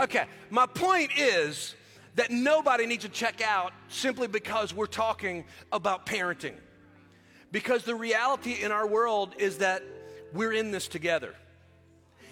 Okay, 0.00 0.24
my 0.48 0.64
point 0.64 1.10
is 1.18 1.74
that 2.14 2.30
nobody 2.30 2.86
needs 2.86 3.04
to 3.04 3.10
check 3.10 3.42
out 3.42 3.72
simply 3.88 4.28
because 4.28 4.72
we're 4.72 4.86
talking 4.86 5.44
about 5.72 6.06
parenting. 6.06 6.54
Because 7.52 7.84
the 7.84 7.94
reality 7.94 8.62
in 8.62 8.72
our 8.72 8.86
world 8.86 9.34
is 9.38 9.58
that 9.58 9.82
we're 10.32 10.52
in 10.52 10.70
this 10.70 10.88
together 10.88 11.34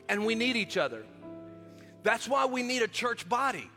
and 0.08 0.24
we 0.24 0.34
need 0.34 0.56
each 0.56 0.78
other. 0.78 1.04
That's 2.02 2.26
why 2.26 2.46
we 2.46 2.62
need 2.62 2.80
a 2.80 2.88
church 2.88 3.28
body 3.28 3.70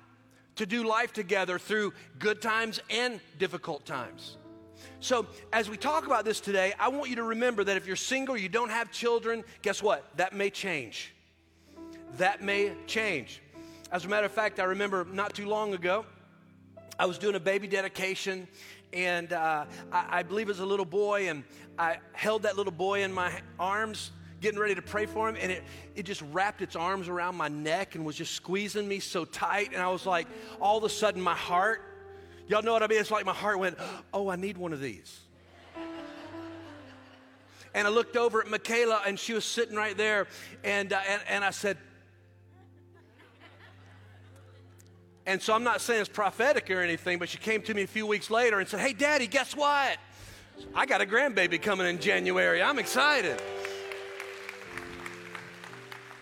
to 0.55 0.65
do 0.65 0.85
life 0.85 1.11
together 1.11 1.59
through 1.59 1.93
good 2.17 2.41
times 2.41 2.79
and 2.89 3.19
difficult 3.39 3.85
times. 3.85 4.37
So, 4.99 5.27
as 5.51 5.69
we 5.69 5.77
talk 5.77 6.05
about 6.05 6.25
this 6.25 6.39
today, 6.39 6.73
I 6.79 6.87
want 6.89 7.09
you 7.09 7.17
to 7.17 7.23
remember 7.23 7.63
that 7.63 7.75
if 7.75 7.85
you're 7.85 7.95
single, 7.95 8.37
you 8.37 8.49
don't 8.49 8.69
have 8.69 8.91
children, 8.91 9.43
guess 9.61 9.83
what? 9.83 10.05
That 10.17 10.33
may 10.33 10.49
change. 10.49 11.13
That 12.17 12.41
may 12.41 12.73
change. 12.87 13.41
As 13.91 14.05
a 14.05 14.07
matter 14.07 14.25
of 14.25 14.31
fact, 14.31 14.61
I 14.61 14.63
remember 14.63 15.05
not 15.11 15.33
too 15.33 15.45
long 15.45 15.73
ago, 15.73 16.05
I 16.97 17.05
was 17.05 17.17
doing 17.17 17.35
a 17.35 17.41
baby 17.41 17.67
dedication, 17.67 18.47
and 18.93 19.33
uh, 19.33 19.65
I, 19.91 20.19
I 20.19 20.23
believe 20.23 20.47
it 20.47 20.51
was 20.51 20.61
a 20.61 20.65
little 20.65 20.85
boy, 20.85 21.27
and 21.27 21.43
I 21.77 21.97
held 22.13 22.43
that 22.43 22.55
little 22.55 22.71
boy 22.71 23.03
in 23.03 23.11
my 23.11 23.41
arms 23.59 24.11
getting 24.39 24.61
ready 24.61 24.75
to 24.75 24.81
pray 24.81 25.07
for 25.07 25.27
him, 25.27 25.35
and 25.37 25.51
it, 25.51 25.63
it 25.93 26.03
just 26.03 26.23
wrapped 26.31 26.61
its 26.61 26.77
arms 26.77 27.09
around 27.09 27.35
my 27.35 27.49
neck 27.49 27.95
and 27.95 28.05
was 28.05 28.15
just 28.15 28.33
squeezing 28.33 28.87
me 28.87 28.99
so 28.99 29.25
tight. 29.25 29.73
And 29.73 29.81
I 29.81 29.89
was 29.89 30.05
like, 30.05 30.25
all 30.61 30.77
of 30.77 30.85
a 30.85 30.89
sudden, 30.89 31.21
my 31.21 31.35
heart, 31.35 31.81
y'all 32.47 32.61
know 32.61 32.71
what 32.71 32.83
I 32.83 32.87
mean? 32.87 33.01
It's 33.01 33.11
like 33.11 33.25
my 33.25 33.33
heart 33.33 33.59
went, 33.59 33.77
oh, 34.13 34.29
I 34.29 34.37
need 34.37 34.57
one 34.57 34.71
of 34.71 34.79
these. 34.79 35.19
And 37.73 37.85
I 37.85 37.89
looked 37.89 38.15
over 38.15 38.41
at 38.41 38.47
Michaela, 38.47 39.01
and 39.05 39.19
she 39.19 39.33
was 39.33 39.43
sitting 39.43 39.75
right 39.75 39.97
there, 39.97 40.27
and, 40.63 40.93
uh, 40.93 41.01
and, 41.09 41.21
and 41.27 41.43
I 41.43 41.49
said, 41.49 41.77
And 45.25 45.41
so 45.41 45.53
I'm 45.53 45.63
not 45.63 45.81
saying 45.81 46.01
it's 46.01 46.09
prophetic 46.09 46.69
or 46.71 46.81
anything, 46.81 47.19
but 47.19 47.29
she 47.29 47.37
came 47.37 47.61
to 47.63 47.73
me 47.73 47.83
a 47.83 47.87
few 47.87 48.07
weeks 48.07 48.29
later 48.29 48.59
and 48.59 48.67
said, 48.67 48.79
Hey, 48.79 48.93
Daddy, 48.93 49.27
guess 49.27 49.55
what? 49.55 49.97
I 50.75 50.85
got 50.85 51.01
a 51.01 51.05
grandbaby 51.05 51.61
coming 51.61 51.87
in 51.87 51.99
January. 51.99 52.61
I'm 52.61 52.79
excited. 52.79 53.41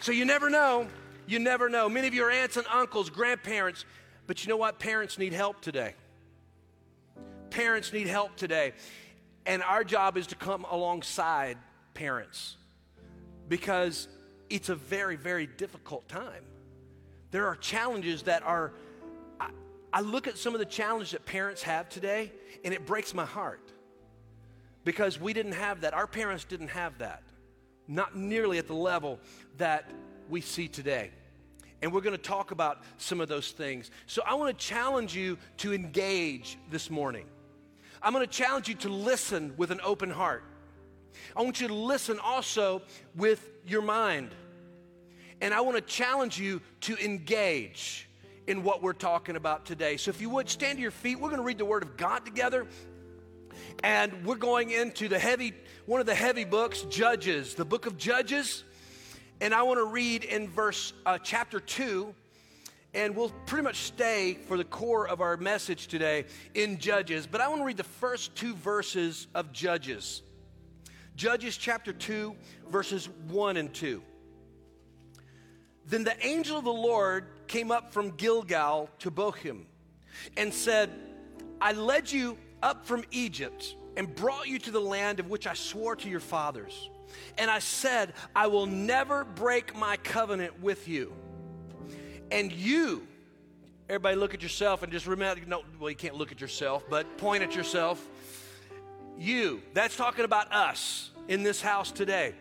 So 0.01 0.11
you 0.11 0.25
never 0.25 0.49
know. 0.49 0.87
You 1.27 1.39
never 1.39 1.69
know. 1.69 1.89
Many 1.89 2.07
of 2.07 2.13
your 2.13 2.31
aunts 2.31 2.57
and 2.57 2.65
uncles, 2.71 3.09
grandparents, 3.09 3.85
but 4.27 4.43
you 4.43 4.49
know 4.49 4.57
what? 4.57 4.79
Parents 4.79 5.17
need 5.17 5.33
help 5.33 5.61
today. 5.61 5.93
Parents 7.49 7.91
need 7.93 8.07
help 8.07 8.35
today. 8.35 8.73
And 9.45 9.63
our 9.63 9.83
job 9.83 10.17
is 10.17 10.27
to 10.27 10.35
come 10.35 10.65
alongside 10.69 11.57
parents 11.93 12.55
because 13.47 14.07
it's 14.49 14.69
a 14.69 14.75
very, 14.75 15.15
very 15.15 15.47
difficult 15.47 16.07
time. 16.07 16.43
There 17.31 17.47
are 17.47 17.55
challenges 17.55 18.23
that 18.23 18.43
are, 18.43 18.73
I, 19.91 20.01
look 20.01 20.27
at 20.27 20.37
some 20.37 20.53
of 20.53 20.59
the 20.59 20.65
challenges 20.65 21.11
that 21.11 21.25
parents 21.25 21.63
have 21.63 21.89
today, 21.89 22.31
and 22.63 22.73
it 22.73 22.85
breaks 22.85 23.13
my 23.13 23.25
heart 23.25 23.71
because 24.83 25.19
we 25.19 25.33
didn't 25.33 25.53
have 25.53 25.81
that. 25.81 25.93
Our 25.93 26.07
parents 26.07 26.45
didn't 26.45 26.69
have 26.69 26.97
that 26.99 27.23
not 27.89 28.15
nearly 28.15 28.59
at 28.59 28.67
the 28.67 28.75
level 28.75 29.19
that 29.57 29.89
we 30.29 30.39
see 30.39 30.67
today. 30.67 31.09
And 31.81 31.91
we're 31.91 32.01
going 32.01 32.15
to 32.15 32.21
talk 32.21 32.51
about 32.51 32.83
some 32.97 33.19
of 33.19 33.27
those 33.27 33.51
things. 33.51 33.89
So 34.05 34.21
I 34.25 34.35
want 34.35 34.57
to 34.57 34.65
challenge 34.65 35.15
you 35.15 35.37
to 35.57 35.73
engage 35.73 36.57
this 36.69 36.89
morning. 36.89 37.25
I'm 38.01 38.13
going 38.13 38.25
to 38.25 38.31
challenge 38.31 38.69
you 38.69 38.75
to 38.75 38.89
listen 38.89 39.53
with 39.57 39.71
an 39.71 39.81
open 39.83 40.11
heart. 40.11 40.43
I 41.35 41.41
want 41.41 41.59
you 41.59 41.67
to 41.67 41.73
listen 41.73 42.19
also 42.19 42.83
with 43.15 43.49
your 43.65 43.81
mind. 43.81 44.35
And 45.41 45.53
I 45.53 45.61
want 45.61 45.77
to 45.77 45.81
challenge 45.81 46.39
you 46.39 46.61
to 46.81 46.97
engage 47.03 48.07
in 48.49 48.63
what 48.63 48.81
we're 48.81 48.93
talking 48.93 49.35
about 49.35 49.63
today. 49.63 49.95
So 49.95 50.09
if 50.09 50.19
you 50.21 50.29
would 50.31 50.49
stand 50.49 50.79
to 50.79 50.81
your 50.81 50.89
feet, 50.89 51.19
we're 51.19 51.29
going 51.29 51.39
to 51.39 51.45
read 51.45 51.59
the 51.59 51.65
Word 51.65 51.83
of 51.83 51.97
God 51.97 52.25
together. 52.25 52.65
And 53.83 54.25
we're 54.25 54.37
going 54.37 54.71
into 54.71 55.07
the 55.07 55.19
heavy, 55.19 55.53
one 55.85 55.99
of 56.01 56.07
the 56.07 56.15
heavy 56.15 56.45
books, 56.45 56.81
Judges, 56.81 57.53
the 57.53 57.63
book 57.63 57.85
of 57.85 57.95
Judges. 57.95 58.63
And 59.39 59.53
I 59.53 59.61
want 59.63 59.77
to 59.77 59.85
read 59.85 60.23
in 60.23 60.49
verse, 60.49 60.93
uh, 61.05 61.19
chapter 61.19 61.59
2, 61.59 62.13
and 62.95 63.15
we'll 63.15 63.29
pretty 63.45 63.63
much 63.63 63.77
stay 63.77 64.39
for 64.47 64.57
the 64.57 64.63
core 64.63 65.07
of 65.07 65.21
our 65.21 65.37
message 65.37 65.87
today 65.87 66.25
in 66.55 66.79
Judges. 66.79 67.27
But 67.27 67.41
I 67.41 67.49
want 67.49 67.61
to 67.61 67.65
read 67.65 67.77
the 67.77 67.83
first 67.83 68.35
two 68.35 68.55
verses 68.55 69.27
of 69.35 69.53
Judges. 69.53 70.23
Judges 71.15 71.55
chapter 71.55 71.93
2, 71.93 72.35
verses 72.67 73.09
1 73.27 73.57
and 73.57 73.71
2. 73.71 74.01
Then 75.85 76.03
the 76.03 76.25
angel 76.25 76.57
of 76.57 76.63
the 76.63 76.73
Lord 76.73 77.27
came 77.49 77.71
up 77.71 77.91
from 77.91 78.11
Gilgal 78.11 78.89
to 78.99 79.11
Bochim 79.11 79.63
and 80.37 80.53
said, 80.53 80.89
I 81.59 81.73
led 81.73 82.09
you 82.09 82.37
up 82.63 82.85
from 82.85 83.03
Egypt 83.11 83.75
and 83.97 84.15
brought 84.15 84.47
you 84.47 84.59
to 84.59 84.71
the 84.71 84.79
land 84.79 85.19
of 85.19 85.29
which 85.29 85.47
I 85.47 85.55
swore 85.55 85.95
to 85.97 86.09
your 86.09 86.19
fathers. 86.21 86.89
And 87.37 87.49
I 87.49 87.59
said, 87.59 88.13
I 88.35 88.47
will 88.47 88.67
never 88.67 89.25
break 89.25 89.75
my 89.75 89.97
covenant 89.97 90.61
with 90.61 90.87
you. 90.87 91.11
And 92.31 92.51
you, 92.51 93.05
everybody 93.89 94.15
look 94.15 94.35
at 94.35 94.43
yourself 94.43 94.83
and 94.83 94.91
just 94.91 95.07
remember, 95.07 95.41
no, 95.47 95.63
well, 95.79 95.89
you 95.89 95.95
can't 95.95 96.15
look 96.15 96.31
at 96.31 96.39
yourself, 96.39 96.83
but 96.87 97.17
point 97.17 97.41
at 97.41 97.55
yourself. 97.55 98.07
You, 99.17 99.63
that's 99.73 99.97
talking 99.97 100.23
about 100.23 100.53
us 100.53 101.09
in 101.27 101.41
this 101.41 101.61
house 101.61 101.91
today. 101.91 102.35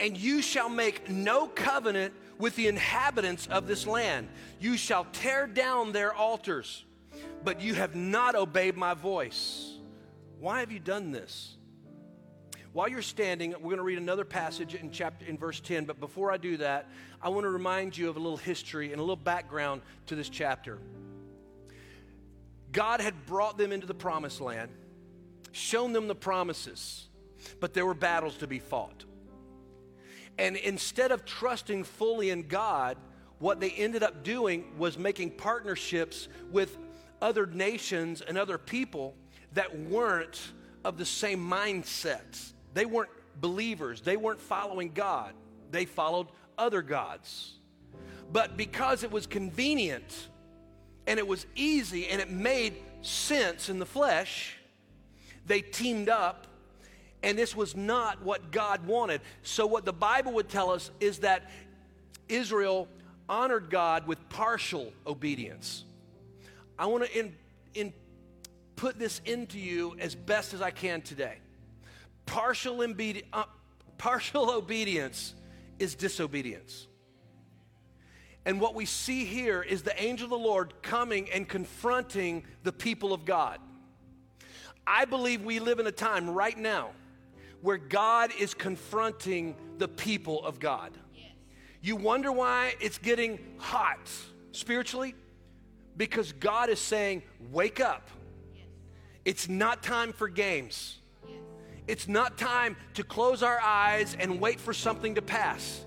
And 0.00 0.16
you 0.16 0.42
shall 0.42 0.68
make 0.68 1.10
no 1.10 1.48
covenant 1.48 2.14
with 2.38 2.56
the 2.56 2.68
inhabitants 2.68 3.46
of 3.48 3.66
this 3.66 3.86
land. 3.86 4.28
You 4.60 4.76
shall 4.76 5.06
tear 5.12 5.46
down 5.46 5.92
their 5.92 6.14
altars 6.14 6.84
but 7.44 7.60
you 7.60 7.74
have 7.74 7.94
not 7.94 8.34
obeyed 8.34 8.76
my 8.76 8.94
voice. 8.94 9.76
Why 10.38 10.60
have 10.60 10.72
you 10.72 10.78
done 10.78 11.12
this? 11.12 11.56
While 12.72 12.88
you're 12.88 13.02
standing, 13.02 13.52
we're 13.52 13.60
going 13.60 13.78
to 13.78 13.82
read 13.82 13.98
another 13.98 14.24
passage 14.24 14.74
in 14.74 14.90
chapter 14.90 15.24
in 15.26 15.38
verse 15.38 15.58
10, 15.60 15.84
but 15.84 15.98
before 15.98 16.30
I 16.30 16.36
do 16.36 16.58
that, 16.58 16.88
I 17.20 17.30
want 17.30 17.44
to 17.44 17.50
remind 17.50 17.96
you 17.96 18.08
of 18.08 18.16
a 18.16 18.20
little 18.20 18.36
history 18.36 18.92
and 18.92 18.98
a 18.98 19.02
little 19.02 19.16
background 19.16 19.82
to 20.06 20.14
this 20.14 20.28
chapter. 20.28 20.78
God 22.70 23.00
had 23.00 23.26
brought 23.26 23.56
them 23.56 23.72
into 23.72 23.86
the 23.86 23.94
promised 23.94 24.40
land, 24.40 24.70
shown 25.52 25.92
them 25.92 26.06
the 26.06 26.14
promises, 26.14 27.08
but 27.58 27.72
there 27.72 27.86
were 27.86 27.94
battles 27.94 28.36
to 28.36 28.46
be 28.46 28.58
fought. 28.58 29.04
And 30.38 30.56
instead 30.56 31.10
of 31.12 31.24
trusting 31.24 31.84
fully 31.84 32.30
in 32.30 32.46
God, 32.46 32.96
what 33.38 33.60
they 33.60 33.70
ended 33.70 34.02
up 34.02 34.22
doing 34.22 34.76
was 34.78 34.98
making 34.98 35.32
partnerships 35.32 36.28
with 36.50 36.78
other 37.20 37.46
nations 37.46 38.20
and 38.20 38.38
other 38.38 38.58
people 38.58 39.14
that 39.52 39.78
weren't 39.78 40.52
of 40.84 40.96
the 40.98 41.04
same 41.04 41.40
mindset. 41.40 42.52
They 42.74 42.86
weren't 42.86 43.10
believers, 43.40 44.00
they 44.00 44.16
weren't 44.16 44.40
following 44.40 44.92
God, 44.92 45.34
they 45.70 45.84
followed 45.84 46.28
other 46.56 46.82
gods. 46.82 47.54
But 48.32 48.56
because 48.56 49.04
it 49.04 49.10
was 49.10 49.26
convenient 49.26 50.28
and 51.06 51.18
it 51.18 51.26
was 51.26 51.46
easy 51.54 52.08
and 52.08 52.20
it 52.20 52.30
made 52.30 52.74
sense 53.00 53.68
in 53.68 53.78
the 53.78 53.86
flesh, 53.86 54.56
they 55.46 55.60
teamed 55.60 56.08
up 56.08 56.47
and 57.22 57.36
this 57.36 57.56
was 57.56 57.74
not 57.76 58.22
what 58.22 58.52
God 58.52 58.86
wanted. 58.86 59.20
So, 59.42 59.66
what 59.66 59.84
the 59.84 59.92
Bible 59.92 60.32
would 60.34 60.48
tell 60.48 60.70
us 60.70 60.90
is 61.00 61.18
that 61.20 61.50
Israel 62.28 62.88
honored 63.28 63.70
God 63.70 64.06
with 64.06 64.28
partial 64.28 64.92
obedience. 65.06 65.84
I 66.78 66.86
want 66.86 67.04
to 67.04 67.18
in, 67.18 67.34
in 67.74 67.92
put 68.76 68.98
this 68.98 69.20
into 69.24 69.58
you 69.58 69.96
as 69.98 70.14
best 70.14 70.54
as 70.54 70.62
I 70.62 70.70
can 70.70 71.02
today. 71.02 71.38
Partial, 72.26 72.80
uh, 73.32 73.44
partial 73.98 74.50
obedience 74.56 75.34
is 75.78 75.94
disobedience. 75.94 76.86
And 78.44 78.60
what 78.60 78.74
we 78.74 78.86
see 78.86 79.24
here 79.24 79.62
is 79.62 79.82
the 79.82 80.00
angel 80.00 80.26
of 80.26 80.30
the 80.30 80.38
Lord 80.38 80.72
coming 80.80 81.28
and 81.30 81.46
confronting 81.48 82.44
the 82.62 82.72
people 82.72 83.12
of 83.12 83.24
God. 83.24 83.58
I 84.86 85.04
believe 85.04 85.42
we 85.42 85.58
live 85.58 85.80
in 85.80 85.86
a 85.86 85.92
time 85.92 86.30
right 86.30 86.56
now 86.56 86.92
where 87.60 87.78
God 87.78 88.30
is 88.38 88.54
confronting 88.54 89.56
the 89.78 89.88
people 89.88 90.44
of 90.44 90.60
God. 90.60 90.92
Yes. 91.14 91.32
You 91.80 91.96
wonder 91.96 92.30
why 92.30 92.74
it's 92.80 92.98
getting 92.98 93.38
hot 93.58 94.10
spiritually? 94.52 95.14
Because 95.96 96.32
God 96.32 96.68
is 96.68 96.78
saying, 96.78 97.22
wake 97.50 97.80
up. 97.80 98.08
It's 99.24 99.48
not 99.48 99.82
time 99.82 100.12
for 100.12 100.28
games. 100.28 100.98
It's 101.86 102.06
not 102.06 102.38
time 102.38 102.76
to 102.94 103.02
close 103.02 103.42
our 103.42 103.60
eyes 103.60 104.16
and 104.20 104.40
wait 104.40 104.60
for 104.60 104.72
something 104.72 105.14
to 105.16 105.22
pass. 105.22 105.84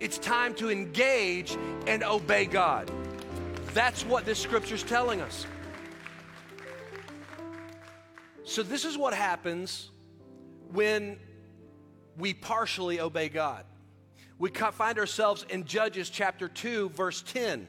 It's 0.00 0.18
time 0.18 0.54
to 0.56 0.70
engage 0.70 1.56
and 1.86 2.02
obey 2.02 2.44
God. 2.44 2.90
That's 3.72 4.04
what 4.04 4.24
this 4.24 4.38
scripture 4.38 4.74
is 4.74 4.82
telling 4.82 5.20
us. 5.20 5.46
So, 8.44 8.62
this 8.62 8.84
is 8.84 8.98
what 8.98 9.14
happens 9.14 9.90
when 10.72 11.18
we 12.16 12.34
partially 12.34 13.00
obey 13.00 13.28
God. 13.28 13.64
We 14.38 14.50
find 14.50 14.98
ourselves 14.98 15.46
in 15.48 15.64
Judges 15.64 16.10
chapter 16.10 16.48
2, 16.48 16.90
verse 16.90 17.22
10. 17.22 17.68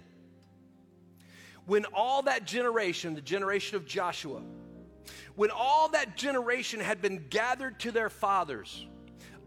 when 1.65 1.85
all 1.93 2.23
that 2.23 2.45
generation, 2.45 3.15
the 3.15 3.21
generation 3.21 3.75
of 3.75 3.85
Joshua, 3.85 4.41
when 5.35 5.51
all 5.51 5.89
that 5.89 6.15
generation 6.15 6.79
had 6.79 7.01
been 7.01 7.25
gathered 7.29 7.79
to 7.81 7.91
their 7.91 8.09
fathers, 8.09 8.85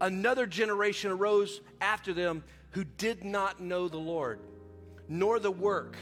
another 0.01 0.45
generation 0.45 1.11
arose 1.11 1.61
after 1.81 2.13
them 2.13 2.43
who 2.71 2.83
did 2.83 3.23
not 3.23 3.59
know 3.59 3.87
the 3.87 3.97
Lord, 3.97 4.39
nor 5.07 5.39
the 5.39 5.51
work 5.51 5.97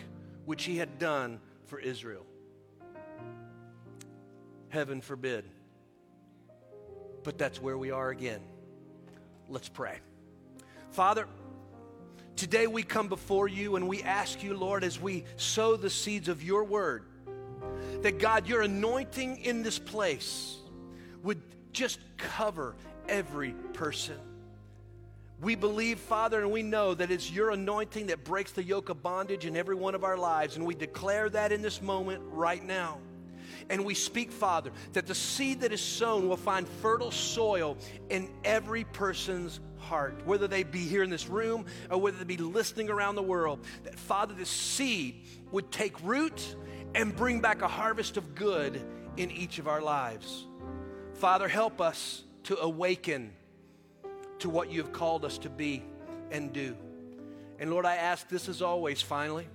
which 0.45 0.63
he 0.65 0.77
had 0.77 0.99
done 0.99 1.39
for 1.65 1.79
Israel. 1.79 2.25
Heaven 4.69 5.01
forbid. 5.01 5.45
But 7.27 7.37
that's 7.37 7.61
where 7.61 7.77
we 7.77 7.91
are 7.91 8.09
again. 8.09 8.39
Let's 9.49 9.67
pray. 9.67 9.97
Father, 10.91 11.27
today 12.37 12.67
we 12.67 12.83
come 12.83 13.09
before 13.09 13.49
you 13.49 13.75
and 13.75 13.85
we 13.89 14.01
ask 14.01 14.41
you, 14.41 14.53
Lord, 14.53 14.81
as 14.81 14.97
we 14.97 15.25
sow 15.35 15.75
the 15.75 15.89
seeds 15.89 16.29
of 16.29 16.41
your 16.41 16.63
word, 16.63 17.03
that 18.01 18.19
God, 18.19 18.47
your 18.47 18.61
anointing 18.61 19.39
in 19.39 19.61
this 19.61 19.77
place 19.77 20.55
would 21.21 21.41
just 21.73 21.99
cover 22.15 22.77
every 23.09 23.51
person. 23.73 24.15
We 25.41 25.55
believe, 25.55 25.99
Father, 25.99 26.39
and 26.39 26.49
we 26.49 26.63
know 26.63 26.93
that 26.93 27.11
it's 27.11 27.29
your 27.29 27.51
anointing 27.51 28.07
that 28.07 28.23
breaks 28.23 28.53
the 28.53 28.63
yoke 28.63 28.87
of 28.87 29.03
bondage 29.03 29.45
in 29.45 29.57
every 29.57 29.75
one 29.75 29.95
of 29.95 30.05
our 30.05 30.17
lives, 30.17 30.55
and 30.55 30.65
we 30.65 30.75
declare 30.75 31.29
that 31.31 31.51
in 31.51 31.61
this 31.61 31.81
moment 31.81 32.21
right 32.31 32.63
now. 32.63 32.99
And 33.69 33.85
we 33.85 33.93
speak, 33.93 34.31
Father, 34.31 34.71
that 34.93 35.07
the 35.07 35.15
seed 35.15 35.61
that 35.61 35.71
is 35.71 35.81
sown 35.81 36.27
will 36.29 36.37
find 36.37 36.67
fertile 36.67 37.11
soil 37.11 37.77
in 38.09 38.29
every 38.43 38.83
person's 38.83 39.59
heart, 39.77 40.21
whether 40.25 40.47
they 40.47 40.63
be 40.63 40.79
here 40.79 41.03
in 41.03 41.09
this 41.09 41.27
room 41.27 41.65
or 41.89 41.99
whether 41.99 42.17
they 42.17 42.23
be 42.23 42.37
listening 42.37 42.89
around 42.89 43.15
the 43.15 43.23
world. 43.23 43.65
That, 43.83 43.97
Father, 43.97 44.33
the 44.33 44.45
seed 44.45 45.23
would 45.51 45.71
take 45.71 46.01
root 46.03 46.55
and 46.95 47.15
bring 47.15 47.41
back 47.41 47.61
a 47.61 47.67
harvest 47.67 48.17
of 48.17 48.35
good 48.35 48.81
in 49.17 49.31
each 49.31 49.59
of 49.59 49.67
our 49.67 49.81
lives. 49.81 50.45
Father, 51.13 51.47
help 51.47 51.81
us 51.81 52.23
to 52.43 52.57
awaken 52.59 53.33
to 54.39 54.49
what 54.49 54.71
you 54.71 54.81
have 54.81 54.93
called 54.93 55.25
us 55.25 55.37
to 55.39 55.49
be 55.49 55.83
and 56.31 56.53
do. 56.53 56.75
And 57.59 57.71
Lord, 57.71 57.85
I 57.85 57.95
ask 57.95 58.29
this 58.29 58.47
as 58.47 58.61
always, 58.61 59.01
finally, 59.01 59.47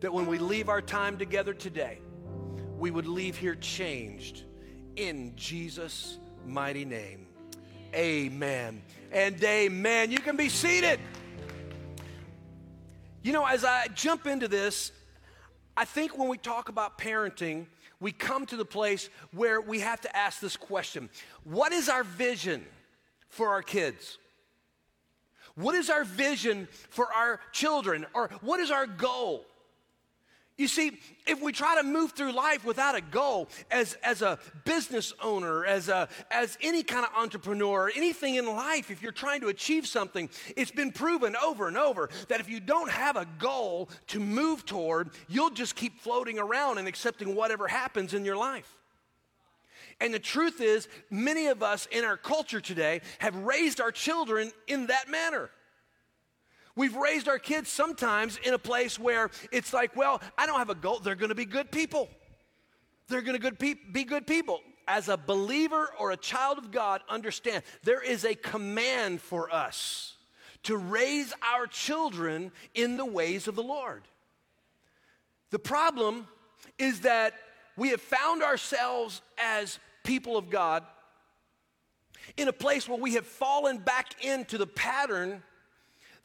that 0.00 0.12
when 0.12 0.26
we 0.26 0.38
leave 0.38 0.68
our 0.68 0.82
time 0.82 1.18
together 1.18 1.52
today, 1.52 1.98
we 2.84 2.90
would 2.90 3.06
leave 3.06 3.38
here 3.38 3.54
changed 3.54 4.42
in 4.96 5.32
Jesus' 5.36 6.18
mighty 6.46 6.84
name. 6.84 7.26
Amen 7.94 8.82
and 9.10 9.42
amen. 9.42 10.10
You 10.10 10.18
can 10.18 10.36
be 10.36 10.50
seated. 10.50 11.00
You 13.22 13.32
know, 13.32 13.46
as 13.46 13.64
I 13.64 13.86
jump 13.94 14.26
into 14.26 14.48
this, 14.48 14.92
I 15.74 15.86
think 15.86 16.18
when 16.18 16.28
we 16.28 16.36
talk 16.36 16.68
about 16.68 16.98
parenting, 16.98 17.68
we 18.00 18.12
come 18.12 18.44
to 18.44 18.56
the 18.56 18.66
place 18.66 19.08
where 19.32 19.62
we 19.62 19.80
have 19.80 20.02
to 20.02 20.14
ask 20.14 20.40
this 20.40 20.58
question 20.58 21.08
What 21.44 21.72
is 21.72 21.88
our 21.88 22.04
vision 22.04 22.66
for 23.30 23.48
our 23.48 23.62
kids? 23.62 24.18
What 25.54 25.74
is 25.74 25.88
our 25.88 26.04
vision 26.04 26.68
for 26.90 27.10
our 27.10 27.40
children? 27.50 28.04
Or 28.12 28.28
what 28.42 28.60
is 28.60 28.70
our 28.70 28.86
goal? 28.86 29.46
You 30.56 30.68
see, 30.68 30.92
if 31.26 31.42
we 31.42 31.50
try 31.50 31.76
to 31.76 31.82
move 31.82 32.12
through 32.12 32.32
life 32.32 32.64
without 32.64 32.94
a 32.94 33.00
goal, 33.00 33.48
as, 33.72 33.94
as 34.04 34.22
a 34.22 34.38
business 34.64 35.12
owner, 35.20 35.64
as, 35.64 35.88
a, 35.88 36.08
as 36.30 36.56
any 36.60 36.84
kind 36.84 37.04
of 37.04 37.10
entrepreneur, 37.16 37.90
anything 37.96 38.36
in 38.36 38.46
life, 38.46 38.88
if 38.88 39.02
you're 39.02 39.10
trying 39.10 39.40
to 39.40 39.48
achieve 39.48 39.84
something, 39.84 40.30
it's 40.56 40.70
been 40.70 40.92
proven 40.92 41.34
over 41.34 41.66
and 41.66 41.76
over 41.76 42.08
that 42.28 42.38
if 42.38 42.48
you 42.48 42.60
don't 42.60 42.90
have 42.90 43.16
a 43.16 43.26
goal 43.38 43.88
to 44.08 44.20
move 44.20 44.64
toward, 44.64 45.10
you'll 45.28 45.50
just 45.50 45.74
keep 45.74 45.98
floating 45.98 46.38
around 46.38 46.78
and 46.78 46.86
accepting 46.86 47.34
whatever 47.34 47.66
happens 47.66 48.14
in 48.14 48.24
your 48.24 48.36
life. 48.36 48.78
And 50.00 50.14
the 50.14 50.20
truth 50.20 50.60
is, 50.60 50.86
many 51.10 51.46
of 51.48 51.64
us 51.64 51.88
in 51.90 52.04
our 52.04 52.16
culture 52.16 52.60
today 52.60 53.00
have 53.18 53.34
raised 53.36 53.80
our 53.80 53.90
children 53.90 54.52
in 54.68 54.86
that 54.86 55.10
manner. 55.10 55.50
We've 56.76 56.96
raised 56.96 57.28
our 57.28 57.38
kids 57.38 57.70
sometimes 57.70 58.38
in 58.42 58.52
a 58.52 58.58
place 58.58 58.98
where 58.98 59.30
it's 59.52 59.72
like, 59.72 59.94
well, 59.94 60.20
I 60.36 60.46
don't 60.46 60.58
have 60.58 60.70
a 60.70 60.74
goal. 60.74 60.98
They're 60.98 61.14
going 61.14 61.28
to 61.28 61.34
be 61.34 61.44
good 61.44 61.70
people. 61.70 62.08
They're 63.08 63.22
going 63.22 63.40
to 63.40 63.76
be 63.92 64.04
good 64.04 64.26
people. 64.26 64.60
As 64.88 65.08
a 65.08 65.16
believer 65.16 65.88
or 65.98 66.10
a 66.10 66.16
child 66.16 66.58
of 66.58 66.70
God, 66.70 67.00
understand 67.08 67.62
there 67.84 68.02
is 68.02 68.24
a 68.24 68.34
command 68.34 69.20
for 69.20 69.54
us 69.54 70.16
to 70.64 70.76
raise 70.76 71.32
our 71.42 71.66
children 71.66 72.50
in 72.74 72.96
the 72.96 73.04
ways 73.04 73.46
of 73.46 73.54
the 73.54 73.62
Lord. 73.62 74.02
The 75.50 75.58
problem 75.58 76.26
is 76.78 77.00
that 77.00 77.34
we 77.76 77.90
have 77.90 78.00
found 78.00 78.42
ourselves 78.42 79.22
as 79.38 79.78
people 80.02 80.36
of 80.36 80.50
God 80.50 80.82
in 82.36 82.48
a 82.48 82.52
place 82.52 82.88
where 82.88 82.98
we 82.98 83.14
have 83.14 83.26
fallen 83.26 83.78
back 83.78 84.24
into 84.24 84.58
the 84.58 84.66
pattern 84.66 85.42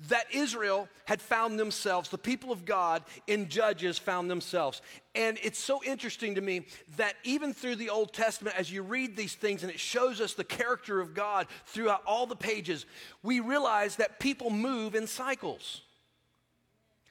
that 0.07 0.25
Israel 0.34 0.88
had 1.06 1.22
found 1.22 1.60
themselves, 1.60 2.10
the 2.10 2.18
people 2.18 2.51
of 2.51 2.66
God 2.66 3.04
in 3.28 3.50
Judges 3.50 3.98
found 3.98 4.30
themselves. 4.30 4.81
And 5.13 5.38
it's 5.44 5.60
so 5.60 5.81
interesting 5.84 6.36
to 6.36 6.42
me 6.42 6.66
that 6.96 7.16
even 7.24 7.54
through 7.54 7.75
the 7.75 7.90
Old 7.90 8.13
Testament, 8.13 8.56
as 8.57 8.72
you 8.72 8.81
read 8.81 9.18
these 9.18 9.36
things 9.36 9.63
and 9.63 9.72
it 9.72 9.80
shows 9.80 10.22
us 10.22 10.34
the 10.34 10.44
character 10.44 11.01
of 11.01 11.13
God 11.13 11.48
throughout 11.66 12.04
all 12.06 12.25
the 12.25 12.36
pages, 12.36 12.86
we 13.24 13.42
realize 13.42 13.98
that 13.98 14.19
people 14.19 14.50
move 14.50 14.96
in 14.96 15.06
cycles. 15.06 15.81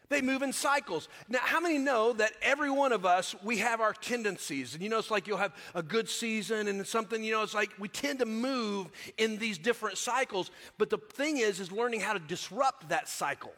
They 0.09 0.23
move 0.23 0.41
in 0.41 0.55
cycles. 0.55 1.09
Now, 1.29 1.41
how 1.43 1.61
many 1.61 1.77
know 1.77 2.15
that 2.15 2.33
every 2.41 2.71
one 2.71 2.93
of 2.93 3.05
us, 3.05 3.35
we 3.43 3.59
have 3.59 3.81
our 3.81 3.93
tendencies? 3.93 4.73
And 4.73 4.83
you 4.83 4.89
know, 4.89 4.99
it's 4.99 5.11
like 5.11 5.27
you'll 5.27 5.37
have 5.37 5.55
a 5.75 5.83
good 5.83 6.09
season 6.09 6.67
and 6.69 6.87
something, 6.87 7.23
you 7.23 7.33
know, 7.33 7.43
it's 7.43 7.55
like 7.55 7.71
we 7.79 7.89
tend 7.89 8.21
to 8.21 8.27
move 8.27 8.89
in 9.19 9.37
these 9.37 9.59
different 9.59 9.99
cycles. 9.99 10.51
But 10.79 10.89
the 10.89 10.99
thing 10.99 11.37
is, 11.37 11.61
is 11.61 11.71
learning 11.71 12.01
how 12.01 12.15
to 12.15 12.19
disrupt 12.19 12.89
that 12.89 13.09
cycle. 13.09 13.53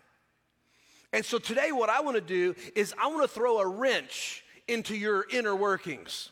And 1.12 1.25
so 1.25 1.38
today, 1.38 1.70
what 1.70 1.88
I 1.88 2.00
want 2.00 2.17
to 2.17 2.20
do 2.20 2.55
is 2.75 2.94
I 3.00 3.06
want 3.08 3.23
to 3.23 3.29
throw 3.29 3.58
a 3.58 3.67
wrench 3.67 4.44
into 4.67 4.97
your 4.97 5.26
inner 5.31 5.55
workings. 5.55 6.31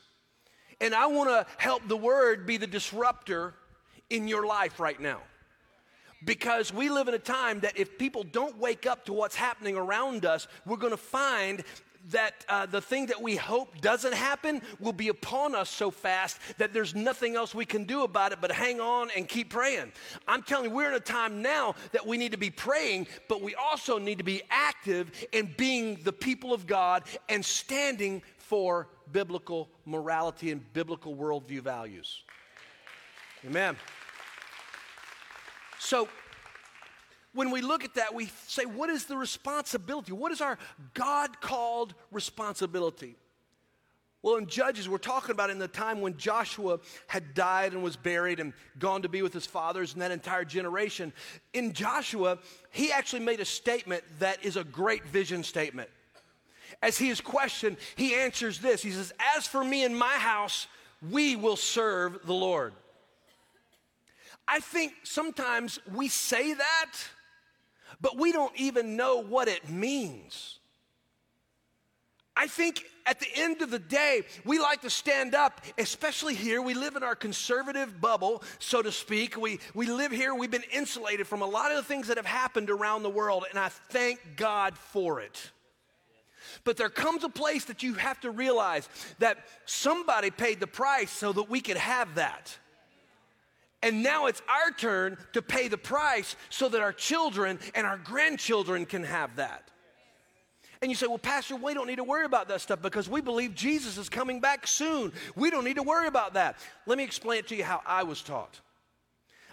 And 0.80 0.94
I 0.94 1.06
want 1.06 1.28
to 1.30 1.46
help 1.58 1.86
the 1.86 1.96
word 1.96 2.46
be 2.46 2.56
the 2.56 2.66
disruptor 2.66 3.54
in 4.10 4.26
your 4.26 4.46
life 4.46 4.80
right 4.80 5.00
now 5.00 5.20
because 6.24 6.72
we 6.72 6.88
live 6.88 7.08
in 7.08 7.14
a 7.14 7.18
time 7.18 7.60
that 7.60 7.78
if 7.78 7.98
people 7.98 8.24
don't 8.24 8.58
wake 8.58 8.86
up 8.86 9.04
to 9.06 9.12
what's 9.12 9.36
happening 9.36 9.76
around 9.76 10.24
us, 10.24 10.48
we're 10.66 10.76
going 10.76 10.92
to 10.92 10.96
find 10.96 11.64
that 12.10 12.44
uh, 12.48 12.66
the 12.66 12.80
thing 12.80 13.06
that 13.06 13.20
we 13.20 13.36
hope 13.36 13.80
doesn't 13.80 14.14
happen 14.14 14.62
will 14.80 14.92
be 14.92 15.08
upon 15.08 15.54
us 15.54 15.68
so 15.68 15.90
fast 15.90 16.38
that 16.58 16.72
there's 16.72 16.94
nothing 16.94 17.36
else 17.36 17.54
we 17.54 17.64
can 17.64 17.84
do 17.84 18.02
about 18.02 18.32
it 18.32 18.38
but 18.40 18.50
hang 18.50 18.80
on 18.80 19.08
and 19.16 19.28
keep 19.28 19.50
praying. 19.50 19.92
I'm 20.26 20.42
telling 20.42 20.70
you, 20.70 20.76
we're 20.76 20.88
in 20.88 20.94
a 20.94 21.00
time 21.00 21.42
now 21.42 21.74
that 21.92 22.06
we 22.06 22.16
need 22.16 22.32
to 22.32 22.38
be 22.38 22.50
praying, 22.50 23.08
but 23.28 23.42
we 23.42 23.54
also 23.54 23.98
need 23.98 24.18
to 24.18 24.24
be 24.24 24.42
active 24.50 25.10
in 25.32 25.52
being 25.56 25.98
the 26.04 26.12
people 26.12 26.54
of 26.54 26.66
God 26.66 27.04
and 27.28 27.44
standing 27.44 28.22
for 28.38 28.88
biblical 29.12 29.68
morality 29.84 30.50
and 30.50 30.72
biblical 30.72 31.14
worldview 31.14 31.60
values. 31.60 32.22
Amen. 33.46 33.76
So, 35.78 36.08
when 37.34 37.50
we 37.50 37.60
look 37.60 37.84
at 37.84 37.94
that, 37.94 38.14
we 38.14 38.30
say, 38.46 38.64
what 38.64 38.90
is 38.90 39.04
the 39.04 39.16
responsibility? 39.16 40.12
What 40.12 40.32
is 40.32 40.40
our 40.40 40.58
God 40.94 41.40
called 41.40 41.94
responsibility? 42.10 43.16
Well, 44.22 44.36
in 44.36 44.46
Judges, 44.46 44.88
we're 44.88 44.98
talking 44.98 45.30
about 45.30 45.50
in 45.50 45.60
the 45.60 45.68
time 45.68 46.00
when 46.00 46.16
Joshua 46.16 46.80
had 47.06 47.34
died 47.34 47.72
and 47.72 47.82
was 47.82 47.94
buried 47.96 48.40
and 48.40 48.52
gone 48.78 49.02
to 49.02 49.08
be 49.08 49.22
with 49.22 49.32
his 49.32 49.46
fathers 49.46 49.92
and 49.92 50.02
that 50.02 50.10
entire 50.10 50.44
generation. 50.44 51.12
In 51.52 51.72
Joshua, 51.72 52.38
he 52.70 52.90
actually 52.90 53.24
made 53.24 53.38
a 53.38 53.44
statement 53.44 54.02
that 54.18 54.44
is 54.44 54.56
a 54.56 54.64
great 54.64 55.06
vision 55.06 55.44
statement. 55.44 55.88
As 56.82 56.98
he 56.98 57.10
is 57.10 57.20
questioned, 57.20 57.76
he 57.94 58.14
answers 58.14 58.58
this 58.58 58.82
He 58.82 58.90
says, 58.90 59.12
As 59.36 59.46
for 59.46 59.62
me 59.62 59.84
and 59.84 59.96
my 59.96 60.14
house, 60.14 60.66
we 61.08 61.36
will 61.36 61.56
serve 61.56 62.26
the 62.26 62.34
Lord. 62.34 62.72
I 64.48 64.60
think 64.60 64.94
sometimes 65.02 65.78
we 65.94 66.08
say 66.08 66.54
that, 66.54 66.92
but 68.00 68.16
we 68.16 68.32
don't 68.32 68.58
even 68.58 68.96
know 68.96 69.22
what 69.22 69.46
it 69.46 69.68
means. 69.68 70.58
I 72.34 72.46
think 72.46 72.84
at 73.04 73.20
the 73.20 73.26
end 73.34 73.62
of 73.62 73.70
the 73.70 73.78
day, 73.80 74.22
we 74.44 74.58
like 74.58 74.82
to 74.82 74.90
stand 74.90 75.34
up, 75.34 75.60
especially 75.76 76.34
here. 76.34 76.62
We 76.62 76.72
live 76.74 76.94
in 76.94 77.02
our 77.02 77.16
conservative 77.16 78.00
bubble, 78.00 78.42
so 78.58 78.80
to 78.80 78.92
speak. 78.92 79.36
We, 79.36 79.58
we 79.74 79.86
live 79.86 80.12
here, 80.12 80.34
we've 80.34 80.50
been 80.50 80.62
insulated 80.72 81.26
from 81.26 81.42
a 81.42 81.46
lot 81.46 81.70
of 81.72 81.76
the 81.76 81.82
things 81.82 82.06
that 82.08 82.16
have 82.16 82.26
happened 82.26 82.70
around 82.70 83.02
the 83.02 83.10
world, 83.10 83.44
and 83.50 83.58
I 83.58 83.68
thank 83.68 84.20
God 84.36 84.78
for 84.78 85.20
it. 85.20 85.50
But 86.64 86.76
there 86.76 86.88
comes 86.88 87.24
a 87.24 87.28
place 87.28 87.64
that 87.66 87.82
you 87.82 87.94
have 87.94 88.20
to 88.20 88.30
realize 88.30 88.88
that 89.18 89.38
somebody 89.66 90.30
paid 90.30 90.60
the 90.60 90.66
price 90.66 91.10
so 91.10 91.32
that 91.32 91.50
we 91.50 91.60
could 91.60 91.76
have 91.76 92.14
that. 92.14 92.56
And 93.82 94.02
now 94.02 94.26
it's 94.26 94.42
our 94.48 94.72
turn 94.72 95.16
to 95.32 95.42
pay 95.42 95.68
the 95.68 95.78
price 95.78 96.36
so 96.50 96.68
that 96.68 96.80
our 96.80 96.92
children 96.92 97.58
and 97.74 97.86
our 97.86 97.98
grandchildren 97.98 98.86
can 98.86 99.04
have 99.04 99.36
that. 99.36 99.70
And 100.80 100.90
you 100.90 100.94
say, 100.94 101.06
well, 101.06 101.18
Pastor, 101.18 101.56
we 101.56 101.74
don't 101.74 101.86
need 101.86 101.96
to 101.96 102.04
worry 102.04 102.24
about 102.24 102.48
that 102.48 102.60
stuff 102.60 102.80
because 102.80 103.08
we 103.08 103.20
believe 103.20 103.54
Jesus 103.54 103.98
is 103.98 104.08
coming 104.08 104.40
back 104.40 104.66
soon. 104.66 105.12
We 105.34 105.50
don't 105.50 105.64
need 105.64 105.76
to 105.76 105.82
worry 105.82 106.06
about 106.06 106.34
that. 106.34 106.58
Let 106.86 106.98
me 106.98 107.04
explain 107.04 107.40
it 107.40 107.48
to 107.48 107.56
you 107.56 107.64
how 107.64 107.82
I 107.84 108.04
was 108.04 108.22
taught. 108.22 108.60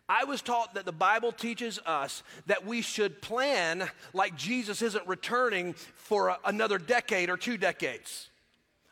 I 0.08 0.24
was 0.25 0.44
taught 0.44 0.75
that 0.75 0.86
the 0.86 0.91
Bible 0.91 1.32
teaches 1.32 1.79
us 1.86 2.22
that 2.46 2.65
we 2.65 2.84
should 2.84 3.24
plan 3.24 3.89
like 4.13 4.36
Jesus 4.36 4.84
isn't 4.84 5.08
returning 5.08 5.74
for 5.74 6.29
a, 6.29 6.39
another 6.46 6.77
decade 6.77 7.32
or 7.32 7.38
two 7.38 7.58
decades 7.58 8.29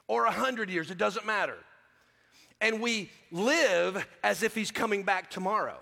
or 0.08 0.26
a 0.26 0.32
hundred 0.32 0.70
years, 0.70 0.92
it 0.92 0.98
doesn't 0.98 1.26
matter. 1.26 1.58
And 2.64 2.80
we 2.80 3.12
live 3.30 4.08
as 4.24 4.42
if 4.42 4.56
he's 4.56 4.72
coming 4.72 5.04
back 5.04 5.30
tomorrow. 5.30 5.78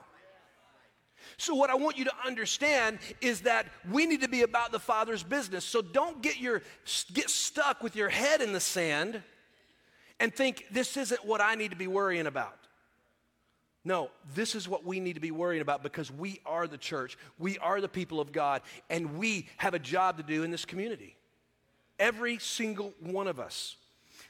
So, 1.38 1.54
what 1.54 1.70
I 1.70 1.76
want 1.76 1.96
you 1.96 2.06
to 2.06 2.14
understand 2.26 2.98
is 3.22 3.42
that 3.42 3.68
we 3.92 4.08
need 4.08 4.22
to 4.22 4.28
be 4.28 4.42
about 4.42 4.72
the 4.72 4.80
Father's 4.80 5.22
business. 5.22 5.64
So, 5.64 5.84
don't 5.84 6.24
get, 6.24 6.40
your, 6.40 6.64
get 7.14 7.30
stuck 7.30 7.84
with 7.84 7.96
your 7.96 8.10
head 8.10 8.42
in 8.42 8.52
the 8.52 8.60
sand 8.60 9.22
and 10.20 10.34
think, 10.34 10.66
this 10.72 10.98
isn't 10.98 11.24
what 11.24 11.40
I 11.40 11.54
need 11.54 11.70
to 11.70 11.78
be 11.78 11.86
worrying 11.86 12.26
about. 12.26 12.58
No, 13.86 14.10
this 14.34 14.56
is 14.56 14.68
what 14.68 14.84
we 14.84 15.00
need 15.00 15.14
to 15.14 15.20
be 15.20 15.32
worrying 15.32 15.62
about 15.62 15.84
because 15.84 16.12
we 16.12 16.40
are 16.48 16.68
the 16.68 16.80
church. 16.80 17.16
We 17.38 17.60
are 17.60 17.80
the 17.80 17.90
people 17.90 18.20
of 18.20 18.32
God, 18.32 18.64
and 18.90 19.20
we 19.20 19.50
have 19.58 19.76
a 19.76 19.80
job 19.80 20.18
to 20.18 20.24
do 20.24 20.44
in 20.44 20.50
this 20.50 20.66
community. 20.66 21.16
Every 22.00 22.40
single 22.40 22.94
one 23.00 23.28
of 23.28 23.40
us. 23.40 23.76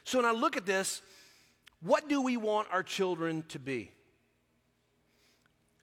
So, 0.04 0.18
when 0.18 0.26
I 0.26 0.32
look 0.32 0.58
at 0.58 0.66
this, 0.66 1.00
what 1.82 2.08
do 2.08 2.22
we 2.22 2.36
want 2.36 2.68
our 2.70 2.82
children 2.82 3.44
to 3.48 3.58
be? 3.58 3.90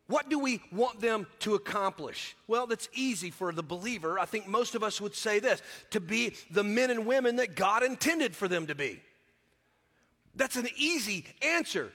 What 0.08 0.28
do 0.28 0.40
we 0.40 0.60
want 0.72 1.02
them 1.02 1.28
to 1.40 1.54
accomplish? 1.54 2.36
Well, 2.48 2.66
that's 2.66 2.90
easy 2.94 3.30
for 3.30 3.52
the 3.52 3.62
believer. 3.62 4.18
I 4.18 4.26
think 4.26 4.48
most 4.48 4.74
of 4.74 4.84
us 4.84 5.00
would 5.00 5.14
say 5.14 5.40
this 5.40 5.62
to 5.92 6.00
be 6.00 6.34
the 6.50 6.64
men 6.64 6.90
and 6.90 7.06
women 7.06 7.36
that 7.36 7.56
God 7.56 7.84
intended 7.84 8.36
for 8.36 8.48
them 8.48 8.66
to 8.68 8.76
be. 8.76 9.02
That's 10.36 10.56
an 10.56 10.68
easy 10.78 11.26
answer. 11.44 11.92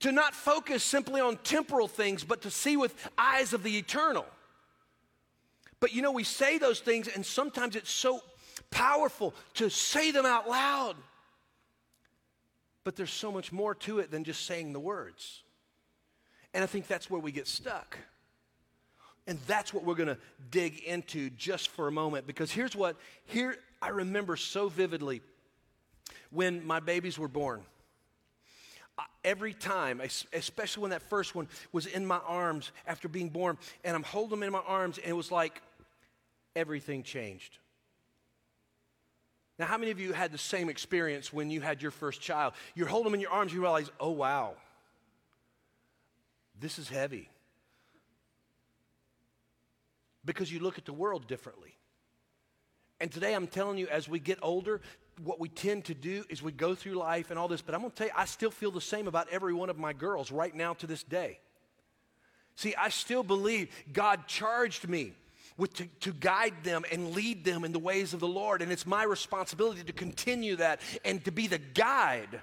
To 0.00 0.12
not 0.12 0.34
focus 0.34 0.82
simply 0.82 1.20
on 1.20 1.36
temporal 1.38 1.88
things, 1.88 2.24
but 2.24 2.42
to 2.42 2.50
see 2.50 2.76
with 2.76 2.94
eyes 3.16 3.52
of 3.52 3.62
the 3.62 3.78
eternal. 3.78 4.26
But 5.80 5.94
you 5.94 6.02
know, 6.02 6.12
we 6.12 6.24
say 6.24 6.58
those 6.58 6.80
things, 6.80 7.08
and 7.08 7.24
sometimes 7.24 7.76
it's 7.76 7.90
so 7.90 8.20
powerful 8.70 9.32
to 9.54 9.70
say 9.70 10.10
them 10.10 10.26
out 10.26 10.48
loud. 10.48 10.96
But 12.84 12.96
there's 12.96 13.12
so 13.12 13.30
much 13.30 13.52
more 13.52 13.74
to 13.76 14.00
it 14.00 14.10
than 14.10 14.24
just 14.24 14.44
saying 14.46 14.72
the 14.72 14.80
words. 14.80 15.42
And 16.54 16.62
I 16.64 16.66
think 16.66 16.86
that's 16.86 17.08
where 17.10 17.20
we 17.20 17.32
get 17.32 17.46
stuck. 17.46 17.96
And 19.26 19.38
that's 19.46 19.72
what 19.72 19.84
we're 19.84 19.94
going 19.94 20.08
to 20.08 20.18
dig 20.50 20.80
into 20.80 21.30
just 21.30 21.68
for 21.68 21.86
a 21.86 21.92
moment 21.92 22.26
because 22.26 22.50
here's 22.50 22.74
what 22.74 22.96
here 23.24 23.56
I 23.80 23.90
remember 23.90 24.36
so 24.36 24.68
vividly 24.68 25.22
when 26.30 26.66
my 26.66 26.80
babies 26.80 27.18
were 27.18 27.28
born. 27.28 27.62
every 29.24 29.54
time, 29.54 30.00
especially 30.32 30.82
when 30.82 30.90
that 30.90 31.02
first 31.02 31.34
one 31.34 31.48
was 31.72 31.86
in 31.86 32.04
my 32.04 32.18
arms 32.26 32.72
after 32.86 33.08
being 33.08 33.28
born, 33.28 33.56
and 33.84 33.94
I'm 33.94 34.02
holding 34.02 34.40
them 34.40 34.42
in 34.42 34.52
my 34.52 34.62
arms, 34.66 34.98
and 34.98 35.06
it 35.06 35.12
was 35.16 35.30
like 35.30 35.62
everything 36.56 37.02
changed. 37.02 37.58
Now, 39.62 39.68
how 39.68 39.78
many 39.78 39.92
of 39.92 40.00
you 40.00 40.12
had 40.12 40.32
the 40.32 40.38
same 40.38 40.68
experience 40.68 41.32
when 41.32 41.48
you 41.48 41.60
had 41.60 41.82
your 41.82 41.92
first 41.92 42.20
child? 42.20 42.54
You're 42.74 42.88
holding 42.88 43.12
them 43.12 43.14
in 43.14 43.20
your 43.20 43.30
arms, 43.30 43.54
you 43.54 43.60
realize, 43.60 43.92
oh, 44.00 44.10
wow, 44.10 44.54
this 46.58 46.80
is 46.80 46.88
heavy. 46.88 47.28
Because 50.24 50.52
you 50.52 50.58
look 50.58 50.78
at 50.78 50.84
the 50.84 50.92
world 50.92 51.28
differently. 51.28 51.76
And 52.98 53.12
today 53.12 53.34
I'm 53.34 53.46
telling 53.46 53.78
you, 53.78 53.86
as 53.86 54.08
we 54.08 54.18
get 54.18 54.40
older, 54.42 54.80
what 55.22 55.38
we 55.38 55.48
tend 55.48 55.84
to 55.84 55.94
do 55.94 56.24
is 56.28 56.42
we 56.42 56.50
go 56.50 56.74
through 56.74 56.94
life 56.94 57.30
and 57.30 57.38
all 57.38 57.46
this, 57.46 57.62
but 57.62 57.72
I'm 57.72 57.82
gonna 57.82 57.92
tell 57.94 58.08
you, 58.08 58.14
I 58.16 58.24
still 58.24 58.50
feel 58.50 58.72
the 58.72 58.80
same 58.80 59.06
about 59.06 59.28
every 59.30 59.54
one 59.54 59.70
of 59.70 59.78
my 59.78 59.92
girls 59.92 60.32
right 60.32 60.52
now 60.56 60.74
to 60.74 60.88
this 60.88 61.04
day. 61.04 61.38
See, 62.56 62.74
I 62.74 62.88
still 62.88 63.22
believe 63.22 63.68
God 63.92 64.26
charged 64.26 64.88
me 64.88 65.12
with 65.56 65.74
to, 65.74 65.86
to, 66.00 66.12
guide 66.12 66.54
them 66.62 66.84
and 66.90 67.12
lead 67.12 67.44
them 67.44 67.64
in 67.64 67.72
the 67.72 67.78
ways 67.78 68.14
of 68.14 68.20
the 68.20 68.28
Lord, 68.28 68.62
and 68.62 68.72
it's 68.72 68.86
my 68.86 69.04
responsibility 69.04 69.82
to 69.84 69.92
continue 69.92 70.56
that 70.56 70.80
and 71.04 71.24
to 71.24 71.30
be 71.30 71.46
the 71.46 71.58
guide 71.58 72.40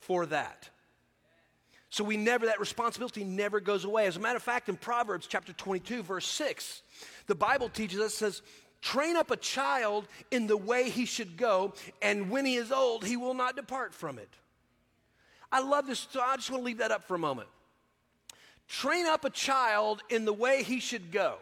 for 0.00 0.26
that. 0.26 0.68
So 1.90 2.04
we 2.04 2.16
never, 2.16 2.46
that 2.46 2.60
responsibility 2.60 3.24
never 3.24 3.60
goes 3.60 3.84
away. 3.84 4.06
As 4.06 4.16
a 4.16 4.20
matter 4.20 4.36
of 4.36 4.42
fact, 4.42 4.68
in 4.68 4.76
Proverbs 4.76 5.26
chapter 5.26 5.52
22, 5.52 6.02
verse 6.02 6.26
6, 6.26 6.82
the 7.26 7.34
Bible 7.34 7.68
teaches 7.68 8.00
us, 8.00 8.14
says, 8.14 8.42
train 8.82 9.16
up 9.16 9.30
a 9.30 9.36
child 9.36 10.06
in 10.30 10.46
the 10.46 10.56
way 10.56 10.90
he 10.90 11.06
should 11.06 11.36
go, 11.36 11.74
and 12.02 12.30
when 12.30 12.44
he 12.44 12.56
is 12.56 12.72
old, 12.72 13.04
he 13.04 13.16
will 13.16 13.34
not 13.34 13.56
depart 13.56 13.94
from 13.94 14.18
it. 14.18 14.28
I 15.50 15.60
love 15.60 15.86
this, 15.86 16.06
so 16.10 16.20
I 16.20 16.36
just 16.36 16.50
want 16.50 16.62
to 16.62 16.66
leave 16.66 16.78
that 16.78 16.90
up 16.90 17.04
for 17.04 17.14
a 17.14 17.18
moment. 17.18 17.48
Train 18.68 19.06
up 19.06 19.24
a 19.24 19.30
child 19.30 20.02
in 20.10 20.24
the 20.24 20.32
way 20.32 20.62
he 20.62 20.80
should 20.80 21.12
go, 21.12 21.36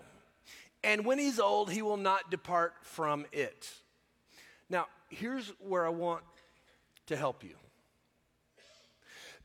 and 0.85 1.05
when 1.05 1.19
he's 1.19 1.41
old, 1.41 1.71
he 1.71 1.83
will 1.83 1.97
not 1.97 2.31
depart 2.31 2.75
from 2.83 3.27
it. 3.33 3.73
Now, 4.69 4.87
here's 5.09 5.53
where 5.59 5.87
I 5.87 5.91
want 5.91 6.23
to 7.07 7.17
help 7.17 7.43
you. 7.43 7.57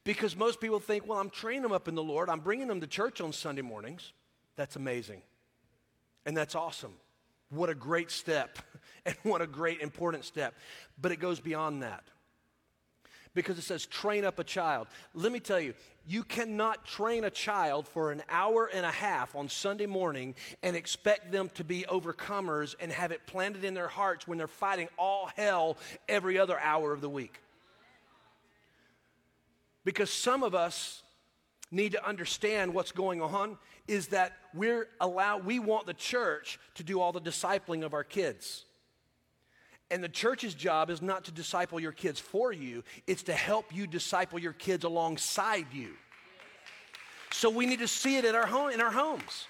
Because 0.04 0.36
most 0.36 0.60
people 0.60 0.80
think, 0.80 1.08
well, 1.08 1.20
I'm 1.20 1.30
training 1.30 1.62
them 1.62 1.72
up 1.72 1.88
in 1.88 1.96
the 1.96 2.04
Lord, 2.04 2.30
I'm 2.30 2.40
bringing 2.40 2.68
them 2.68 2.82
to 2.82 2.88
church 2.88 3.22
on 3.22 3.32
Sunday 3.32 3.62
mornings. 3.62 4.14
That's 4.56 4.76
amazing. 4.76 5.22
And 6.26 6.36
that's 6.36 6.56
awesome. 6.56 6.94
What 7.50 7.70
a 7.70 7.76
great 7.76 8.12
step, 8.12 8.60
and 9.06 9.16
what 9.24 9.42
a 9.42 9.48
great 9.48 9.82
important 9.82 10.26
step. 10.26 10.54
But 11.02 11.12
it 11.12 11.18
goes 11.18 11.40
beyond 11.40 11.84
that. 11.84 12.04
Because 13.40 13.58
it 13.58 13.62
says, 13.62 13.86
train 13.86 14.26
up 14.26 14.38
a 14.38 14.44
child. 14.44 14.88
Let 15.14 15.32
me 15.32 15.40
tell 15.40 15.62
you, 15.62 15.74
you 16.06 16.24
cannot 16.24 16.86
train 16.86 17.24
a 17.24 17.30
child 17.30 17.88
for 17.88 18.12
an 18.12 18.22
hour 18.30 18.70
and 18.74 18.86
a 18.86 18.92
half 18.92 19.34
on 19.34 19.48
Sunday 19.48 19.86
morning 19.86 20.36
and 20.62 20.76
expect 20.76 21.32
them 21.32 21.50
to 21.54 21.64
be 21.64 21.86
overcomers 21.90 22.76
and 22.82 22.92
have 22.92 23.14
it 23.14 23.26
planted 23.28 23.64
in 23.64 23.74
their 23.74 23.88
hearts 23.88 24.28
when 24.28 24.38
they're 24.38 24.48
fighting 24.48 24.90
all 24.98 25.30
hell 25.38 25.78
every 26.10 26.38
other 26.38 26.60
hour 26.60 26.92
of 26.92 27.00
the 27.00 27.10
week. 27.10 27.40
Because 29.86 30.12
some 30.12 30.44
of 30.44 30.54
us 30.54 31.02
need 31.72 31.94
to 31.94 32.06
understand 32.06 32.74
what's 32.74 32.92
going 32.92 33.22
on 33.22 33.58
is 33.88 34.08
that 34.08 34.34
we're 34.54 34.90
allowed, 35.00 35.46
we 35.46 35.60
want 35.60 35.86
the 35.86 35.94
church 35.94 36.60
to 36.76 36.84
do 36.84 37.00
all 37.00 37.14
the 37.14 37.22
discipling 37.22 37.86
of 37.86 37.94
our 37.94 38.04
kids. 38.04 38.66
And 39.92 40.04
the 40.04 40.10
church's 40.10 40.54
job 40.54 40.90
is 40.90 41.02
not 41.02 41.26
to 41.26 41.32
disciple 41.32 41.80
your 41.80 41.92
kids 41.92 42.20
for 42.20 42.54
you, 42.54 42.84
it's 43.08 43.24
to 43.24 43.34
help 43.34 43.74
you 43.74 43.88
disciple 43.88 44.40
your 44.40 44.54
kids 44.54 44.84
alongside 44.84 45.68
you. 45.74 45.94
So 47.32 47.50
we 47.50 47.66
need 47.66 47.80
to 47.80 47.88
see 47.88 48.18
it 48.18 48.26
in 48.26 48.36
our 48.36 48.46
home 48.46 48.72
in 48.72 48.82
our 48.82 48.92
homes. 48.92 49.48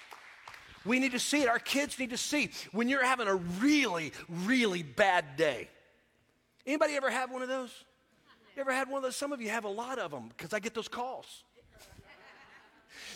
We 0.84 0.98
need 0.98 1.12
to 1.12 1.18
see 1.18 1.42
it. 1.42 1.48
Our 1.48 1.58
kids 1.58 1.98
need 1.98 2.10
to 2.10 2.16
see 2.16 2.50
when 2.72 2.88
you're 2.88 3.04
having 3.04 3.28
a 3.28 3.34
really, 3.34 4.12
really 4.28 4.82
bad 4.82 5.36
day. 5.36 5.68
Anybody 6.66 6.94
ever 6.94 7.10
have 7.10 7.30
one 7.30 7.42
of 7.42 7.48
those? 7.48 7.84
You 8.56 8.62
ever 8.62 8.72
had 8.72 8.88
one 8.88 8.98
of 8.98 9.02
those? 9.02 9.16
Some 9.16 9.32
of 9.32 9.40
you 9.40 9.50
have 9.50 9.64
a 9.64 9.68
lot 9.70 9.98
of 9.98 10.10
them 10.10 10.28
because 10.28 10.52
I 10.54 10.58
get 10.58 10.74
those 10.74 10.88
calls. 10.88 11.44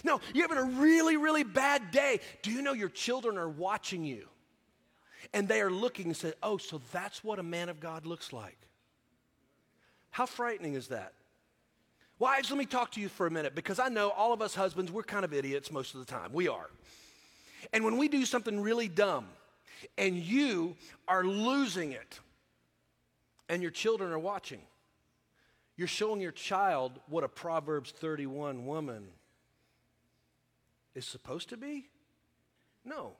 No, 0.02 0.20
you're 0.34 0.46
having 0.48 0.62
a 0.62 0.80
really, 0.80 1.16
really 1.16 1.42
bad 1.42 1.90
day. 1.90 2.20
Do 2.42 2.50
you 2.50 2.60
know 2.60 2.74
your 2.74 2.90
children 2.90 3.38
are 3.38 3.48
watching 3.48 4.04
you? 4.04 4.28
And 5.32 5.48
they 5.48 5.60
are 5.60 5.70
looking 5.70 6.06
and 6.06 6.16
say, 6.16 6.32
oh, 6.42 6.58
so 6.58 6.80
that's 6.92 7.24
what 7.24 7.38
a 7.38 7.42
man 7.42 7.68
of 7.68 7.80
God 7.80 8.06
looks 8.06 8.32
like. 8.32 8.58
How 10.10 10.26
frightening 10.26 10.74
is 10.74 10.88
that? 10.88 11.12
Wives, 12.18 12.50
let 12.50 12.58
me 12.58 12.66
talk 12.66 12.92
to 12.92 13.00
you 13.00 13.08
for 13.08 13.26
a 13.26 13.30
minute 13.30 13.54
because 13.54 13.80
I 13.80 13.88
know 13.88 14.10
all 14.10 14.32
of 14.32 14.40
us 14.40 14.54
husbands, 14.54 14.92
we're 14.92 15.02
kind 15.02 15.24
of 15.24 15.34
idiots 15.34 15.72
most 15.72 15.94
of 15.94 16.00
the 16.00 16.06
time. 16.06 16.32
We 16.32 16.46
are. 16.48 16.70
And 17.72 17.84
when 17.84 17.96
we 17.96 18.08
do 18.08 18.24
something 18.24 18.60
really 18.60 18.88
dumb 18.88 19.26
and 19.98 20.16
you 20.16 20.76
are 21.08 21.24
losing 21.24 21.92
it 21.92 22.20
and 23.48 23.62
your 23.62 23.72
children 23.72 24.12
are 24.12 24.18
watching, 24.18 24.60
you're 25.76 25.88
showing 25.88 26.20
your 26.20 26.32
child 26.32 26.92
what 27.08 27.24
a 27.24 27.28
Proverbs 27.28 27.90
31 27.90 28.64
woman 28.66 29.08
is 30.94 31.04
supposed 31.04 31.48
to 31.48 31.56
be? 31.56 31.88
No. 32.84 33.14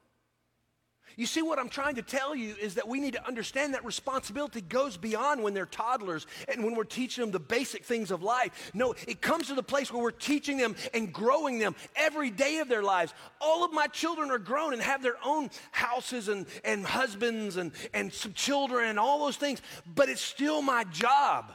You 1.16 1.26
see, 1.26 1.42
what 1.42 1.58
I'm 1.58 1.68
trying 1.68 1.94
to 1.94 2.02
tell 2.02 2.34
you 2.34 2.56
is 2.60 2.74
that 2.74 2.88
we 2.88 2.98
need 2.98 3.12
to 3.12 3.26
understand 3.26 3.74
that 3.74 3.84
responsibility 3.84 4.60
goes 4.60 4.96
beyond 4.96 5.42
when 5.42 5.54
they're 5.54 5.64
toddlers 5.64 6.26
and 6.48 6.64
when 6.64 6.74
we're 6.74 6.84
teaching 6.84 7.22
them 7.22 7.30
the 7.30 7.38
basic 7.38 7.84
things 7.84 8.10
of 8.10 8.22
life. 8.22 8.72
No, 8.74 8.94
it 9.06 9.20
comes 9.20 9.46
to 9.46 9.54
the 9.54 9.62
place 9.62 9.92
where 9.92 10.02
we're 10.02 10.10
teaching 10.10 10.56
them 10.56 10.74
and 10.92 11.12
growing 11.12 11.58
them 11.58 11.76
every 11.94 12.30
day 12.30 12.58
of 12.58 12.68
their 12.68 12.82
lives. 12.82 13.14
All 13.40 13.64
of 13.64 13.72
my 13.72 13.86
children 13.86 14.30
are 14.30 14.38
grown 14.38 14.72
and 14.72 14.82
have 14.82 15.02
their 15.02 15.16
own 15.24 15.50
houses 15.70 16.28
and, 16.28 16.46
and 16.64 16.84
husbands 16.84 17.58
and, 17.58 17.70
and 17.92 18.12
some 18.12 18.32
children 18.32 18.88
and 18.88 18.98
all 18.98 19.24
those 19.24 19.36
things, 19.36 19.62
but 19.94 20.08
it's 20.08 20.20
still 20.20 20.62
my 20.62 20.84
job 20.84 21.52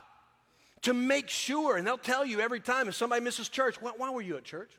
to 0.83 0.93
make 0.93 1.29
sure, 1.29 1.75
and 1.75 1.85
they'll 1.85 1.97
tell 1.97 2.25
you 2.25 2.39
every 2.39 2.61
time 2.61 2.87
if 2.87 2.95
somebody 2.95 3.21
misses 3.21 3.49
church, 3.49 3.81
why, 3.81 3.91
why 3.97 4.09
were 4.09 4.21
you 4.21 4.37
at 4.37 4.45
church? 4.45 4.71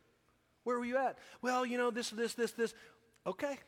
Where 0.65 0.79
were 0.79 0.87
you 0.87 0.97
at? 0.97 1.19
Well, 1.43 1.67
you 1.67 1.77
know, 1.77 1.91
this, 1.91 2.11
this, 2.11 2.33
this, 2.35 2.53
this. 2.53 2.75
Okay. 3.27 3.59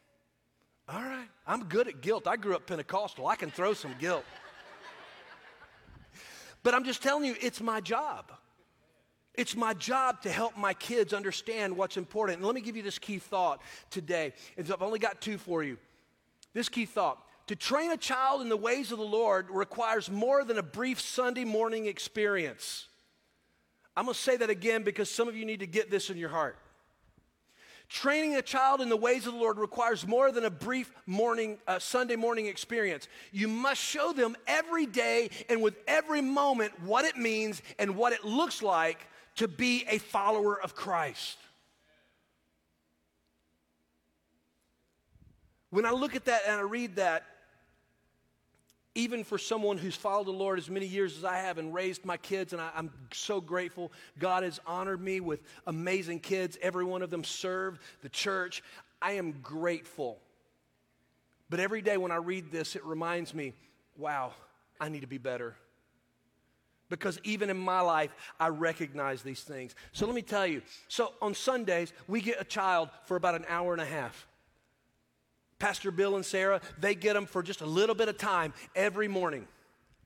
All 0.92 1.02
right. 1.02 1.28
I'm 1.46 1.64
good 1.64 1.88
at 1.88 2.02
guilt. 2.02 2.26
I 2.26 2.36
grew 2.36 2.54
up 2.54 2.66
Pentecostal. 2.66 3.26
I 3.26 3.36
can 3.36 3.50
throw 3.50 3.72
some 3.72 3.94
guilt. 3.98 4.24
But 6.62 6.74
I'm 6.74 6.84
just 6.84 7.02
telling 7.02 7.24
you, 7.24 7.34
it's 7.40 7.60
my 7.60 7.80
job. 7.80 8.30
It's 9.34 9.56
my 9.56 9.72
job 9.74 10.20
to 10.22 10.30
help 10.30 10.56
my 10.56 10.74
kids 10.74 11.14
understand 11.14 11.76
what's 11.76 11.96
important. 11.96 12.38
And 12.38 12.46
let 12.46 12.54
me 12.54 12.60
give 12.60 12.76
you 12.76 12.82
this 12.82 12.98
key 12.98 13.18
thought 13.18 13.62
today. 13.90 14.34
I've 14.58 14.82
only 14.82 14.98
got 14.98 15.20
two 15.20 15.38
for 15.38 15.64
you. 15.64 15.78
This 16.52 16.68
key 16.68 16.84
thought 16.84 17.18
to 17.46 17.56
train 17.56 17.90
a 17.90 17.96
child 17.96 18.42
in 18.42 18.48
the 18.48 18.56
ways 18.56 18.92
of 18.92 18.98
the 18.98 19.04
Lord 19.04 19.48
requires 19.50 20.10
more 20.10 20.44
than 20.44 20.58
a 20.58 20.62
brief 20.62 21.00
Sunday 21.00 21.44
morning 21.44 21.86
experience. 21.86 22.86
I'm 23.96 24.04
going 24.04 24.14
to 24.14 24.20
say 24.20 24.36
that 24.36 24.50
again 24.50 24.84
because 24.84 25.10
some 25.10 25.26
of 25.26 25.34
you 25.34 25.44
need 25.44 25.60
to 25.60 25.66
get 25.66 25.90
this 25.90 26.10
in 26.10 26.18
your 26.18 26.28
heart. 26.28 26.56
Training 27.92 28.36
a 28.36 28.42
child 28.42 28.80
in 28.80 28.88
the 28.88 28.96
ways 28.96 29.26
of 29.26 29.34
the 29.34 29.38
Lord 29.38 29.58
requires 29.58 30.06
more 30.06 30.32
than 30.32 30.46
a 30.46 30.50
brief 30.50 30.90
morning, 31.04 31.58
uh, 31.68 31.78
Sunday 31.78 32.16
morning 32.16 32.46
experience. 32.46 33.06
You 33.32 33.48
must 33.48 33.82
show 33.82 34.14
them 34.14 34.34
every 34.46 34.86
day 34.86 35.28
and 35.50 35.60
with 35.60 35.74
every 35.86 36.22
moment 36.22 36.72
what 36.84 37.04
it 37.04 37.18
means 37.18 37.60
and 37.78 37.94
what 37.94 38.14
it 38.14 38.24
looks 38.24 38.62
like 38.62 39.06
to 39.36 39.46
be 39.46 39.84
a 39.90 39.98
follower 39.98 40.58
of 40.58 40.74
Christ. 40.74 41.36
When 45.68 45.84
I 45.84 45.90
look 45.90 46.16
at 46.16 46.24
that 46.24 46.44
and 46.46 46.56
I 46.56 46.62
read 46.62 46.96
that, 46.96 47.26
even 48.94 49.24
for 49.24 49.38
someone 49.38 49.78
who's 49.78 49.96
followed 49.96 50.26
the 50.26 50.32
Lord 50.32 50.58
as 50.58 50.68
many 50.68 50.86
years 50.86 51.16
as 51.16 51.24
I 51.24 51.38
have 51.38 51.58
and 51.58 51.72
raised 51.72 52.04
my 52.04 52.18
kids, 52.18 52.52
and 52.52 52.60
I, 52.60 52.70
am 52.76 52.90
so 53.12 53.40
grateful. 53.40 53.90
God 54.18 54.42
has 54.42 54.60
honored 54.66 55.00
me 55.00 55.20
with 55.20 55.42
amazing 55.66 56.20
kids. 56.20 56.58
Every 56.60 56.84
one 56.84 57.02
of 57.02 57.10
them 57.10 57.24
served 57.24 57.80
the 58.02 58.10
church. 58.10 58.62
I 59.00 59.12
am 59.12 59.32
grateful. 59.42 60.18
But 61.48 61.60
every 61.60 61.82
day 61.82 61.96
when 61.96 62.12
I 62.12 62.16
read 62.16 62.50
this, 62.50 62.76
it 62.76 62.84
reminds 62.84 63.34
me 63.34 63.54
wow, 63.98 64.32
I 64.80 64.88
need 64.88 65.00
to 65.00 65.06
be 65.06 65.18
better. 65.18 65.54
Because 66.88 67.18
even 67.24 67.50
in 67.50 67.58
my 67.58 67.80
life, 67.80 68.10
I 68.40 68.48
recognize 68.48 69.22
these 69.22 69.42
things. 69.42 69.74
So 69.92 70.06
let 70.06 70.14
me 70.14 70.22
tell 70.22 70.46
you. 70.46 70.62
So 70.88 71.12
on 71.22 71.34
Sundays, 71.34 71.92
we 72.08 72.20
get 72.20 72.40
a 72.40 72.44
child 72.44 72.88
for 73.04 73.16
about 73.16 73.34
an 73.34 73.44
hour 73.48 73.72
and 73.72 73.80
a 73.80 73.86
half. 73.86 74.26
Pastor 75.62 75.92
Bill 75.92 76.16
and 76.16 76.26
Sarah, 76.26 76.60
they 76.80 76.96
get 76.96 77.14
them 77.14 77.24
for 77.24 77.40
just 77.40 77.60
a 77.60 77.66
little 77.66 77.94
bit 77.94 78.08
of 78.08 78.18
time 78.18 78.52
every 78.74 79.06
morning 79.06 79.46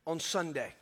on 0.06 0.20
Sunday. 0.20 0.74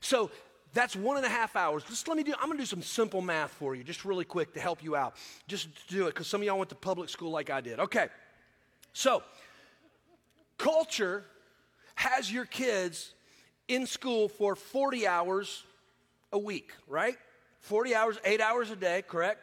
So 0.00 0.30
that's 0.72 0.96
one 0.96 1.18
and 1.18 1.26
a 1.26 1.28
half 1.28 1.54
hours. 1.56 1.82
Just 1.84 2.08
let 2.08 2.16
me 2.16 2.22
do, 2.22 2.32
I'm 2.40 2.48
gonna 2.48 2.58
do 2.58 2.64
some 2.64 2.80
simple 2.80 3.20
math 3.20 3.50
for 3.50 3.74
you, 3.74 3.84
just 3.84 4.06
really 4.06 4.24
quick 4.24 4.54
to 4.54 4.60
help 4.60 4.82
you 4.82 4.96
out. 4.96 5.14
Just 5.46 5.68
to 5.88 5.94
do 5.94 6.06
it, 6.06 6.14
because 6.14 6.26
some 6.26 6.40
of 6.40 6.46
y'all 6.46 6.56
went 6.56 6.70
to 6.70 6.74
public 6.74 7.10
school 7.10 7.30
like 7.32 7.50
I 7.50 7.60
did. 7.60 7.80
Okay. 7.80 8.08
So, 8.94 9.22
culture 10.56 11.26
has 11.96 12.32
your 12.32 12.46
kids 12.46 13.12
in 13.68 13.86
school 13.86 14.30
for 14.30 14.56
40 14.56 15.06
hours 15.06 15.64
a 16.32 16.38
week, 16.38 16.72
right? 16.88 17.18
40 17.60 17.94
hours, 17.94 18.18
eight 18.24 18.40
hours 18.40 18.70
a 18.70 18.76
day, 18.76 19.02
correct? 19.06 19.42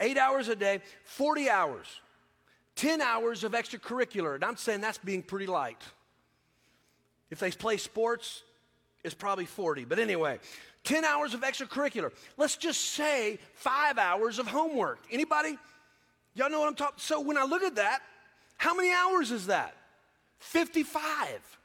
Eight 0.00 0.16
hours 0.16 0.48
a 0.48 0.56
day, 0.56 0.80
40 1.04 1.50
hours. 1.50 1.86
10 2.76 3.00
hours 3.00 3.44
of 3.44 3.52
extracurricular, 3.52 4.34
and 4.34 4.44
I'm 4.44 4.56
saying 4.56 4.80
that's 4.80 4.98
being 4.98 5.22
pretty 5.22 5.46
light. 5.46 5.82
If 7.30 7.38
they 7.38 7.50
play 7.50 7.76
sports, 7.76 8.42
it's 9.02 9.14
probably 9.14 9.46
40. 9.46 9.84
But 9.84 9.98
anyway, 9.98 10.38
10 10.84 11.04
hours 11.04 11.34
of 11.34 11.40
extracurricular. 11.40 12.12
Let's 12.36 12.56
just 12.56 12.80
say 12.80 13.38
five 13.54 13.98
hours 13.98 14.38
of 14.38 14.46
homework. 14.46 15.00
Anybody? 15.10 15.58
Y'all 16.34 16.50
know 16.50 16.60
what 16.60 16.68
I'm 16.68 16.74
talking? 16.74 16.96
So 16.98 17.20
when 17.20 17.38
I 17.38 17.44
look 17.44 17.62
at 17.62 17.76
that, 17.76 18.00
how 18.56 18.74
many 18.74 18.90
hours 18.92 19.30
is 19.30 19.46
that? 19.46 19.74
55. 20.38 21.58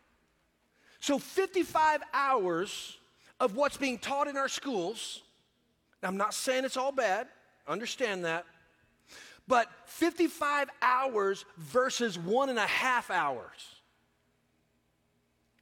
So 1.00 1.18
55 1.18 2.02
hours 2.14 2.98
of 3.40 3.56
what's 3.56 3.78
being 3.78 3.98
taught 3.98 4.28
in 4.28 4.38
our 4.38 4.50
schools. 4.50 5.22
Now, 6.02 6.10
I'm 6.10 6.18
not 6.18 6.34
saying 6.34 6.66
it's 6.66 6.78
all 6.78 6.92
bad. 6.92 7.28
Understand 7.68 8.26
that. 8.26 8.46
But 9.50 9.68
55 9.88 10.70
hours 10.80 11.44
versus 11.58 12.20
one 12.20 12.50
and 12.50 12.60
a 12.60 12.68
half 12.68 13.10
hours 13.10 13.76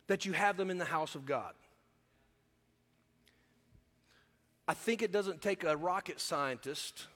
that 0.07 0.25
you 0.25 0.33
have 0.33 0.57
them 0.57 0.69
in 0.69 0.77
the 0.77 0.85
house 0.85 1.15
of 1.15 1.25
God. 1.25 1.53
I 4.67 4.73
think 4.73 5.01
it 5.01 5.13
doesn't 5.13 5.41
take 5.41 5.63
a 5.63 5.77
rocket 5.77 6.19
scientist 6.19 7.07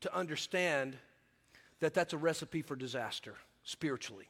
to 0.00 0.12
understand 0.12 0.96
that 1.78 1.94
that's 1.94 2.12
a 2.12 2.18
recipe 2.18 2.62
for 2.62 2.74
disaster 2.74 3.34
spiritually. 3.62 4.26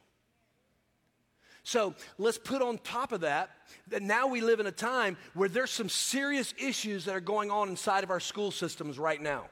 So 1.63 1.95
let's 2.19 2.37
put 2.37 2.61
on 2.61 2.77
top 2.77 3.11
of 3.11 3.21
that 3.21 3.49
that 3.87 4.03
now 4.03 4.27
we 4.27 4.41
live 4.41 4.59
in 4.59 4.67
a 4.67 4.71
time 4.71 5.17
where 5.33 5.49
there's 5.49 5.71
some 5.71 5.89
serious 5.89 6.53
issues 6.59 7.05
that 7.05 7.15
are 7.15 7.19
going 7.19 7.49
on 7.49 7.67
inside 7.67 8.03
of 8.03 8.11
our 8.11 8.19
school 8.19 8.51
systems 8.51 8.99
right 8.99 9.19
now. 9.19 9.45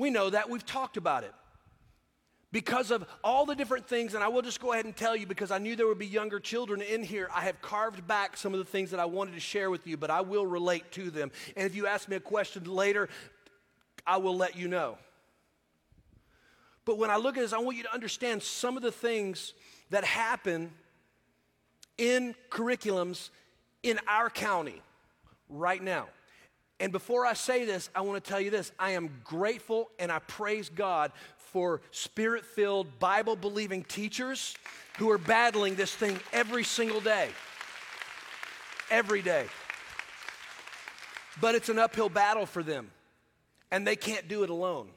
We 0.00 0.08
know 0.08 0.30
that. 0.30 0.48
We've 0.48 0.64
talked 0.64 0.96
about 0.96 1.24
it. 1.24 1.34
Because 2.52 2.90
of 2.90 3.04
all 3.22 3.44
the 3.44 3.54
different 3.54 3.86
things, 3.86 4.14
and 4.14 4.24
I 4.24 4.28
will 4.28 4.40
just 4.40 4.58
go 4.58 4.72
ahead 4.72 4.86
and 4.86 4.96
tell 4.96 5.14
you 5.14 5.26
because 5.26 5.50
I 5.50 5.58
knew 5.58 5.76
there 5.76 5.86
would 5.86 5.98
be 5.98 6.06
younger 6.06 6.40
children 6.40 6.80
in 6.80 7.02
here, 7.02 7.28
I 7.34 7.42
have 7.42 7.60
carved 7.60 8.08
back 8.08 8.38
some 8.38 8.54
of 8.54 8.60
the 8.60 8.64
things 8.64 8.92
that 8.92 8.98
I 8.98 9.04
wanted 9.04 9.34
to 9.34 9.40
share 9.40 9.68
with 9.68 9.86
you, 9.86 9.98
but 9.98 10.08
I 10.08 10.22
will 10.22 10.46
relate 10.46 10.90
to 10.92 11.10
them. 11.10 11.30
And 11.54 11.66
if 11.66 11.76
you 11.76 11.86
ask 11.86 12.08
me 12.08 12.16
a 12.16 12.20
question 12.20 12.64
later, 12.64 13.10
I 14.06 14.16
will 14.16 14.34
let 14.34 14.56
you 14.56 14.68
know. 14.68 14.96
But 16.86 16.96
when 16.96 17.10
I 17.10 17.16
look 17.16 17.36
at 17.36 17.42
this, 17.42 17.52
I 17.52 17.58
want 17.58 17.76
you 17.76 17.82
to 17.82 17.92
understand 17.92 18.42
some 18.42 18.78
of 18.78 18.82
the 18.82 18.92
things 18.92 19.52
that 19.90 20.04
happen 20.04 20.72
in 21.98 22.34
curriculums 22.48 23.28
in 23.82 24.00
our 24.08 24.30
county 24.30 24.80
right 25.50 25.82
now. 25.82 26.08
And 26.80 26.90
before 26.90 27.26
I 27.26 27.34
say 27.34 27.66
this, 27.66 27.90
I 27.94 28.00
want 28.00 28.24
to 28.24 28.28
tell 28.28 28.40
you 28.40 28.50
this 28.50 28.72
I 28.78 28.92
am 28.92 29.10
grateful 29.22 29.90
and 29.98 30.10
I 30.10 30.18
praise 30.20 30.70
God 30.70 31.12
for 31.36 31.82
spirit 31.90 32.44
filled, 32.44 32.98
Bible 32.98 33.36
believing 33.36 33.84
teachers 33.84 34.56
who 34.98 35.10
are 35.10 35.18
battling 35.18 35.74
this 35.74 35.94
thing 35.94 36.18
every 36.32 36.64
single 36.64 37.00
day. 37.00 37.28
Every 38.90 39.20
day. 39.20 39.46
But 41.40 41.54
it's 41.54 41.68
an 41.68 41.78
uphill 41.78 42.08
battle 42.08 42.46
for 42.46 42.62
them, 42.62 42.90
and 43.70 43.86
they 43.86 43.96
can't 43.96 44.26
do 44.26 44.42
it 44.42 44.50
alone. 44.50 44.88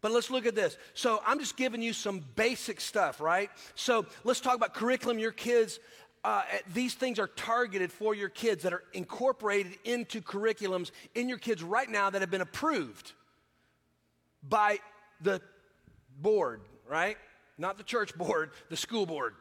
But 0.00 0.12
let's 0.12 0.30
look 0.30 0.46
at 0.46 0.54
this. 0.54 0.76
So 0.94 1.20
I'm 1.26 1.38
just 1.38 1.56
giving 1.56 1.82
you 1.82 1.92
some 1.92 2.24
basic 2.34 2.80
stuff, 2.80 3.20
right? 3.20 3.50
So 3.74 4.06
let's 4.24 4.40
talk 4.40 4.56
about 4.56 4.74
curriculum 4.74 5.18
your 5.18 5.32
kids 5.32 5.78
uh, 6.22 6.42
these 6.74 6.94
things 6.94 7.18
are 7.18 7.28
targeted 7.28 7.90
for 7.90 8.14
your 8.14 8.28
kids 8.28 8.62
that 8.64 8.72
are 8.72 8.82
incorporated 8.92 9.78
into 9.84 10.20
curriculums 10.20 10.90
in 11.14 11.28
your 11.28 11.38
kids 11.38 11.62
right 11.62 11.88
now 11.88 12.10
that 12.10 12.20
have 12.20 12.30
been 12.30 12.42
approved 12.42 13.12
by 14.46 14.78
the 15.22 15.40
board, 16.20 16.60
right? 16.86 17.16
Not 17.56 17.78
the 17.78 17.84
church 17.84 18.14
board, 18.16 18.50
the 18.68 18.76
school 18.76 19.06
board. 19.06 19.34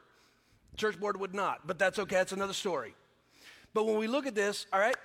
Church 0.77 0.97
board 0.97 1.19
would 1.19 1.33
not, 1.33 1.67
but 1.67 1.77
that's 1.77 1.99
okay, 1.99 2.15
that's 2.15 2.31
another 2.31 2.53
story. 2.53 2.95
But 3.73 3.85
when 3.85 3.97
we 3.97 4.07
look 4.07 4.25
at 4.25 4.35
this, 4.35 4.65
all 4.71 4.79
right, 4.79 4.95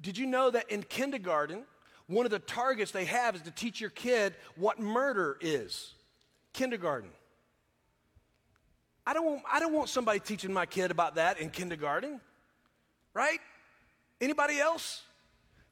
did 0.00 0.16
you 0.16 0.26
know 0.26 0.50
that 0.50 0.70
in 0.70 0.82
kindergarten, 0.84 1.64
one 2.06 2.26
of 2.26 2.30
the 2.30 2.38
targets 2.38 2.92
they 2.92 3.06
have 3.06 3.34
is 3.34 3.42
to 3.42 3.50
teach 3.50 3.80
your 3.80 3.90
kid 3.90 4.34
what 4.54 4.78
murder 4.78 5.36
is? 5.40 5.94
Kindergarten. 6.52 7.10
I 9.06 9.14
don't 9.14 9.24
want, 9.24 9.42
I 9.50 9.60
don't 9.60 9.72
want 9.72 9.88
somebody 9.88 10.18
teaching 10.18 10.52
my 10.52 10.66
kid 10.66 10.90
about 10.90 11.14
that 11.14 11.38
in 11.38 11.50
kindergarten, 11.50 12.20
right? 13.14 13.38
Anybody 14.20 14.58
else? 14.58 15.02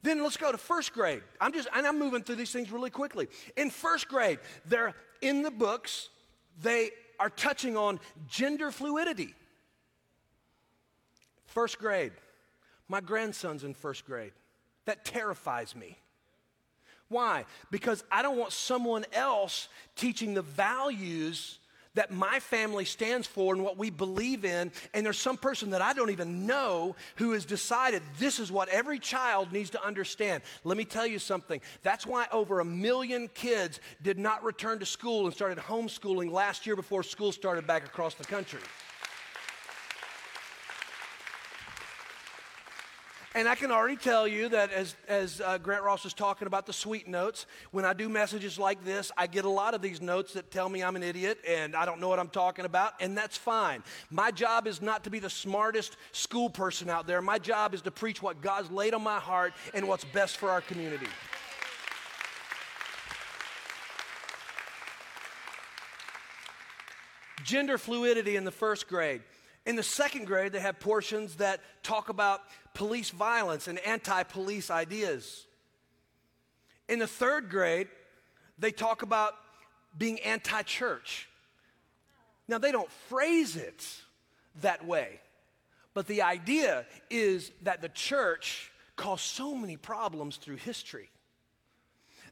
Then 0.03 0.23
let's 0.23 0.37
go 0.37 0.53
to 0.53 0.59
first 0.59 0.93
grade. 0.93 1.23
I'm 1.41 1.53
just, 1.53 1.69
and 1.75 1.87
I'm 1.87 1.99
moving 1.99 2.23
through 2.23 2.37
these 2.37 2.53
things 2.53 2.71
really 2.71 2.91
quickly. 2.91 3.29
In 3.57 3.71
first 3.71 4.07
grade, 4.07 4.39
they're 4.67 4.95
in 5.21 5.43
the 5.43 5.51
books, 5.51 6.11
they 6.63 6.91
are 7.19 7.31
touching 7.31 7.77
on 7.77 7.99
gender 8.29 8.71
fluidity. 8.71 9.35
First 11.47 11.79
grade. 11.79 12.13
My 12.89 13.01
grandson's 13.01 13.65
in 13.65 13.75
first 13.75 14.05
grade. 14.05 14.33
That 14.85 15.05
terrifies 15.05 15.75
me. 15.75 15.97
Why? 17.09 17.47
Because 17.71 18.05
I 18.11 18.23
don't 18.23 18.37
want 18.37 18.53
someone 18.53 19.05
else 19.13 19.69
teaching 19.97 20.35
the 20.35 20.43
values 20.43 21.59
that 21.95 22.13
my 22.13 22.41
family 22.41 22.85
stands 22.85 23.27
for 23.27 23.55
and 23.55 23.63
what 23.63 23.79
we 23.79 23.91
believe 23.91 24.45
in, 24.45 24.71
and 24.93 25.05
there's 25.05 25.19
some 25.19 25.37
person 25.37 25.71
that 25.71 25.83
I 25.83 25.93
don't 25.93 26.11
even 26.11 26.47
know 26.47 26.97
who 27.17 27.33
has 27.33 27.45
decided 27.45 28.03
this 28.19 28.39
is 28.39 28.51
what 28.53 28.69
every 28.69 28.99
child 28.99 29.53
needs 29.53 29.71
to 29.71 29.85
understand. 29.85 30.43
Let 30.65 30.77
me 30.77 30.85
tell 30.85 31.07
you 31.07 31.19
something. 31.19 31.61
That's 31.83 32.07
why 32.07 32.27
over 32.33 32.61
a 32.61 32.65
million 32.65 33.29
kids 33.29 33.81
did 34.03 34.19
not 34.19 34.45
return 34.45 34.79
to 34.81 34.87
school 34.87 35.27
and 35.27 35.35
started 35.35 35.59
homeschooling 35.59 36.31
last 36.31 36.67
year 36.67 36.77
before 36.77 37.03
school 37.03 37.33
started 37.33 37.67
back 37.67 37.85
across 37.85 38.15
the 38.15 38.25
country. 38.25 38.61
And 43.37 43.49
I 43.49 43.57
can 43.57 43.73
already 43.73 43.97
tell 43.97 44.29
you 44.29 44.49
that 44.51 44.71
as, 44.71 44.95
as 45.09 45.41
uh, 45.41 45.59
Grant 45.59 45.83
Ross 45.83 46.05
was 46.05 46.15
talking 46.15 46.47
about 46.47 46.67
the 46.67 46.73
sweet 46.73 47.09
notes, 47.09 47.47
when 47.73 47.85
I 47.85 47.93
do 47.93 48.09
messages 48.09 48.61
like 48.61 48.85
this, 48.85 49.11
I 49.17 49.27
get 49.27 49.45
a 49.45 49.51
lot 49.51 49.75
of 49.75 49.83
these 49.83 50.01
notes 50.01 50.35
that 50.35 50.53
tell 50.53 50.69
me 50.69 50.85
I'm 50.85 50.95
an 50.95 51.03
idiot 51.03 51.41
and 51.49 51.75
I 51.75 51.85
don't 51.85 52.01
know 52.01 52.09
what 52.09 52.21
I'm 52.21 52.29
talking 52.29 52.65
about, 52.65 52.93
and 53.01 53.19
that's 53.19 53.37
fine. 53.37 53.83
My 54.09 54.31
job 54.31 54.69
is 54.69 54.81
not 54.81 55.03
to 55.05 55.11
be 55.11 55.19
the 55.19 55.29
smartest 55.29 55.97
school 56.13 56.49
person 56.49 56.89
out 56.89 57.09
there. 57.09 57.21
My 57.21 57.41
job 57.41 57.75
is 57.75 57.83
to 57.83 57.91
preach 57.91 58.23
what 58.23 58.41
God's 58.41 58.71
laid 58.71 58.95
on 58.95 59.03
my 59.03 59.19
heart 59.19 59.53
and 59.75 59.89
what's 59.89 60.05
best 60.05 60.37
for 60.37 60.49
our 60.51 60.61
community. 60.61 61.09
Gender 67.43 67.79
fluidity 67.79 68.37
in 68.37 68.45
the 68.45 68.53
first 68.53 68.87
grade. 68.87 69.23
In 69.67 69.77
the 69.77 69.83
second 69.83 70.27
grade, 70.27 70.53
they 70.53 70.61
have 70.61 70.79
portions 70.79 71.37
that 71.37 71.61
talk 71.83 72.09
about 72.09 72.41
police 72.75 73.11
violence 73.11 73.67
and 73.67 73.79
anti 73.81 74.23
police 74.25 74.71
ideas. 74.71 75.47
In 76.89 76.99
the 76.99 77.07
third 77.07 77.49
grade, 77.49 77.89
they 78.59 78.71
talk 78.71 79.03
about 79.03 79.35
being 79.97 80.21
anti 80.21 80.63
church. 80.63 81.29
Now, 82.47 82.59
they 82.59 82.73
don't 82.73 82.91
phrase 83.09 83.57
it 83.57 83.87
that 84.61 84.87
way, 84.87 85.21
but 85.95 86.07
the 86.07 86.23
idea 86.23 86.85
is 87.09 87.51
that 87.63 87.81
the 87.81 87.89
church 87.89 88.71
caused 88.97 89.23
so 89.23 89.55
many 89.55 89.77
problems 89.79 90.37
through 90.37 90.57
history 90.57 91.09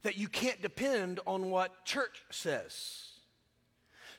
that 0.02 0.18
you 0.18 0.28
can't 0.28 0.60
depend 0.60 1.20
on 1.26 1.48
what 1.50 1.84
church 1.84 2.22
says. 2.30 3.11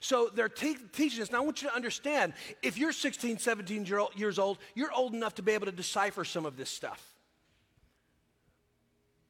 So 0.03 0.29
they're 0.35 0.49
te- 0.49 0.75
teaching 0.91 1.21
us. 1.21 1.31
Now, 1.31 1.37
I 1.37 1.41
want 1.45 1.61
you 1.61 1.69
to 1.69 1.75
understand 1.75 2.33
if 2.61 2.77
you're 2.77 2.91
16, 2.91 3.37
17 3.37 3.87
years 4.17 4.37
old, 4.37 4.57
you're 4.75 4.91
old 4.91 5.13
enough 5.13 5.35
to 5.35 5.41
be 5.41 5.53
able 5.53 5.65
to 5.67 5.71
decipher 5.71 6.25
some 6.25 6.45
of 6.45 6.57
this 6.57 6.69
stuff. 6.69 7.01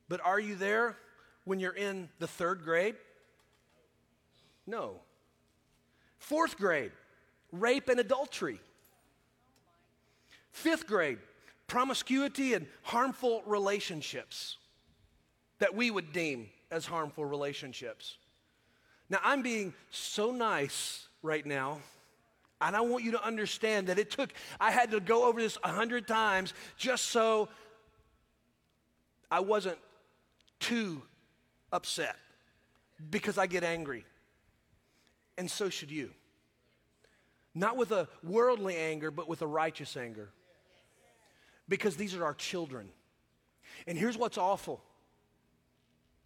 But 0.10 0.20
are 0.22 0.40
you 0.40 0.56
there 0.56 0.98
when 1.44 1.60
you're 1.60 1.76
in 1.76 2.10
the 2.18 2.26
third 2.26 2.64
grade? 2.64 2.96
No. 4.66 4.96
Fourth 6.18 6.58
grade, 6.58 6.92
rape 7.52 7.88
and 7.88 8.00
adultery. 8.00 8.60
Fifth 10.54 10.88
grade, 10.88 11.20
promiscuity 11.68 12.56
and 12.56 12.66
harmful 12.82 13.44
relationships 13.46 14.58
that 15.60 15.76
we 15.76 15.92
would 15.92 16.12
deem 16.14 16.50
as 16.72 16.88
harmful 16.88 17.26
relationships. 17.26 18.18
Now, 19.10 19.20
I'm 19.24 19.42
being 19.42 19.74
so 19.92 20.32
nice 20.32 21.08
right 21.22 21.46
now. 21.46 21.80
And 22.62 22.76
I 22.76 22.82
want 22.82 23.04
you 23.04 23.12
to 23.12 23.24
understand 23.24 23.88
that 23.88 24.00
it 24.00 24.10
took, 24.10 24.32
I 24.60 24.72
had 24.72 24.92
to 24.92 25.02
go 25.02 25.26
over 25.26 25.42
this 25.42 25.58
a 25.63 25.72
hundred 25.72 26.08
times 26.08 26.54
just 26.78 27.06
so 27.06 27.50
I 29.30 29.42
wasn't 29.42 29.78
too 30.60 31.02
upset 31.72 32.16
because 33.10 33.38
I 33.38 33.48
get 33.48 33.63
angry. 33.63 34.06
And 35.38 35.52
so 35.52 35.70
should 35.70 35.92
you. 35.92 36.12
Not 37.54 37.76
with 37.76 37.92
a 37.92 38.08
worldly 38.24 38.78
anger, 38.78 39.12
but 39.12 39.28
with 39.28 39.42
a 39.42 39.48
righteous 39.48 39.98
anger. 39.98 40.30
Because 41.68 41.96
these 41.96 42.16
are 42.16 42.24
our 42.24 42.34
children. 42.34 42.89
And 43.88 43.98
here's 43.98 44.18
what's 44.18 44.38
awful 44.38 44.82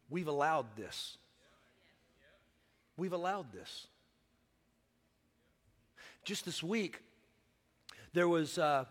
we've 0.10 0.28
allowed 0.28 0.68
this. 0.76 1.18
We've 2.98 3.14
allowed 3.14 3.52
this. 3.54 3.88
Just 6.24 6.46
this 6.46 6.62
week, 6.64 7.00
there 8.14 8.28
was 8.28 8.58
uh, 8.58 8.86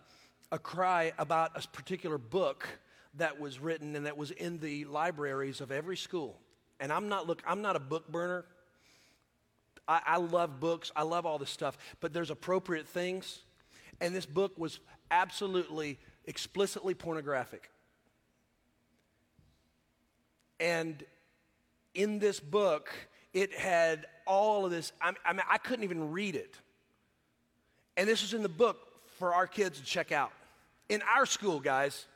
a 0.52 0.58
cry 0.58 1.12
about 1.18 1.50
a 1.56 1.68
particular 1.68 2.16
book 2.16 2.66
that 3.14 3.40
was 3.40 3.58
written 3.58 3.96
and 3.96 4.06
that 4.06 4.16
was 4.16 4.30
in 4.30 4.58
the 4.58 4.84
libraries 4.84 5.60
of 5.60 5.72
every 5.72 5.96
school. 5.96 6.38
And 6.78 6.92
I'm 6.92 7.08
not 7.08 7.26
look, 7.26 7.42
I'm 7.46 7.62
not 7.62 7.74
a 7.74 7.80
book 7.80 8.10
burner. 8.10 8.44
I, 9.88 10.00
I 10.06 10.16
love 10.18 10.60
books. 10.60 10.92
I 10.94 11.02
love 11.02 11.26
all 11.26 11.38
this 11.38 11.50
stuff. 11.50 11.76
But 12.00 12.12
there's 12.12 12.30
appropriate 12.30 12.86
things. 12.86 13.40
And 14.00 14.14
this 14.14 14.26
book 14.26 14.52
was 14.56 14.78
absolutely 15.10 15.98
explicitly 16.26 16.94
pornographic. 16.94 17.70
And 20.60 21.02
in 21.94 22.18
this 22.18 22.40
book, 22.40 22.92
it 23.36 23.52
had 23.52 24.06
all 24.26 24.64
of 24.64 24.70
this. 24.70 24.92
I, 24.98 25.10
mean, 25.10 25.42
I 25.48 25.58
couldn't 25.58 25.84
even 25.84 26.10
read 26.10 26.36
it. 26.36 26.56
And 27.98 28.08
this 28.08 28.22
was 28.22 28.32
in 28.32 28.42
the 28.42 28.48
book 28.48 28.78
for 29.18 29.34
our 29.34 29.46
kids 29.46 29.78
to 29.78 29.84
check 29.84 30.10
out. 30.10 30.32
In 30.88 31.02
our 31.02 31.26
school, 31.26 31.60
guys, 31.60 32.06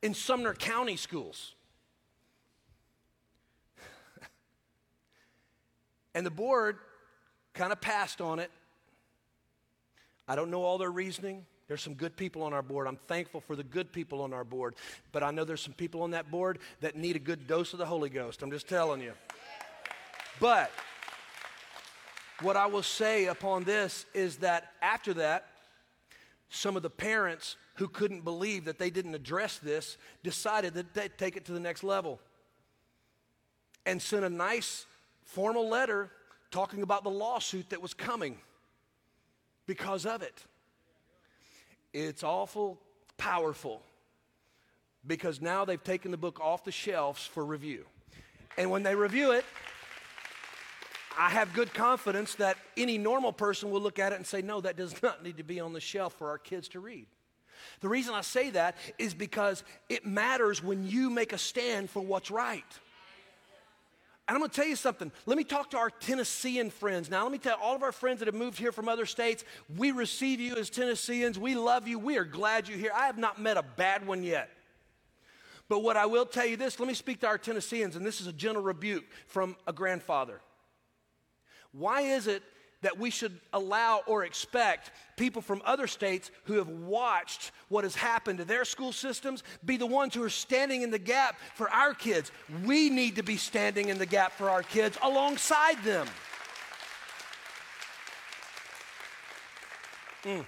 in 0.00 0.14
Sumner 0.14 0.54
County 0.54 0.96
schools. 0.96 1.52
and 6.14 6.24
the 6.24 6.30
board 6.30 6.78
kind 7.52 7.72
of 7.72 7.82
passed 7.82 8.22
on 8.22 8.38
it. 8.38 8.50
I 10.26 10.34
don't 10.34 10.50
know 10.50 10.62
all 10.62 10.78
their 10.78 10.90
reasoning. 10.90 11.44
There's 11.68 11.82
some 11.82 11.92
good 11.92 12.16
people 12.16 12.42
on 12.42 12.54
our 12.54 12.62
board. 12.62 12.86
I'm 12.86 12.98
thankful 13.06 13.42
for 13.42 13.54
the 13.54 13.64
good 13.64 13.92
people 13.92 14.22
on 14.22 14.32
our 14.32 14.44
board. 14.44 14.76
But 15.12 15.22
I 15.22 15.30
know 15.30 15.44
there's 15.44 15.60
some 15.60 15.74
people 15.74 16.00
on 16.00 16.12
that 16.12 16.30
board 16.30 16.58
that 16.80 16.96
need 16.96 17.16
a 17.16 17.20
good 17.20 17.46
dose 17.46 17.74
of 17.74 17.78
the 17.78 17.84
Holy 17.84 18.08
Ghost. 18.08 18.42
I'm 18.42 18.50
just 18.50 18.66
telling 18.66 19.02
you. 19.02 19.12
But 20.40 20.72
what 22.40 22.56
I 22.56 22.66
will 22.66 22.82
say 22.82 23.26
upon 23.26 23.64
this 23.64 24.06
is 24.14 24.38
that 24.38 24.72
after 24.80 25.14
that, 25.14 25.46
some 26.48 26.76
of 26.76 26.82
the 26.82 26.90
parents 26.90 27.56
who 27.74 27.86
couldn't 27.86 28.24
believe 28.24 28.64
that 28.64 28.78
they 28.78 28.90
didn't 28.90 29.14
address 29.14 29.58
this 29.58 29.96
decided 30.22 30.74
that 30.74 30.94
they'd 30.94 31.16
take 31.16 31.36
it 31.36 31.44
to 31.44 31.52
the 31.52 31.60
next 31.60 31.84
level 31.84 32.18
and 33.86 34.00
sent 34.00 34.24
a 34.24 34.30
nice 34.30 34.86
formal 35.22 35.68
letter 35.68 36.10
talking 36.50 36.82
about 36.82 37.04
the 37.04 37.10
lawsuit 37.10 37.70
that 37.70 37.80
was 37.80 37.94
coming 37.94 38.36
because 39.66 40.06
of 40.06 40.22
it. 40.22 40.44
It's 41.92 42.24
awful 42.24 42.80
powerful 43.16 43.82
because 45.06 45.40
now 45.40 45.64
they've 45.64 45.82
taken 45.82 46.10
the 46.10 46.16
book 46.16 46.40
off 46.40 46.64
the 46.64 46.72
shelves 46.72 47.24
for 47.26 47.44
review. 47.44 47.84
And 48.56 48.70
when 48.70 48.82
they 48.82 48.94
review 48.94 49.32
it, 49.32 49.44
I 51.18 51.30
have 51.30 51.52
good 51.52 51.74
confidence 51.74 52.36
that 52.36 52.56
any 52.76 52.98
normal 52.98 53.32
person 53.32 53.70
will 53.70 53.80
look 53.80 53.98
at 53.98 54.12
it 54.12 54.16
and 54.16 54.26
say, 54.26 54.42
no, 54.42 54.60
that 54.60 54.76
does 54.76 55.02
not 55.02 55.22
need 55.22 55.38
to 55.38 55.44
be 55.44 55.60
on 55.60 55.72
the 55.72 55.80
shelf 55.80 56.14
for 56.14 56.28
our 56.28 56.38
kids 56.38 56.68
to 56.68 56.80
read. 56.80 57.06
The 57.80 57.88
reason 57.88 58.14
I 58.14 58.22
say 58.22 58.50
that 58.50 58.76
is 58.98 59.12
because 59.12 59.64
it 59.88 60.06
matters 60.06 60.62
when 60.62 60.86
you 60.86 61.10
make 61.10 61.32
a 61.32 61.38
stand 61.38 61.90
for 61.90 62.00
what's 62.00 62.30
right. 62.30 62.64
And 64.28 64.36
I'm 64.36 64.48
to 64.48 64.54
tell 64.54 64.66
you 64.66 64.76
something. 64.76 65.10
Let 65.26 65.36
me 65.36 65.42
talk 65.42 65.70
to 65.70 65.76
our 65.76 65.90
Tennessean 65.90 66.70
friends. 66.70 67.10
Now, 67.10 67.24
let 67.24 67.32
me 67.32 67.38
tell 67.38 67.58
all 67.60 67.74
of 67.74 67.82
our 67.82 67.90
friends 67.90 68.20
that 68.20 68.26
have 68.26 68.34
moved 68.34 68.58
here 68.58 68.70
from 68.70 68.88
other 68.88 69.04
states, 69.04 69.44
we 69.76 69.90
receive 69.90 70.38
you 70.38 70.54
as 70.54 70.70
Tennesseans. 70.70 71.36
We 71.36 71.56
love 71.56 71.88
you. 71.88 71.98
We 71.98 72.16
are 72.16 72.24
glad 72.24 72.68
you're 72.68 72.78
here. 72.78 72.92
I 72.94 73.06
have 73.06 73.18
not 73.18 73.40
met 73.40 73.56
a 73.56 73.64
bad 73.64 74.06
one 74.06 74.22
yet. 74.22 74.48
But 75.68 75.80
what 75.80 75.96
I 75.96 76.06
will 76.06 76.26
tell 76.26 76.46
you 76.46 76.56
this, 76.56 76.78
let 76.78 76.86
me 76.86 76.94
speak 76.94 77.20
to 77.20 77.26
our 77.26 77.38
Tennesseans, 77.38 77.96
and 77.96 78.06
this 78.06 78.20
is 78.20 78.28
a 78.28 78.32
gentle 78.32 78.62
rebuke 78.62 79.04
from 79.26 79.56
a 79.66 79.72
grandfather. 79.72 80.40
Why 81.72 82.02
is 82.02 82.26
it 82.26 82.42
that 82.82 82.98
we 82.98 83.10
should 83.10 83.38
allow 83.52 84.00
or 84.06 84.24
expect 84.24 84.90
people 85.16 85.42
from 85.42 85.60
other 85.64 85.86
states 85.86 86.30
who 86.44 86.54
have 86.54 86.68
watched 86.68 87.52
what 87.68 87.84
has 87.84 87.94
happened 87.94 88.38
to 88.38 88.44
their 88.44 88.64
school 88.64 88.92
systems 88.92 89.42
be 89.64 89.76
the 89.76 89.86
ones 89.86 90.14
who 90.14 90.22
are 90.22 90.30
standing 90.30 90.82
in 90.82 90.90
the 90.90 90.98
gap 90.98 91.36
for 91.54 91.68
our 91.70 91.94
kids? 91.94 92.32
We 92.64 92.88
need 92.88 93.16
to 93.16 93.22
be 93.22 93.36
standing 93.36 93.88
in 93.88 93.98
the 93.98 94.06
gap 94.06 94.32
for 94.32 94.48
our 94.48 94.62
kids 94.62 94.96
alongside 95.02 95.82
them. 95.84 96.06
Mm. 100.24 100.44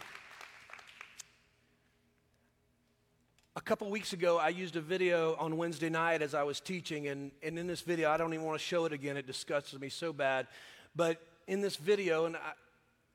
A 3.55 3.61
couple 3.61 3.91
weeks 3.91 4.13
ago, 4.15 4.39
I 4.39 4.49
used 4.49 4.77
a 4.77 4.81
video 4.81 5.35
on 5.37 5.57
Wednesday 5.59 5.91
night 5.91 6.23
as 6.23 6.35
I 6.35 6.43
was 6.43 6.59
teaching, 6.59 7.09
and, 7.09 7.31
and 7.43 7.59
in 7.59 7.67
this 7.67 7.83
video, 7.83 8.11
I 8.11 8.17
don't 8.17 8.33
even 8.33 8.47
want 8.47 8.59
to 8.59 8.65
show 8.65 8.87
it 8.87 8.93
again. 8.93 9.17
It 9.17 9.27
disgusts 9.27 9.79
me 9.79 9.91
so 9.91 10.13
bad. 10.13 10.47
But 10.94 11.20
in 11.46 11.61
this 11.61 11.76
video, 11.76 12.26
and 12.26 12.37
I, 12.37 12.52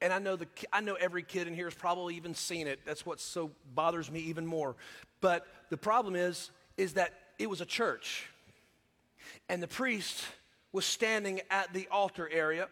and 0.01 0.13
I 0.13 0.19
know 0.19 0.35
the 0.35 0.47
I 0.71 0.81
know 0.81 0.95
every 0.95 1.23
kid 1.23 1.47
in 1.47 1.53
here 1.53 1.65
has 1.65 1.73
probably 1.73 2.15
even 2.15 2.33
seen 2.35 2.67
it. 2.67 2.79
That's 2.85 3.05
what 3.05 3.19
so 3.19 3.51
bothers 3.73 4.11
me 4.11 4.19
even 4.21 4.45
more. 4.45 4.75
But 5.21 5.47
the 5.69 5.77
problem 5.77 6.15
is, 6.15 6.51
is 6.77 6.93
that 6.93 7.13
it 7.39 7.49
was 7.49 7.61
a 7.61 7.65
church, 7.65 8.27
and 9.49 9.61
the 9.61 9.67
priest 9.67 10.25
was 10.71 10.85
standing 10.85 11.41
at 11.49 11.73
the 11.73 11.87
altar 11.89 12.29
area, 12.31 12.67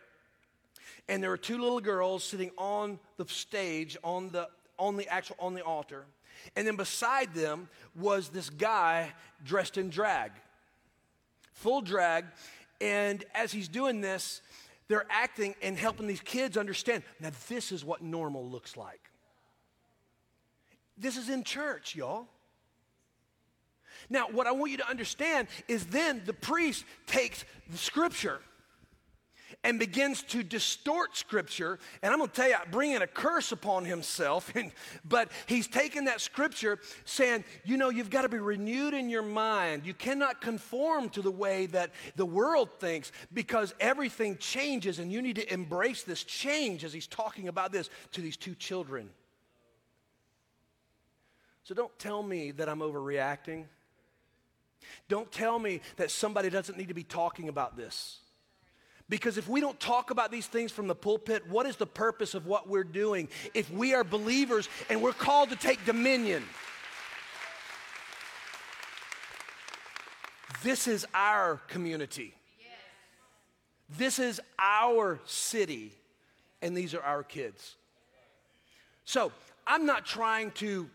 and 1.08 1.22
there 1.22 1.30
were 1.30 1.38
two 1.38 1.58
little 1.58 1.82
girls 1.82 2.24
sitting 2.24 2.52
on 2.58 3.00
the 3.18 3.26
stage 3.28 3.98
on 4.04 4.30
the 4.30 4.48
on 4.78 4.98
the 4.98 5.08
actual 5.08 5.36
on 5.40 5.54
the 5.54 5.64
altar, 5.64 6.06
and 6.56 6.68
then 6.68 6.76
beside 6.76 7.34
them 7.34 7.70
was 7.96 8.30
this 8.30 8.50
guy 8.50 9.14
dressed 9.44 9.78
in 9.78 9.90
drag, 9.90 10.32
full 11.54 11.82
drag, 11.82 12.26
and 12.82 13.24
as 13.34 13.52
he's 13.52 13.68
doing 13.68 14.02
this, 14.02 14.42
they're 14.88 15.06
acting 15.10 15.56
and 15.62 15.78
helping 15.78 16.08
these 16.08 16.22
kids 16.22 16.58
understand 16.58 17.04
now, 17.20 17.32
this 17.50 17.72
is 17.72 17.84
what 17.84 18.02
normal 18.02 18.46
looks 18.46 18.78
like. 18.78 19.02
This 20.98 21.18
is 21.18 21.30
in 21.30 21.44
church, 21.44 21.96
y'all. 21.96 22.28
Now, 24.10 24.28
what 24.32 24.48
I 24.48 24.52
want 24.52 24.72
you 24.72 24.78
to 24.78 24.90
understand 24.90 25.48
is 25.68 25.86
then 25.88 26.22
the 26.26 26.34
priest 26.34 26.86
takes 27.08 27.44
the 27.70 27.78
scripture 27.78 28.40
and 29.66 29.80
begins 29.80 30.22
to 30.22 30.44
distort 30.44 31.18
scripture. 31.18 31.80
And 32.04 32.14
I'm 32.14 32.20
going 32.20 32.30
to 32.30 32.36
tell 32.36 32.48
you, 32.48 32.56
bringing 32.70 33.02
a 33.02 33.08
curse 33.08 33.52
upon 33.52 33.84
himself. 33.84 34.54
And, 34.56 34.72
but 35.04 35.32
he's 35.48 35.68
taking 35.68 36.06
that 36.06 36.22
scripture 36.22 36.80
saying, 37.04 37.44
you 37.66 37.78
know, 37.78 37.90
you've 37.90 38.12
got 38.12 38.22
to 38.22 38.30
be 38.30 38.38
renewed 38.38 38.94
in 38.94 39.10
your 39.10 39.24
mind. 39.24 39.86
You 39.86 39.94
cannot 39.94 40.40
conform 40.40 41.10
to 41.10 41.22
the 41.22 41.32
way 41.32 41.66
that 41.68 41.92
the 42.16 42.26
world 42.26 42.70
thinks 42.80 43.12
because 43.34 43.74
everything 43.80 44.38
changes 44.38 45.00
and 45.00 45.12
you 45.12 45.22
need 45.22 45.36
to 45.38 45.54
embrace 45.54 46.04
this 46.04 46.24
change 46.24 46.86
as 46.86 46.94
he's 46.94 47.08
talking 47.08 47.48
about 47.48 47.72
this 47.72 47.90
to 48.14 48.22
these 48.22 48.38
two 48.38 48.56
children. 48.56 49.10
So 51.64 51.74
don't 51.74 51.98
tell 51.98 52.22
me 52.22 52.52
that 52.52 52.70
I'm 52.70 52.80
overreacting. 52.80 53.66
Don't 55.10 55.32
tell 55.32 55.58
me 55.60 55.82
that 55.98 56.12
somebody 56.12 56.50
doesn't 56.50 56.78
need 56.78 56.90
to 56.90 56.94
be 56.94 57.04
talking 57.04 57.50
about 57.50 57.76
this. 57.76 58.20
Because 59.08 59.38
if 59.38 59.48
we 59.48 59.62
don't 59.62 59.80
talk 59.80 60.10
about 60.10 60.32
these 60.32 60.48
things 60.48 60.72
from 60.72 60.88
the 60.88 60.96
pulpit, 60.96 61.48
what 61.48 61.68
is 61.68 61.76
the 61.76 61.86
purpose 61.86 62.34
of 62.34 62.48
what 62.48 62.68
we're 62.68 62.84
doing 62.84 63.28
if 63.54 63.70
we 63.72 63.94
are 63.94 64.04
believers 64.04 64.68
and 64.90 65.02
we're 65.02 65.14
called 65.14 65.50
to 65.50 65.56
take 65.56 65.86
dominion? 65.86 66.44
This 70.64 70.88
is 70.88 71.06
our 71.14 71.58
community. 71.68 72.34
This 73.88 74.18
is 74.18 74.42
our 74.58 75.20
city, 75.26 75.92
and 76.64 76.76
these 76.76 76.96
are 76.96 77.04
our 77.04 77.22
kids. 77.22 77.76
So, 79.04 79.32
I'm 79.68 79.86
not 79.86 80.06
trying 80.06 80.52
to 80.52 80.90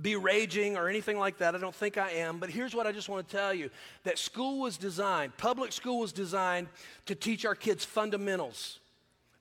be 0.00 0.16
raging 0.16 0.76
or 0.76 0.88
anything 0.88 1.18
like 1.18 1.38
that. 1.38 1.54
I 1.54 1.58
don't 1.58 1.74
think 1.74 1.98
I 1.98 2.10
am. 2.10 2.38
But 2.38 2.50
here's 2.50 2.74
what 2.74 2.86
I 2.86 2.92
just 2.92 3.08
want 3.08 3.28
to 3.28 3.36
tell 3.36 3.52
you 3.52 3.70
that 4.04 4.18
school 4.18 4.60
was 4.60 4.76
designed, 4.76 5.36
public 5.36 5.72
school 5.72 6.00
was 6.00 6.12
designed 6.12 6.68
to 7.06 7.14
teach 7.14 7.44
our 7.44 7.54
kids 7.54 7.84
fundamentals 7.84 8.78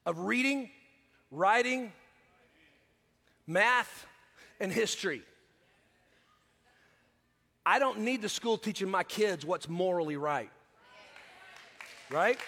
of 0.05 0.19
reading, 0.19 0.69
writing, 1.29 1.91
math, 3.47 4.05
and 4.59 4.71
history. 4.71 5.21
I 7.65 7.79
don't 7.79 7.99
need 7.99 8.21
the 8.21 8.29
school 8.29 8.57
teaching 8.57 8.89
my 8.89 9.03
kids 9.03 9.45
what's 9.45 9.69
morally 9.69 10.17
right. 10.17 10.49
Right? 12.09 12.39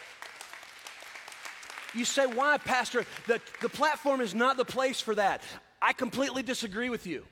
You 1.94 2.06
say, 2.06 2.26
why, 2.26 2.58
Pastor? 2.58 3.06
The, 3.28 3.40
the 3.62 3.70
platform 3.70 4.20
is 4.20 4.34
not 4.34 4.58
the 4.58 4.66
place 4.66 5.00
for 5.00 5.14
that. 5.16 5.42
I 5.82 5.94
completely 5.94 6.42
disagree 6.42 6.90
with 6.90 7.06
you. 7.06 7.24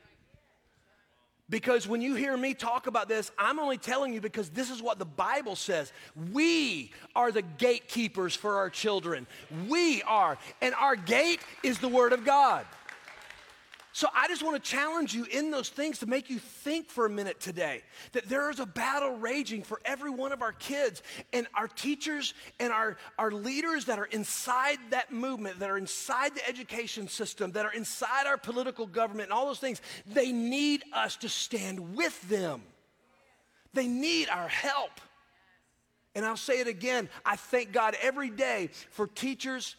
Because 1.51 1.85
when 1.85 2.01
you 2.01 2.15
hear 2.15 2.35
me 2.35 2.53
talk 2.53 2.87
about 2.87 3.09
this, 3.09 3.29
I'm 3.37 3.59
only 3.59 3.77
telling 3.77 4.13
you 4.13 4.21
because 4.21 4.49
this 4.49 4.71
is 4.71 4.81
what 4.81 4.97
the 4.97 5.05
Bible 5.05 5.57
says. 5.57 5.91
We 6.31 6.91
are 7.13 7.29
the 7.29 7.41
gatekeepers 7.41 8.33
for 8.33 8.55
our 8.55 8.69
children. 8.69 9.27
We 9.67 10.01
are. 10.03 10.37
And 10.61 10.73
our 10.75 10.95
gate 10.95 11.41
is 11.61 11.77
the 11.77 11.89
Word 11.89 12.13
of 12.13 12.23
God. 12.25 12.65
So 13.93 14.07
I 14.15 14.27
just 14.27 14.41
want 14.41 14.61
to 14.61 14.69
challenge 14.69 15.13
you 15.13 15.25
in 15.25 15.51
those 15.51 15.67
things 15.67 15.99
to 15.99 16.05
make 16.05 16.29
you 16.29 16.39
think 16.39 16.89
for 16.89 17.05
a 17.05 17.09
minute 17.09 17.41
today 17.41 17.81
that 18.13 18.29
there 18.29 18.49
is 18.49 18.59
a 18.59 18.65
battle 18.65 19.17
raging 19.17 19.63
for 19.63 19.81
every 19.83 20.09
one 20.09 20.31
of 20.31 20.41
our 20.41 20.53
kids 20.53 21.03
and 21.33 21.45
our 21.55 21.67
teachers 21.67 22.33
and 22.59 22.71
our, 22.71 22.95
our 23.17 23.31
leaders 23.31 23.85
that 23.85 23.99
are 23.99 24.05
inside 24.05 24.77
that 24.91 25.11
movement, 25.11 25.59
that 25.59 25.69
are 25.69 25.77
inside 25.77 26.33
the 26.35 26.47
education 26.47 27.09
system, 27.09 27.51
that 27.51 27.65
are 27.65 27.73
inside 27.73 28.27
our 28.27 28.37
political 28.37 28.87
government 28.87 29.29
and 29.29 29.33
all 29.33 29.45
those 29.45 29.59
things. 29.59 29.81
They 30.05 30.31
need 30.31 30.83
us 30.93 31.17
to 31.17 31.29
stand 31.29 31.95
with 31.95 32.29
them. 32.29 32.61
They 33.73 33.87
need 33.87 34.29
our 34.29 34.47
help. 34.47 35.01
And 36.15 36.25
I'll 36.25 36.37
say 36.37 36.59
it 36.59 36.67
again 36.67 37.09
I 37.25 37.35
thank 37.35 37.73
God 37.73 37.97
every 38.01 38.29
day 38.29 38.69
for 38.91 39.07
teachers 39.07 39.75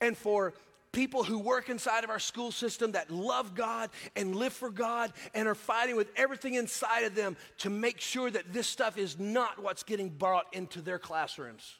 and 0.00 0.14
for 0.16 0.52
people 0.96 1.22
who 1.22 1.38
work 1.38 1.68
inside 1.68 2.04
of 2.04 2.10
our 2.10 2.18
school 2.18 2.50
system 2.50 2.92
that 2.92 3.10
love 3.10 3.54
God 3.54 3.90
and 4.16 4.34
live 4.34 4.54
for 4.54 4.70
God 4.70 5.12
and 5.34 5.46
are 5.46 5.54
fighting 5.54 5.94
with 5.94 6.08
everything 6.16 6.54
inside 6.54 7.04
of 7.04 7.14
them 7.14 7.36
to 7.58 7.68
make 7.68 8.00
sure 8.00 8.30
that 8.30 8.50
this 8.50 8.66
stuff 8.66 8.96
is 8.96 9.18
not 9.18 9.62
what's 9.62 9.82
getting 9.82 10.08
brought 10.08 10.46
into 10.54 10.80
their 10.80 10.98
classrooms. 10.98 11.76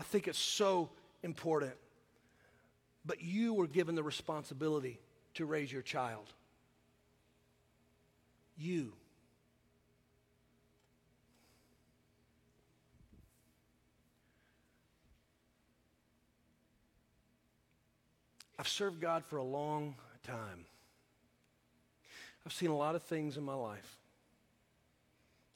I 0.00 0.02
think 0.02 0.26
it's 0.26 0.36
so 0.36 0.90
important. 1.22 1.74
But 3.06 3.22
you 3.22 3.54
were 3.54 3.68
given 3.68 3.94
the 3.94 4.02
responsibility 4.02 4.98
to 5.34 5.46
raise 5.46 5.70
your 5.70 5.82
child. 5.82 6.26
You. 8.56 8.94
I've 18.58 18.68
served 18.68 19.00
God 19.00 19.24
for 19.24 19.36
a 19.36 19.44
long 19.44 19.96
time. 20.22 20.66
I've 22.46 22.52
seen 22.52 22.70
a 22.70 22.76
lot 22.76 22.94
of 22.94 23.02
things 23.02 23.36
in 23.36 23.42
my 23.42 23.54
life, 23.54 23.98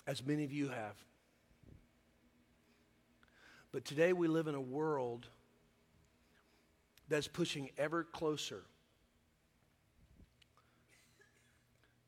as 0.07 0.25
many 0.25 0.45
of 0.45 0.53
you 0.53 0.69
have. 0.69 0.97
But 3.71 3.85
today 3.85 4.13
we 4.13 4.27
live 4.27 4.47
in 4.47 4.55
a 4.55 4.61
world 4.61 5.27
that's 7.09 7.29
pushing 7.29 7.71
ever 7.77 8.05
closer 8.05 8.63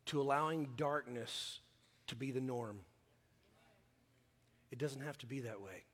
to 0.06 0.20
allowing 0.20 0.70
darkness 0.76 1.60
to 2.08 2.16
be 2.16 2.30
the 2.30 2.40
norm. 2.40 2.80
It 4.72 4.78
doesn't 4.78 5.02
have 5.02 5.18
to 5.18 5.26
be 5.26 5.40
that 5.40 5.60
way. 5.60 5.84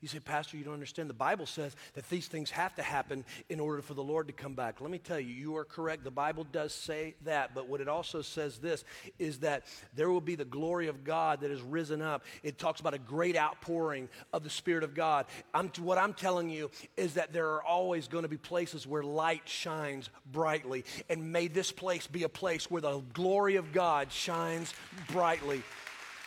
You 0.00 0.08
say, 0.08 0.18
Pastor, 0.18 0.56
you 0.56 0.64
don't 0.64 0.72
understand. 0.72 1.10
The 1.10 1.14
Bible 1.14 1.44
says 1.44 1.76
that 1.92 2.08
these 2.08 2.26
things 2.26 2.50
have 2.50 2.74
to 2.76 2.82
happen 2.82 3.24
in 3.50 3.60
order 3.60 3.82
for 3.82 3.92
the 3.92 4.02
Lord 4.02 4.28
to 4.28 4.32
come 4.32 4.54
back. 4.54 4.80
Let 4.80 4.90
me 4.90 4.98
tell 4.98 5.20
you, 5.20 5.34
you 5.34 5.56
are 5.56 5.64
correct. 5.64 6.04
The 6.04 6.10
Bible 6.10 6.46
does 6.50 6.72
say 6.72 7.16
that. 7.24 7.54
But 7.54 7.68
what 7.68 7.82
it 7.82 7.88
also 7.88 8.22
says 8.22 8.58
this 8.58 8.84
is 9.18 9.40
that 9.40 9.64
there 9.94 10.10
will 10.10 10.22
be 10.22 10.36
the 10.36 10.44
glory 10.46 10.88
of 10.88 11.04
God 11.04 11.42
that 11.42 11.50
has 11.50 11.60
risen 11.60 12.00
up. 12.00 12.24
It 12.42 12.58
talks 12.58 12.80
about 12.80 12.94
a 12.94 12.98
great 12.98 13.36
outpouring 13.36 14.08
of 14.32 14.42
the 14.42 14.48
Spirit 14.48 14.84
of 14.84 14.94
God. 14.94 15.26
I'm, 15.52 15.70
what 15.80 15.98
I'm 15.98 16.14
telling 16.14 16.48
you 16.48 16.70
is 16.96 17.14
that 17.14 17.34
there 17.34 17.50
are 17.50 17.62
always 17.62 18.08
going 18.08 18.22
to 18.22 18.28
be 18.28 18.38
places 18.38 18.86
where 18.86 19.02
light 19.02 19.42
shines 19.44 20.08
brightly. 20.32 20.84
And 21.10 21.30
may 21.30 21.46
this 21.46 21.72
place 21.72 22.06
be 22.06 22.22
a 22.22 22.28
place 22.30 22.70
where 22.70 22.80
the 22.80 23.00
glory 23.12 23.56
of 23.56 23.72
God 23.72 24.10
shines 24.10 24.72
brightly. 25.08 25.62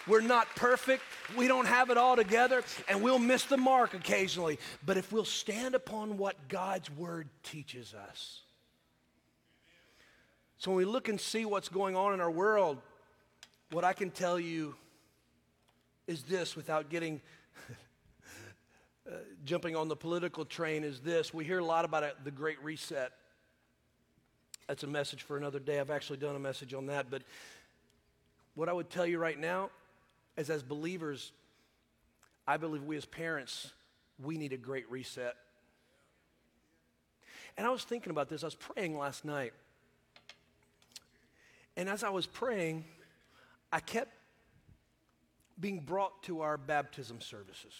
We're 0.07 0.21
not 0.21 0.53
perfect. 0.55 1.03
We 1.37 1.47
don't 1.47 1.65
have 1.65 1.89
it 1.89 1.97
all 1.97 2.15
together, 2.15 2.63
and 2.89 3.01
we'll 3.01 3.19
miss 3.19 3.45
the 3.45 3.57
mark 3.57 3.93
occasionally. 3.93 4.59
But 4.85 4.97
if 4.97 5.11
we'll 5.11 5.25
stand 5.25 5.75
upon 5.75 6.17
what 6.17 6.47
God's 6.49 6.91
word 6.91 7.29
teaches 7.43 7.93
us. 7.93 8.41
So 10.57 10.71
when 10.71 10.77
we 10.77 10.85
look 10.85 11.09
and 11.09 11.19
see 11.19 11.45
what's 11.45 11.69
going 11.69 11.95
on 11.95 12.13
in 12.13 12.21
our 12.21 12.31
world, 12.31 12.79
what 13.71 13.83
I 13.83 13.93
can 13.93 14.11
tell 14.11 14.39
you 14.39 14.75
is 16.07 16.23
this 16.23 16.55
without 16.55 16.89
getting 16.89 17.21
uh, 19.09 19.15
jumping 19.45 19.75
on 19.75 19.87
the 19.87 19.95
political 19.95 20.45
train 20.45 20.83
is 20.83 20.99
this. 20.99 21.33
We 21.33 21.45
hear 21.45 21.59
a 21.59 21.65
lot 21.65 21.85
about 21.85 22.23
the 22.23 22.31
Great 22.31 22.61
Reset. 22.63 23.11
That's 24.67 24.83
a 24.83 24.87
message 24.87 25.23
for 25.23 25.37
another 25.37 25.59
day. 25.59 25.79
I've 25.79 25.91
actually 25.91 26.17
done 26.17 26.35
a 26.35 26.39
message 26.39 26.73
on 26.73 26.87
that. 26.87 27.09
But 27.09 27.23
what 28.55 28.69
I 28.69 28.73
would 28.73 28.89
tell 28.89 29.05
you 29.05 29.17
right 29.17 29.39
now 29.39 29.69
as 30.37 30.49
as 30.49 30.63
believers, 30.63 31.31
I 32.47 32.57
believe 32.57 32.83
we 32.83 32.97
as 32.97 33.05
parents, 33.05 33.71
we 34.21 34.37
need 34.37 34.53
a 34.53 34.57
great 34.57 34.89
reset. 34.89 35.35
And 37.57 37.67
I 37.67 37.69
was 37.69 37.83
thinking 37.83 38.11
about 38.11 38.29
this. 38.29 38.43
I 38.43 38.47
was 38.47 38.55
praying 38.55 38.97
last 38.97 39.25
night. 39.25 39.53
And 41.77 41.89
as 41.89 42.03
I 42.03 42.09
was 42.09 42.25
praying, 42.25 42.85
I 43.71 43.79
kept 43.79 44.11
being 45.59 45.79
brought 45.79 46.23
to 46.23 46.41
our 46.41 46.57
baptism 46.57 47.21
services. 47.21 47.73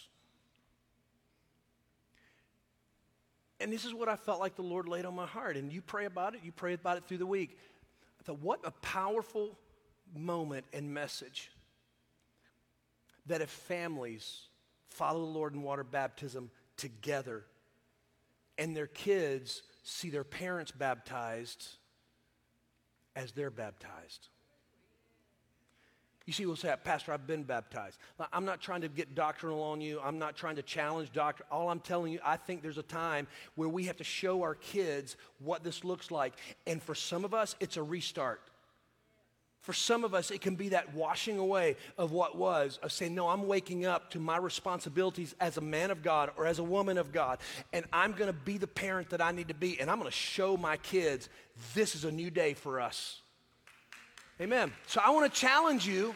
And 3.59 3.71
this 3.71 3.85
is 3.85 3.93
what 3.93 4.09
I 4.09 4.15
felt 4.15 4.39
like 4.39 4.55
the 4.55 4.61
Lord 4.61 4.87
laid 4.87 5.05
on 5.05 5.15
my 5.15 5.25
heart. 5.25 5.57
And 5.57 5.71
you 5.71 5.81
pray 5.81 6.05
about 6.05 6.35
it, 6.35 6.41
you 6.43 6.51
pray 6.51 6.73
about 6.73 6.97
it 6.97 7.05
through 7.07 7.19
the 7.19 7.25
week. 7.25 7.57
I 8.19 8.23
thought, 8.23 8.39
what 8.39 8.59
a 8.63 8.71
powerful 8.71 9.57
moment 10.15 10.65
and 10.73 10.93
message 10.93 11.49
that 13.27 13.41
if 13.41 13.49
families 13.49 14.47
follow 14.87 15.19
the 15.19 15.31
Lord 15.31 15.53
in 15.53 15.63
water 15.63 15.83
baptism 15.83 16.49
together 16.77 17.45
and 18.57 18.75
their 18.75 18.87
kids 18.87 19.63
see 19.83 20.09
their 20.09 20.23
parents 20.23 20.71
baptized 20.71 21.67
as 23.15 23.31
they're 23.31 23.51
baptized. 23.51 24.29
You 26.25 26.31
see, 26.31 26.45
we'll 26.45 26.55
say, 26.55 26.73
Pastor, 26.85 27.11
I've 27.11 27.27
been 27.27 27.43
baptized. 27.43 27.97
I'm 28.31 28.45
not 28.45 28.61
trying 28.61 28.79
to 28.81 28.87
get 28.87 29.13
doctrinal 29.13 29.61
on 29.61 29.81
you. 29.81 29.99
I'm 30.01 30.19
not 30.19 30.37
trying 30.37 30.55
to 30.55 30.61
challenge 30.61 31.11
doctrine. 31.11 31.47
All 31.51 31.69
I'm 31.69 31.81
telling 31.81 32.13
you, 32.13 32.19
I 32.23 32.37
think 32.37 32.61
there's 32.61 32.77
a 32.77 32.83
time 32.83 33.27
where 33.55 33.67
we 33.67 33.85
have 33.85 33.97
to 33.97 34.05
show 34.05 34.41
our 34.41 34.55
kids 34.55 35.17
what 35.39 35.65
this 35.65 35.83
looks 35.83 36.11
like. 36.11 36.33
And 36.65 36.81
for 36.81 36.95
some 36.95 37.25
of 37.25 37.33
us, 37.33 37.57
it's 37.59 37.75
a 37.75 37.83
restart. 37.83 38.41
For 39.63 39.71
some 39.71 40.03
of 40.03 40.13
us, 40.13 40.29
it 40.29 40.41
can 40.41 40.55
be 40.55 40.69
that 40.69 40.93
washing 40.93 41.39
away 41.39 41.77
of 41.97 42.11
what 42.11 42.37
was, 42.37 42.79
of 42.83 42.91
saying, 42.91 43.15
No, 43.15 43.29
I'm 43.29 43.47
waking 43.47 43.85
up 43.85 44.11
to 44.11 44.19
my 44.19 44.35
responsibilities 44.35 45.33
as 45.39 45.55
a 45.55 45.61
man 45.61 45.89
of 45.89 46.03
God 46.03 46.31
or 46.35 46.45
as 46.45 46.59
a 46.59 46.63
woman 46.63 46.97
of 46.97 47.13
God, 47.13 47.39
and 47.71 47.85
I'm 47.93 48.11
gonna 48.11 48.33
be 48.33 48.57
the 48.57 48.67
parent 48.67 49.09
that 49.11 49.21
I 49.21 49.31
need 49.31 49.47
to 49.47 49.53
be, 49.53 49.79
and 49.79 49.89
I'm 49.89 49.99
gonna 49.99 50.11
show 50.11 50.57
my 50.57 50.75
kids 50.75 51.29
this 51.73 51.95
is 51.95 52.03
a 52.03 52.11
new 52.11 52.29
day 52.29 52.53
for 52.53 52.81
us. 52.81 53.21
Amen. 54.41 54.73
So 54.85 54.99
I 55.03 55.11
wanna 55.11 55.29
challenge 55.29 55.87
you 55.87 56.13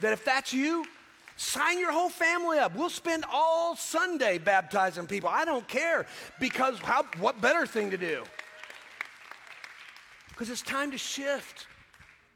that 0.00 0.12
if 0.12 0.24
that's 0.24 0.52
you, 0.52 0.84
sign 1.36 1.78
your 1.78 1.92
whole 1.92 2.10
family 2.10 2.58
up. 2.58 2.74
We'll 2.74 2.90
spend 2.90 3.24
all 3.32 3.76
Sunday 3.76 4.38
baptizing 4.38 5.06
people. 5.06 5.28
I 5.28 5.44
don't 5.44 5.68
care 5.68 6.06
because 6.40 6.80
how, 6.80 7.04
what 7.20 7.40
better 7.40 7.64
thing 7.64 7.92
to 7.92 7.96
do? 7.96 8.24
Because 10.30 10.50
it's 10.50 10.62
time 10.62 10.90
to 10.90 10.98
shift. 10.98 11.68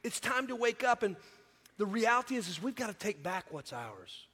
It's 0.03 0.21
time 0.21 0.47
to 0.49 0.57
wake 0.57 0.85
up. 0.85 1.03
And 1.03 1.17
the 1.79 1.87
reality 1.87 2.37
is, 2.37 2.49
is 2.49 2.63
we've 2.63 2.75
got 2.75 2.89
to 2.89 2.95
take 2.95 3.23
back 3.23 3.47
what's 3.51 3.73
ours. 3.73 4.27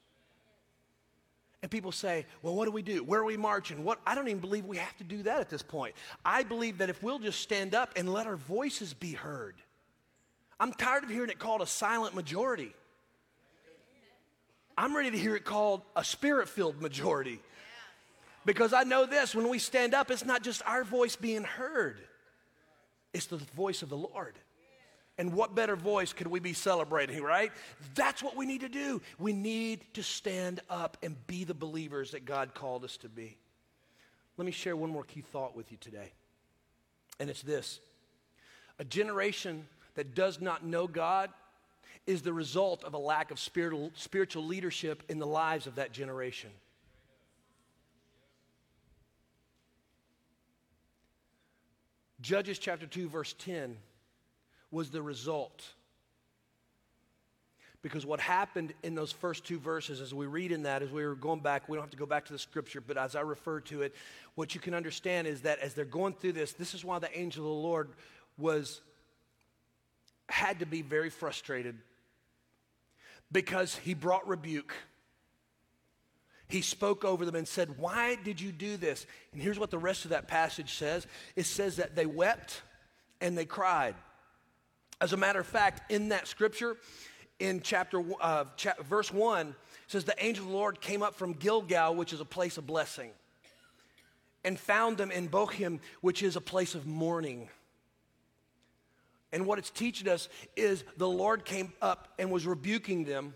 And 1.63 1.71
people 1.71 1.91
say, 1.91 2.27
well, 2.43 2.55
what 2.55 2.67
do 2.67 2.71
we 2.71 2.83
do? 2.83 3.03
Where 3.03 3.21
are 3.21 3.25
we 3.25 3.37
marching? 3.37 3.83
What? 3.83 3.99
I 4.07 4.15
don't 4.15 4.29
even 4.29 4.41
believe 4.41 4.67
we 4.67 4.77
have 4.77 4.97
to 4.99 5.05
do 5.05 5.23
that 5.25 5.41
at 5.41 5.49
this 5.49 5.63
point. 5.63 5.95
I 6.25 6.43
believe 6.43 6.79
that 6.79 6.91
if 6.91 7.03
we'll 7.03 7.19
just 7.19 7.41
stand 7.41 7.75
up 7.75 7.93
and 7.97 8.13
let 8.13 8.27
our 8.27 8.37
voices 8.37 8.95
be 8.95 9.13
heard, 9.13 9.57
I'm 10.61 10.73
tired 10.73 11.05
of 11.05 11.11
hearing 11.11 11.31
it 11.31 11.39
called 11.39 11.63
a 11.63 11.67
silent 11.67 12.15
majority. 12.15 12.73
I'm 14.79 14.95
ready 14.95 15.11
to 15.11 15.19
hear 15.19 15.35
it 15.35 15.45
called 15.45 15.83
a 15.97 16.05
spirit 16.05 16.49
filled 16.49 16.81
majority. 16.81 17.41
Because 18.45 18.73
I 18.73 18.85
know 18.85 19.07
this 19.07 19.35
when 19.35 19.49
we 19.49 19.59
stand 19.59 19.95
up, 19.95 20.11
it's 20.11 20.25
not 20.25 20.43
just 20.43 20.63
our 20.67 20.85
voice 20.85 21.17
being 21.17 21.43
heard, 21.43 21.99
it's 23.13 23.27
the 23.27 23.39
voice 23.39 23.83
of 23.83 23.89
the 23.89 23.97
Lord. 23.97 24.35
And 25.19 25.33
what 25.33 25.55
better 25.55 25.77
voice 25.77 26.13
could 26.13 26.27
we 26.27 26.41
be 26.41 26.53
celebrating, 26.53 27.23
right? 27.23 27.51
That's 27.95 28.23
what 28.23 28.37
we 28.37 28.45
need 28.45 28.61
to 28.61 28.69
do. 28.69 29.01
We 29.19 29.33
need 29.33 29.81
to 29.95 30.03
stand 30.03 30.61
up 30.69 30.99
and 31.03 31.17
be 31.27 31.45
the 31.45 31.55
believers 31.55 32.11
that 32.11 32.27
God 32.27 32.53
called 32.55 32.85
us 32.85 32.99
to 32.99 33.09
be. 33.09 33.37
Let 34.37 34.45
me 34.45 34.53
share 34.53 34.77
one 34.77 34.91
more 34.91 35.05
key 35.05 35.23
thought 35.23 35.57
with 35.57 35.73
you 35.73 35.79
today. 35.81 36.13
And 37.19 37.31
it's 37.31 37.43
this 37.43 37.81
a 38.79 38.85
generation 38.85 39.67
that 39.95 40.15
does 40.15 40.41
not 40.41 40.65
know 40.65 40.87
God 40.87 41.31
is 42.07 42.21
the 42.21 42.33
result 42.33 42.85
of 42.85 42.93
a 42.93 42.99
lack 42.99 43.31
of 43.31 43.41
spiritual, 43.41 43.91
spiritual 43.95 44.45
leadership 44.45 45.03
in 45.09 45.19
the 45.19 45.27
lives 45.27 45.67
of 45.67 45.77
that 45.77 45.93
generation. 45.93 46.51
Judges 52.21 52.59
chapter 52.59 52.87
2, 52.87 53.09
verse 53.09 53.35
10 53.39 53.77
was 54.71 54.91
the 54.91 55.03
result. 55.03 55.65
Because 57.83 58.05
what 58.05 58.19
happened 58.19 58.73
in 58.83 58.95
those 58.95 59.13
first 59.13 59.45
two 59.45 59.59
verses, 59.59 60.01
as 60.01 60.13
we 60.13 60.27
read 60.27 60.51
in 60.51 60.65
that, 60.65 60.83
as 60.83 60.91
we 60.91 61.05
were 61.05 61.15
going 61.15 61.41
back, 61.41 61.69
we 61.69 61.77
don't 61.77 61.85
have 61.85 61.91
to 61.91 61.97
go 61.97 62.07
back 62.07 62.25
to 62.27 62.33
the 62.33 62.39
scripture, 62.39 62.81
but 62.81 62.97
as 62.97 63.15
I 63.15 63.21
refer 63.21 63.61
to 63.61 63.83
it, 63.83 63.95
what 64.35 64.55
you 64.55 64.61
can 64.61 64.75
understand 64.75 65.29
is 65.29 65.43
that 65.43 65.61
as 65.61 65.75
they're 65.75 65.85
going 65.85 66.15
through 66.15 66.33
this, 66.33 66.53
this 66.53 66.75
is 66.75 66.85
why 66.85 66.99
the 66.99 67.17
angel 67.17 67.45
of 67.45 67.49
the 67.49 67.69
Lord 67.69 67.91
was 68.39 68.81
had 70.29 70.59
to 70.59 70.67
be 70.67 70.83
very 70.83 71.11
frustrated 71.11 71.77
because 73.31 73.77
he 73.77 73.95
brought 73.95 74.27
rebuke. 74.27 74.75
He 76.49 76.63
spoke 76.63 77.05
over 77.05 77.25
them 77.25 77.35
and 77.35 77.47
said, 77.47 77.79
Why 77.79 78.17
did 78.17 78.41
you 78.41 78.53
do 78.53 78.77
this? 78.77 79.07
And 79.33 79.43
here's 79.43 79.59
what 79.59 79.71
the 79.71 79.79
rest 79.79 80.05
of 80.05 80.11
that 80.11 80.29
passage 80.29 80.75
says 80.75 81.07
it 81.35 81.47
says 81.47 81.77
that 81.77 81.97
they 81.97 82.07
wept 82.07 82.63
and 83.21 83.37
they 83.37 83.45
cried. 83.45 83.95
As 85.01 85.13
a 85.13 85.17
matter 85.17 85.41
of 85.41 85.47
fact, 85.47 85.91
in 85.91 86.09
that 86.09 86.27
scripture, 86.27 86.77
in 87.39 87.61
chapter 87.61 88.03
uh, 88.21 88.45
cha- 88.57 88.75
verse 88.89 89.13
1, 89.13 89.55
says 89.89 90.05
the 90.05 90.25
angel 90.25 90.45
of 90.45 90.51
the 90.51 90.57
Lord 90.57 90.81
came 90.81 91.03
up 91.03 91.15
from 91.15 91.35
Gilgal, 91.35 91.95
which 91.95 92.13
is 92.13 92.21
a 92.21 92.25
place 92.25 92.57
of 92.57 92.67
blessing, 92.67 93.11
and 94.45 94.59
found 94.59 94.97
them 94.97 95.11
in 95.11 95.29
Bochim, 95.29 95.81
which 96.01 96.23
is 96.23 96.37
a 96.37 96.41
place 96.41 96.75
of 96.75 96.87
mourning. 96.87 97.49
And 99.33 99.45
what 99.45 99.59
it's 99.59 99.71
teaching 99.71 100.09
us 100.09 100.29
is 100.57 100.85
the 100.97 101.09
Lord 101.09 101.45
came 101.45 101.73
up 101.83 102.09
and 102.19 102.31
was 102.31 102.47
rebuking 102.47 103.05
them, 103.05 103.35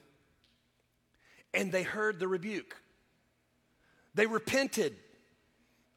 and 1.53 1.70
they 1.70 1.83
heard 1.83 2.18
the 2.18 2.29
rebuke. 2.29 2.77
They 4.14 4.27
repented 4.27 4.96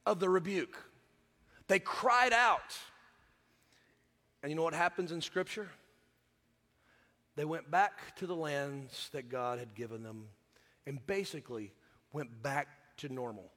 of 0.06 0.19
the 0.19 0.30
rebuke. 0.30 0.78
They 1.67 1.80
cried 1.80 2.34
out. 2.34 2.78
And 4.43 4.51
you 4.51 4.58
know 4.58 4.63
what 4.63 4.73
happens 4.73 5.13
in 5.13 5.21
Scripture? 5.21 5.69
They 7.36 7.45
went 7.45 7.71
back 7.71 8.15
to 8.17 8.27
the 8.27 8.36
lands 8.36 9.10
that 9.13 9.29
God 9.29 9.58
had 9.58 9.73
given 9.73 10.03
them 10.03 10.27
and 10.86 11.03
basically 11.08 11.71
went 12.12 12.43
back 12.43 12.67
to 12.97 13.12
normal. 13.12 13.49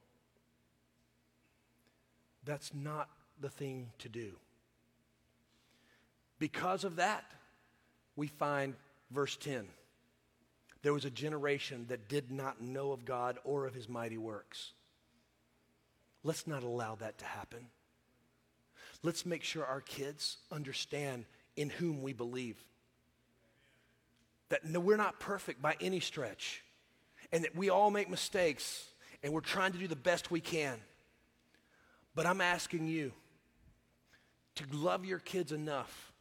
That's 2.45 2.73
not 2.73 3.09
the 3.39 3.49
thing 3.49 3.91
to 3.99 4.09
do. 4.09 4.31
Because 6.39 6.85
of 6.85 6.95
that, 6.95 7.25
we 8.15 8.27
find 8.27 8.73
verse 9.11 9.35
10. 9.35 9.67
There 10.81 10.93
was 10.93 11.05
a 11.05 11.09
generation 11.09 11.85
that 11.89 12.07
did 12.07 12.31
not 12.31 12.61
know 12.61 12.93
of 12.93 13.03
God 13.03 13.37
or 13.43 13.65
of 13.65 13.73
his 13.73 13.89
mighty 13.89 14.17
works. 14.17 14.71
Let's 16.23 16.47
not 16.47 16.63
allow 16.63 16.95
that 16.95 17.17
to 17.17 17.25
happen. 17.25 17.67
Let's 19.03 19.25
make 19.25 19.43
sure 19.43 19.65
our 19.65 19.81
kids 19.81 20.37
understand 20.51 21.25
in 21.55 21.69
whom 21.69 22.01
we 22.01 22.13
believe. 22.13 22.57
That 24.49 24.65
no, 24.65 24.79
we're 24.79 24.97
not 24.97 25.19
perfect 25.19 25.61
by 25.61 25.75
any 25.81 25.99
stretch, 25.99 26.63
and 27.31 27.43
that 27.43 27.55
we 27.55 27.69
all 27.69 27.91
make 27.91 28.09
mistakes, 28.09 28.85
and 29.23 29.33
we're 29.33 29.41
trying 29.41 29.73
to 29.73 29.77
do 29.77 29.87
the 29.87 29.95
best 29.95 30.31
we 30.31 30.39
can. 30.39 30.79
But 32.15 32.25
I'm 32.25 32.41
asking 32.41 32.87
you 32.87 33.11
to 34.55 34.65
love 34.71 35.05
your 35.05 35.19
kids 35.19 35.51
enough 35.51 36.11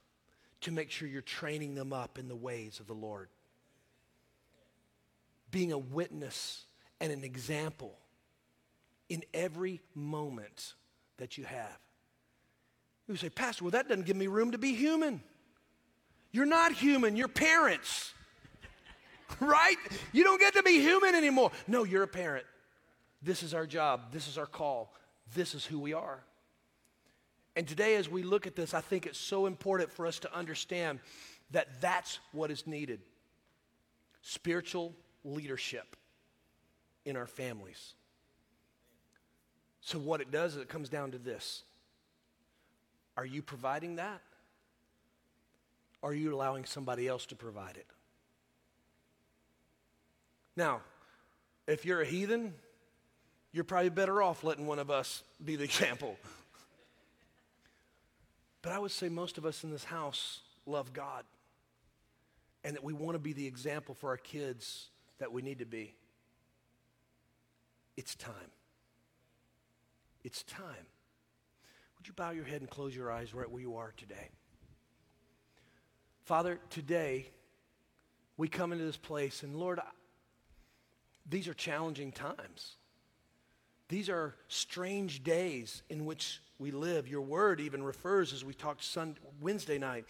to 0.62 0.70
make 0.70 0.90
sure 0.90 1.08
you're 1.08 1.22
training 1.22 1.74
them 1.74 1.92
up 1.92 2.18
in 2.18 2.28
the 2.28 2.36
ways 2.36 2.80
of 2.80 2.86
the 2.86 2.94
Lord. 2.94 3.28
Being 5.50 5.72
a 5.72 5.78
witness 5.78 6.64
and 7.00 7.12
an 7.12 7.24
example 7.24 7.96
in 9.08 9.22
every 9.32 9.80
moment 9.94 10.74
that 11.18 11.38
you 11.38 11.44
have. 11.44 11.78
You 13.08 13.16
say, 13.16 13.30
Pastor, 13.30 13.64
well, 13.64 13.70
that 13.72 13.88
doesn't 13.88 14.06
give 14.06 14.16
me 14.16 14.26
room 14.26 14.52
to 14.52 14.58
be 14.58 14.74
human. 14.74 15.22
You're 16.32 16.46
not 16.46 16.72
human, 16.72 17.16
you're 17.16 17.28
parents. 17.28 18.12
right? 19.40 19.76
You 20.12 20.24
don't 20.24 20.40
get 20.40 20.54
to 20.54 20.62
be 20.62 20.80
human 20.80 21.14
anymore. 21.14 21.52
No, 21.66 21.84
you're 21.84 22.02
a 22.02 22.08
parent. 22.08 22.44
This 23.22 23.42
is 23.42 23.54
our 23.54 23.66
job, 23.66 24.12
this 24.12 24.28
is 24.28 24.38
our 24.38 24.46
call, 24.46 24.92
this 25.34 25.54
is 25.54 25.64
who 25.64 25.78
we 25.78 25.92
are. 25.92 26.20
And 27.54 27.66
today, 27.66 27.96
as 27.96 28.08
we 28.08 28.22
look 28.22 28.46
at 28.46 28.54
this, 28.54 28.74
I 28.74 28.82
think 28.82 29.06
it's 29.06 29.18
so 29.18 29.46
important 29.46 29.90
for 29.90 30.06
us 30.06 30.18
to 30.20 30.36
understand 30.36 31.00
that 31.52 31.80
that's 31.80 32.18
what 32.32 32.50
is 32.50 32.66
needed 32.66 33.00
spiritual 34.20 34.92
leadership 35.24 35.96
in 37.04 37.16
our 37.16 37.26
families. 37.26 37.94
So, 39.80 39.98
what 39.98 40.20
it 40.20 40.30
does 40.30 40.56
is 40.56 40.62
it 40.62 40.68
comes 40.68 40.88
down 40.88 41.12
to 41.12 41.18
this 41.18 41.62
Are 43.16 43.24
you 43.24 43.42
providing 43.42 43.96
that? 43.96 44.20
Or 46.02 46.10
are 46.10 46.14
you 46.14 46.34
allowing 46.34 46.64
somebody 46.64 47.08
else 47.08 47.26
to 47.26 47.36
provide 47.36 47.76
it? 47.76 47.86
Now, 50.56 50.80
if 51.66 51.84
you're 51.84 52.00
a 52.00 52.06
heathen, 52.06 52.54
you're 53.52 53.64
probably 53.64 53.90
better 53.90 54.22
off 54.22 54.44
letting 54.44 54.66
one 54.66 54.78
of 54.78 54.90
us 54.90 55.22
be 55.44 55.56
the 55.56 55.64
example. 55.64 56.16
But 58.62 58.72
I 58.72 58.78
would 58.78 58.90
say 58.90 59.08
most 59.08 59.38
of 59.38 59.46
us 59.46 59.64
in 59.64 59.70
this 59.70 59.84
house 59.84 60.40
love 60.66 60.92
God 60.92 61.24
and 62.64 62.74
that 62.74 62.82
we 62.82 62.92
want 62.92 63.14
to 63.14 63.18
be 63.20 63.32
the 63.32 63.46
example 63.46 63.94
for 63.94 64.10
our 64.10 64.16
kids 64.16 64.88
that 65.18 65.32
we 65.32 65.40
need 65.40 65.60
to 65.60 65.64
be. 65.64 65.94
It's 67.96 68.14
time. 68.14 68.50
It's 70.24 70.42
time. 70.42 70.86
Would 72.06 72.10
you 72.16 72.24
bow 72.24 72.30
your 72.30 72.44
head 72.44 72.60
and 72.60 72.70
close 72.70 72.94
your 72.94 73.10
eyes 73.10 73.34
right 73.34 73.50
where 73.50 73.60
you 73.60 73.78
are 73.78 73.92
today? 73.96 74.28
Father, 76.22 76.60
today 76.70 77.26
we 78.36 78.46
come 78.46 78.70
into 78.70 78.84
this 78.84 78.96
place, 78.96 79.42
and 79.42 79.56
Lord, 79.56 79.80
these 81.28 81.48
are 81.48 81.54
challenging 81.54 82.12
times. 82.12 82.76
These 83.88 84.08
are 84.08 84.36
strange 84.46 85.24
days 85.24 85.82
in 85.90 86.04
which 86.04 86.40
we 86.60 86.70
live. 86.70 87.08
Your 87.08 87.22
word 87.22 87.58
even 87.58 87.82
refers, 87.82 88.32
as 88.32 88.44
we 88.44 88.54
talked 88.54 88.84
Sunday, 88.84 89.18
Wednesday 89.40 89.78
night, 89.78 90.04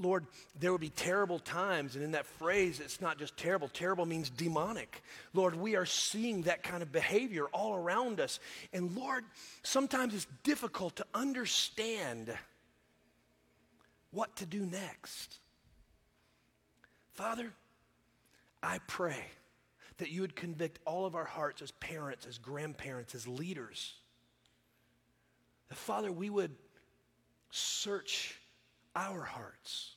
Lord, 0.00 0.26
there 0.58 0.70
will 0.70 0.78
be 0.78 0.90
terrible 0.90 1.38
times. 1.38 1.96
And 1.96 2.04
in 2.04 2.12
that 2.12 2.26
phrase, 2.26 2.80
it's 2.80 3.00
not 3.00 3.18
just 3.18 3.36
terrible, 3.36 3.68
terrible 3.68 4.06
means 4.06 4.30
demonic. 4.30 5.02
Lord, 5.34 5.54
we 5.54 5.76
are 5.76 5.86
seeing 5.86 6.42
that 6.42 6.62
kind 6.62 6.82
of 6.82 6.92
behavior 6.92 7.46
all 7.46 7.74
around 7.74 8.20
us. 8.20 8.38
And 8.72 8.96
Lord, 8.96 9.24
sometimes 9.62 10.14
it's 10.14 10.26
difficult 10.44 10.96
to 10.96 11.06
understand 11.14 12.32
what 14.10 14.36
to 14.36 14.46
do 14.46 14.64
next. 14.64 15.38
Father, 17.14 17.52
I 18.62 18.78
pray 18.86 19.24
that 19.98 20.10
you 20.10 20.20
would 20.20 20.36
convict 20.36 20.78
all 20.84 21.04
of 21.04 21.16
our 21.16 21.24
hearts 21.24 21.60
as 21.60 21.72
parents, 21.72 22.24
as 22.26 22.38
grandparents, 22.38 23.14
as 23.14 23.26
leaders. 23.26 23.94
That, 25.68 25.76
Father, 25.76 26.12
we 26.12 26.30
would 26.30 26.54
search 27.50 28.38
our 28.94 29.22
hearts 29.22 29.96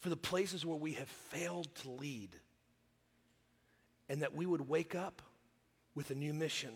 for 0.00 0.10
the 0.10 0.16
places 0.16 0.66
where 0.66 0.76
we 0.76 0.92
have 0.92 1.08
failed 1.08 1.74
to 1.76 1.90
lead, 1.90 2.36
and 4.08 4.20
that 4.20 4.34
we 4.34 4.44
would 4.44 4.68
wake 4.68 4.94
up 4.94 5.22
with 5.94 6.10
a 6.10 6.14
new 6.14 6.34
mission, 6.34 6.72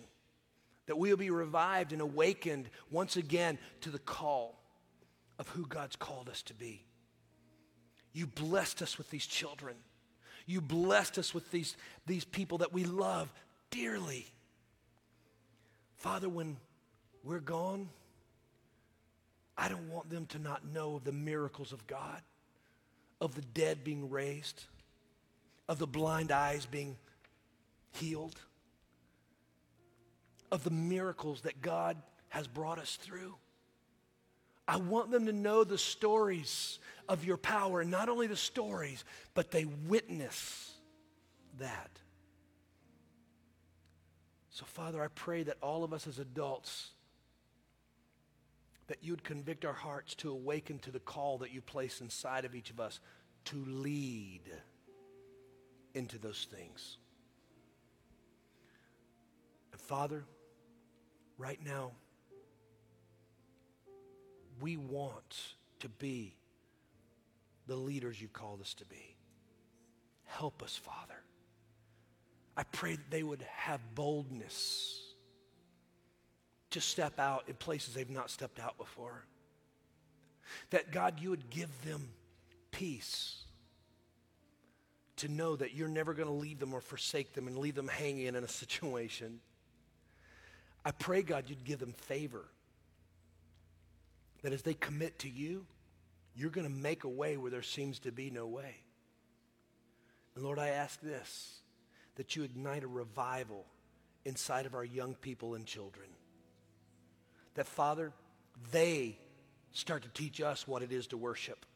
that 0.86 0.96
we 0.96 1.10
will 1.10 1.18
be 1.18 1.30
revived 1.30 1.92
and 1.92 2.00
awakened 2.00 2.70
once 2.90 3.16
again 3.16 3.58
to 3.82 3.90
the 3.90 3.98
call 3.98 4.58
of 5.38 5.48
who 5.50 5.66
God's 5.66 5.96
called 5.96 6.30
us 6.30 6.42
to 6.42 6.54
be. 6.54 6.84
You 8.14 8.26
blessed 8.26 8.80
us 8.80 8.96
with 8.96 9.10
these 9.10 9.26
children. 9.26 9.76
You 10.46 10.62
blessed 10.62 11.18
us 11.18 11.34
with 11.34 11.50
these, 11.50 11.76
these 12.06 12.24
people 12.24 12.58
that 12.58 12.72
we 12.72 12.84
love 12.84 13.30
dearly. 13.70 14.26
Father, 15.98 16.28
when 16.28 16.56
we're 17.22 17.40
gone, 17.40 17.90
I 19.58 19.68
don't 19.68 19.90
want 19.90 20.08
them 20.08 20.26
to 20.26 20.38
not 20.38 20.64
know 20.64 20.94
of 20.94 21.04
the 21.04 21.12
miracles 21.12 21.72
of 21.72 21.84
God, 21.88 22.22
of 23.20 23.34
the 23.34 23.42
dead 23.42 23.82
being 23.82 24.08
raised, 24.08 24.64
of 25.68 25.80
the 25.80 25.86
blind 25.86 26.30
eyes 26.30 26.64
being 26.64 26.96
healed, 27.90 28.36
of 30.52 30.62
the 30.62 30.70
miracles 30.70 31.40
that 31.40 31.60
God 31.60 31.96
has 32.28 32.46
brought 32.46 32.78
us 32.78 32.96
through. 33.02 33.34
I 34.68 34.76
want 34.76 35.10
them 35.10 35.26
to 35.26 35.32
know 35.32 35.64
the 35.64 35.78
stories 35.78 36.78
of 37.08 37.24
your 37.24 37.38
power, 37.38 37.80
and 37.80 37.90
not 37.90 38.08
only 38.08 38.28
the 38.28 38.36
stories, 38.36 39.02
but 39.34 39.50
they 39.50 39.64
witness 39.64 40.72
that. 41.58 41.90
So, 44.50 44.64
Father, 44.66 45.02
I 45.02 45.08
pray 45.08 45.42
that 45.44 45.56
all 45.62 45.84
of 45.84 45.92
us 45.92 46.06
as 46.06 46.18
adults, 46.18 46.90
that 48.88 48.98
you 49.02 49.12
would 49.12 49.24
convict 49.24 49.64
our 49.64 49.72
hearts 49.72 50.14
to 50.16 50.30
awaken 50.30 50.78
to 50.80 50.90
the 50.90 50.98
call 50.98 51.38
that 51.38 51.52
you 51.52 51.60
place 51.60 52.00
inside 52.00 52.44
of 52.44 52.54
each 52.54 52.70
of 52.70 52.80
us 52.80 53.00
to 53.44 53.64
lead 53.66 54.42
into 55.94 56.18
those 56.18 56.46
things. 56.50 56.96
And 59.72 59.80
Father, 59.80 60.24
right 61.36 61.58
now, 61.64 61.92
we 64.60 64.76
want 64.76 65.54
to 65.80 65.88
be 65.88 66.34
the 67.66 67.76
leaders 67.76 68.20
you've 68.20 68.32
called 68.32 68.60
us 68.60 68.74
to 68.74 68.86
be. 68.86 69.16
Help 70.24 70.62
us, 70.62 70.76
Father. 70.76 71.22
I 72.56 72.64
pray 72.64 72.96
that 72.96 73.10
they 73.10 73.22
would 73.22 73.44
have 73.54 73.80
boldness 73.94 75.07
to 76.70 76.80
step 76.80 77.18
out 77.18 77.44
in 77.48 77.54
places 77.54 77.94
they've 77.94 78.10
not 78.10 78.30
stepped 78.30 78.60
out 78.60 78.76
before. 78.78 79.24
That 80.70 80.92
God, 80.92 81.20
you 81.20 81.30
would 81.30 81.50
give 81.50 81.70
them 81.84 82.08
peace 82.70 83.44
to 85.16 85.28
know 85.28 85.56
that 85.56 85.74
you're 85.74 85.88
never 85.88 86.14
going 86.14 86.28
to 86.28 86.34
leave 86.34 86.58
them 86.58 86.72
or 86.72 86.80
forsake 86.80 87.34
them 87.34 87.48
and 87.48 87.58
leave 87.58 87.74
them 87.74 87.88
hanging 87.88 88.26
in 88.26 88.36
a 88.36 88.48
situation. 88.48 89.40
I 90.84 90.92
pray, 90.92 91.22
God, 91.22 91.44
you'd 91.48 91.64
give 91.64 91.80
them 91.80 91.92
favor 91.92 92.44
that 94.42 94.52
as 94.52 94.62
they 94.62 94.74
commit 94.74 95.18
to 95.20 95.28
you, 95.28 95.66
you're 96.34 96.50
going 96.50 96.66
to 96.66 96.72
make 96.72 97.04
a 97.04 97.08
way 97.08 97.36
where 97.36 97.50
there 97.50 97.62
seems 97.62 97.98
to 98.00 98.12
be 98.12 98.30
no 98.30 98.46
way. 98.46 98.76
And 100.36 100.44
Lord, 100.44 100.58
I 100.58 100.68
ask 100.68 101.00
this 101.00 101.60
that 102.14 102.36
you 102.36 102.42
ignite 102.42 102.82
a 102.82 102.88
revival 102.88 103.64
inside 104.24 104.66
of 104.66 104.74
our 104.74 104.84
young 104.84 105.14
people 105.14 105.54
and 105.54 105.66
children. 105.66 106.08
That, 107.54 107.66
Father, 107.66 108.12
they 108.70 109.18
start 109.72 110.02
to 110.02 110.08
teach 110.08 110.40
us 110.40 110.66
what 110.66 110.82
it 110.82 110.92
is 110.92 111.08
to 111.08 111.16
worship 111.16 111.66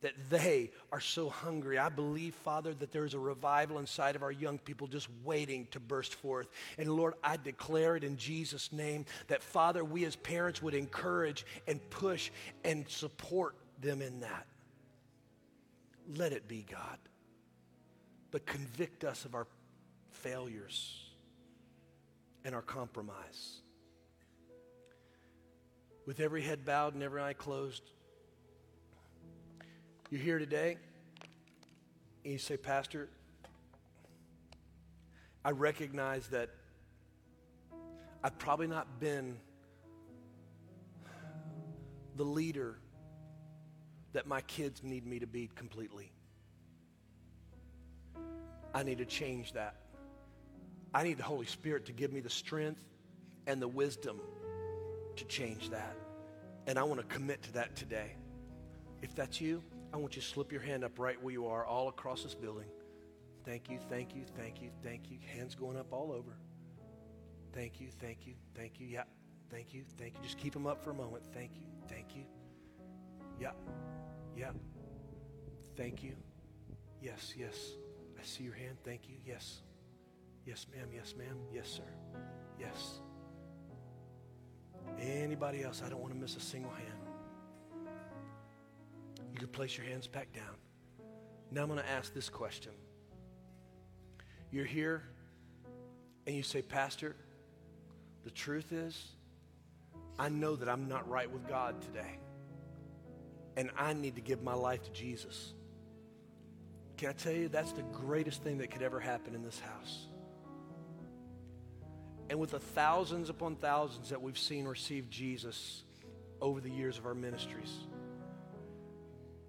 that 0.00 0.14
they 0.30 0.70
are 0.92 1.00
so 1.00 1.28
hungry. 1.28 1.78
I 1.78 1.88
believe, 1.88 2.34
Father, 2.34 2.74
that 2.74 2.92
there's 2.92 3.14
a 3.14 3.18
revival 3.18 3.78
inside 3.78 4.16
of 4.16 4.22
our 4.22 4.32
young 4.32 4.58
people 4.58 4.86
just 4.86 5.08
waiting 5.24 5.66
to 5.72 5.80
burst 5.80 6.14
forth. 6.14 6.48
And 6.78 6.90
Lord, 6.90 7.14
I 7.22 7.36
declare 7.36 7.96
it 7.96 8.04
in 8.04 8.16
Jesus' 8.16 8.72
name 8.72 9.04
that, 9.28 9.42
Father, 9.42 9.84
we 9.84 10.04
as 10.04 10.16
parents 10.16 10.62
would 10.62 10.74
encourage 10.74 11.44
and 11.66 11.80
push 11.90 12.30
and 12.64 12.88
support 12.88 13.54
them 13.80 14.00
in 14.00 14.20
that. 14.20 14.46
Let 16.16 16.32
it 16.32 16.48
be, 16.48 16.66
God. 16.68 16.98
But 18.30 18.46
convict 18.46 19.04
us 19.04 19.24
of 19.24 19.34
our 19.34 19.46
failures 20.10 21.04
and 22.44 22.54
our 22.54 22.62
compromise. 22.62 23.60
With 26.06 26.20
every 26.20 26.42
head 26.42 26.64
bowed 26.64 26.94
and 26.94 27.02
every 27.02 27.22
eye 27.22 27.34
closed, 27.34 27.82
you're 30.10 30.20
here 30.20 30.38
today, 30.38 30.76
and 32.24 32.32
you 32.32 32.38
say, 32.38 32.56
Pastor, 32.56 33.08
I 35.44 35.50
recognize 35.50 36.26
that 36.28 36.50
I've 38.24 38.38
probably 38.38 38.66
not 38.66 39.00
been 39.00 39.36
the 42.16 42.24
leader 42.24 42.78
that 44.12 44.26
my 44.26 44.40
kids 44.42 44.82
need 44.82 45.06
me 45.06 45.20
to 45.20 45.26
be 45.26 45.48
completely. 45.54 46.12
I 48.74 48.82
need 48.82 48.98
to 48.98 49.06
change 49.06 49.52
that. 49.52 49.76
I 50.92 51.04
need 51.04 51.18
the 51.18 51.24
Holy 51.24 51.46
Spirit 51.46 51.86
to 51.86 51.92
give 51.92 52.12
me 52.12 52.20
the 52.20 52.30
strength 52.30 52.82
and 53.46 53.62
the 53.62 53.68
wisdom 53.68 54.20
to 55.20 55.26
change 55.26 55.70
that. 55.70 55.96
And 56.66 56.78
I 56.78 56.82
want 56.82 57.00
to 57.00 57.06
commit 57.06 57.42
to 57.42 57.52
that 57.52 57.76
today. 57.76 58.16
If 59.02 59.14
that's 59.14 59.40
you, 59.40 59.62
I 59.92 59.96
want 59.96 60.16
you 60.16 60.22
to 60.22 60.28
slip 60.28 60.52
your 60.52 60.60
hand 60.60 60.84
up 60.84 60.98
right 60.98 61.22
where 61.22 61.32
you 61.32 61.46
are, 61.46 61.64
all 61.64 61.88
across 61.88 62.22
this 62.22 62.34
building. 62.34 62.68
Thank 63.44 63.70
you, 63.70 63.78
thank 63.88 64.14
you, 64.14 64.24
thank 64.36 64.60
you, 64.60 64.70
thank 64.82 65.10
you. 65.10 65.18
Hands 65.34 65.54
going 65.54 65.76
up 65.76 65.92
all 65.92 66.12
over. 66.12 66.36
Thank 67.52 67.80
you, 67.80 67.88
thank 68.00 68.26
you, 68.26 68.34
thank 68.54 68.78
you. 68.80 68.86
Yeah, 68.86 69.04
thank 69.50 69.72
you, 69.74 69.84
thank 69.98 70.14
you. 70.16 70.22
Just 70.22 70.38
keep 70.38 70.52
them 70.52 70.66
up 70.66 70.82
for 70.82 70.90
a 70.90 70.94
moment. 70.94 71.24
Thank 71.32 71.56
you, 71.56 71.66
thank 71.88 72.14
you. 72.14 72.24
Yeah, 73.38 73.52
yeah. 74.36 74.50
Thank 75.76 76.02
you. 76.02 76.12
Yes, 77.00 77.34
yes. 77.36 77.54
I 78.18 78.22
see 78.22 78.44
your 78.44 78.54
hand. 78.54 78.76
Thank 78.84 79.08
you. 79.08 79.16
Yes. 79.24 79.62
Yes, 80.44 80.66
ma'am. 80.74 80.88
Yes, 80.92 81.14
ma'am. 81.16 81.38
Yes, 81.52 81.68
sir. 81.68 81.90
Yes. 82.58 83.00
Anybody 85.00 85.62
else? 85.62 85.82
I 85.84 85.88
don't 85.88 86.00
want 86.00 86.12
to 86.12 86.18
miss 86.18 86.36
a 86.36 86.40
single 86.40 86.70
hand. 86.70 86.86
You 89.32 89.38
can 89.38 89.48
place 89.48 89.76
your 89.76 89.86
hands 89.86 90.06
back 90.06 90.32
down. 90.32 90.56
Now 91.50 91.62
I'm 91.62 91.68
going 91.68 91.80
to 91.80 91.88
ask 91.88 92.12
this 92.12 92.28
question. 92.28 92.72
You're 94.50 94.64
here 94.64 95.02
and 96.26 96.36
you 96.36 96.42
say, 96.42 96.62
Pastor, 96.62 97.16
the 98.24 98.30
truth 98.30 98.72
is, 98.72 99.12
I 100.18 100.28
know 100.28 100.56
that 100.56 100.68
I'm 100.68 100.88
not 100.88 101.08
right 101.08 101.30
with 101.30 101.48
God 101.48 101.80
today. 101.80 102.18
And 103.56 103.70
I 103.76 103.94
need 103.94 104.14
to 104.16 104.20
give 104.20 104.42
my 104.42 104.54
life 104.54 104.82
to 104.84 104.90
Jesus. 104.90 105.54
Can 106.96 107.08
I 107.08 107.12
tell 107.12 107.32
you, 107.32 107.48
that's 107.48 107.72
the 107.72 107.82
greatest 107.82 108.42
thing 108.42 108.58
that 108.58 108.70
could 108.70 108.82
ever 108.82 109.00
happen 109.00 109.34
in 109.34 109.42
this 109.42 109.58
house. 109.58 110.09
And 112.30 112.38
with 112.38 112.52
the 112.52 112.60
thousands 112.60 113.28
upon 113.28 113.56
thousands 113.56 114.10
that 114.10 114.22
we've 114.22 114.38
seen 114.38 114.64
receive 114.64 115.10
Jesus 115.10 115.82
over 116.40 116.60
the 116.60 116.70
years 116.70 116.96
of 116.96 117.04
our 117.04 117.14
ministries, 117.14 117.76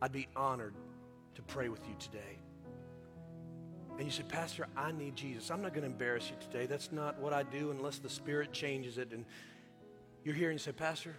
I'd 0.02 0.12
be 0.12 0.28
honored 0.36 0.74
to 1.36 1.44
pray 1.44 1.70
with 1.70 1.88
you 1.88 1.94
today. 2.00 2.40
And 3.98 4.04
you 4.04 4.10
said, 4.10 4.28
Pastor, 4.30 4.68
I 4.76 4.92
need 4.92 5.16
Jesus. 5.16 5.52
I'm 5.52 5.62
not 5.62 5.76
going 5.76 5.84
to 5.84 5.92
embarrass 5.92 6.32
you 6.32 6.36
today. 6.42 6.66
That's 6.66 6.92
not 6.92 7.20
what 7.20 7.34
I 7.34 7.44
do 7.44 7.70
unless 7.70 8.00
the 8.00 8.10
Spirit 8.10 8.52
changes 8.52 8.98
it. 8.98 9.12
And 9.12 9.26
you're 10.24 10.34
here 10.34 10.50
and 10.50 10.60
you 10.60 10.64
say, 10.64 10.72
Pastor, 10.72 11.16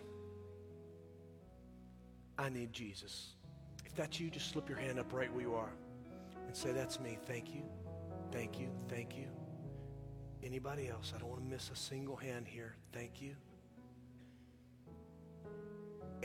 I 2.37 2.49
need 2.49 2.73
Jesus. 2.73 3.37
If 3.85 3.95
that's 3.95 4.19
you, 4.19 4.31
just 4.31 4.51
slip 4.51 4.69
your 4.69 4.79
hand 4.79 4.99
up 4.99 5.13
right 5.13 5.33
where 5.33 5.43
you 5.43 5.55
are 5.55 5.73
and 6.45 6.57
say, 6.57 6.73
That's 6.73 6.99
me. 6.99 7.19
Thank 7.25 7.55
you. 7.55 7.63
Thank 8.33 8.59
you. 8.59 8.69
Thank 8.89 9.17
you. 9.17 9.27
Anybody 10.45 10.89
else? 10.89 11.13
I 11.15 11.19
don't 11.19 11.29
want 11.29 11.43
to 11.43 11.49
miss 11.49 11.71
a 11.71 11.77
single 11.77 12.17
hand 12.17 12.47
here. 12.49 12.75
Thank 12.93 13.23
you. 13.23 13.35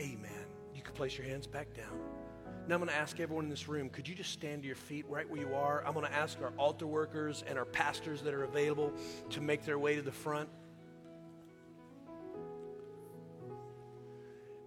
Amen. 0.00 0.46
You 0.74 0.82
can 0.82 0.94
place 0.94 1.16
your 1.16 1.26
hands 1.26 1.46
back 1.46 1.74
down. 1.74 1.98
Now 2.66 2.74
I'm 2.74 2.80
going 2.80 2.90
to 2.90 2.96
ask 2.96 3.18
everyone 3.20 3.44
in 3.44 3.50
this 3.50 3.68
room, 3.68 3.88
could 3.88 4.06
you 4.08 4.14
just 4.14 4.32
stand 4.32 4.62
to 4.62 4.66
your 4.66 4.76
feet 4.76 5.06
right 5.08 5.28
where 5.28 5.40
you 5.40 5.54
are? 5.54 5.84
I'm 5.86 5.94
going 5.94 6.06
to 6.06 6.12
ask 6.12 6.40
our 6.42 6.52
altar 6.58 6.86
workers 6.86 7.42
and 7.46 7.58
our 7.58 7.64
pastors 7.64 8.22
that 8.22 8.34
are 8.34 8.44
available 8.44 8.92
to 9.30 9.40
make 9.40 9.64
their 9.64 9.78
way 9.78 9.96
to 9.96 10.02
the 10.02 10.12
front. 10.12 10.48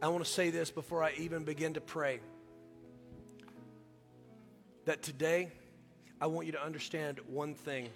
I 0.01 0.07
want 0.07 0.25
to 0.25 0.29
say 0.31 0.49
this 0.49 0.71
before 0.71 1.03
I 1.03 1.13
even 1.17 1.43
begin 1.43 1.75
to 1.75 1.81
pray. 1.81 2.21
that 4.85 5.03
today 5.03 5.51
I 6.19 6.27
want 6.27 6.47
you 6.47 6.53
to 6.53 6.63
understand 6.63 7.19
one 7.27 7.53
thing. 7.53 7.89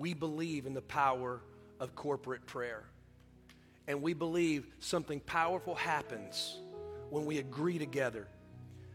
We 0.00 0.14
believe 0.14 0.64
in 0.64 0.72
the 0.72 0.80
power 0.80 1.42
of 1.78 1.94
corporate 1.94 2.46
prayer. 2.46 2.84
And 3.86 4.00
we 4.00 4.14
believe 4.14 4.66
something 4.78 5.20
powerful 5.20 5.74
happens 5.74 6.56
when 7.10 7.26
we 7.26 7.36
agree 7.36 7.78
together. 7.78 8.26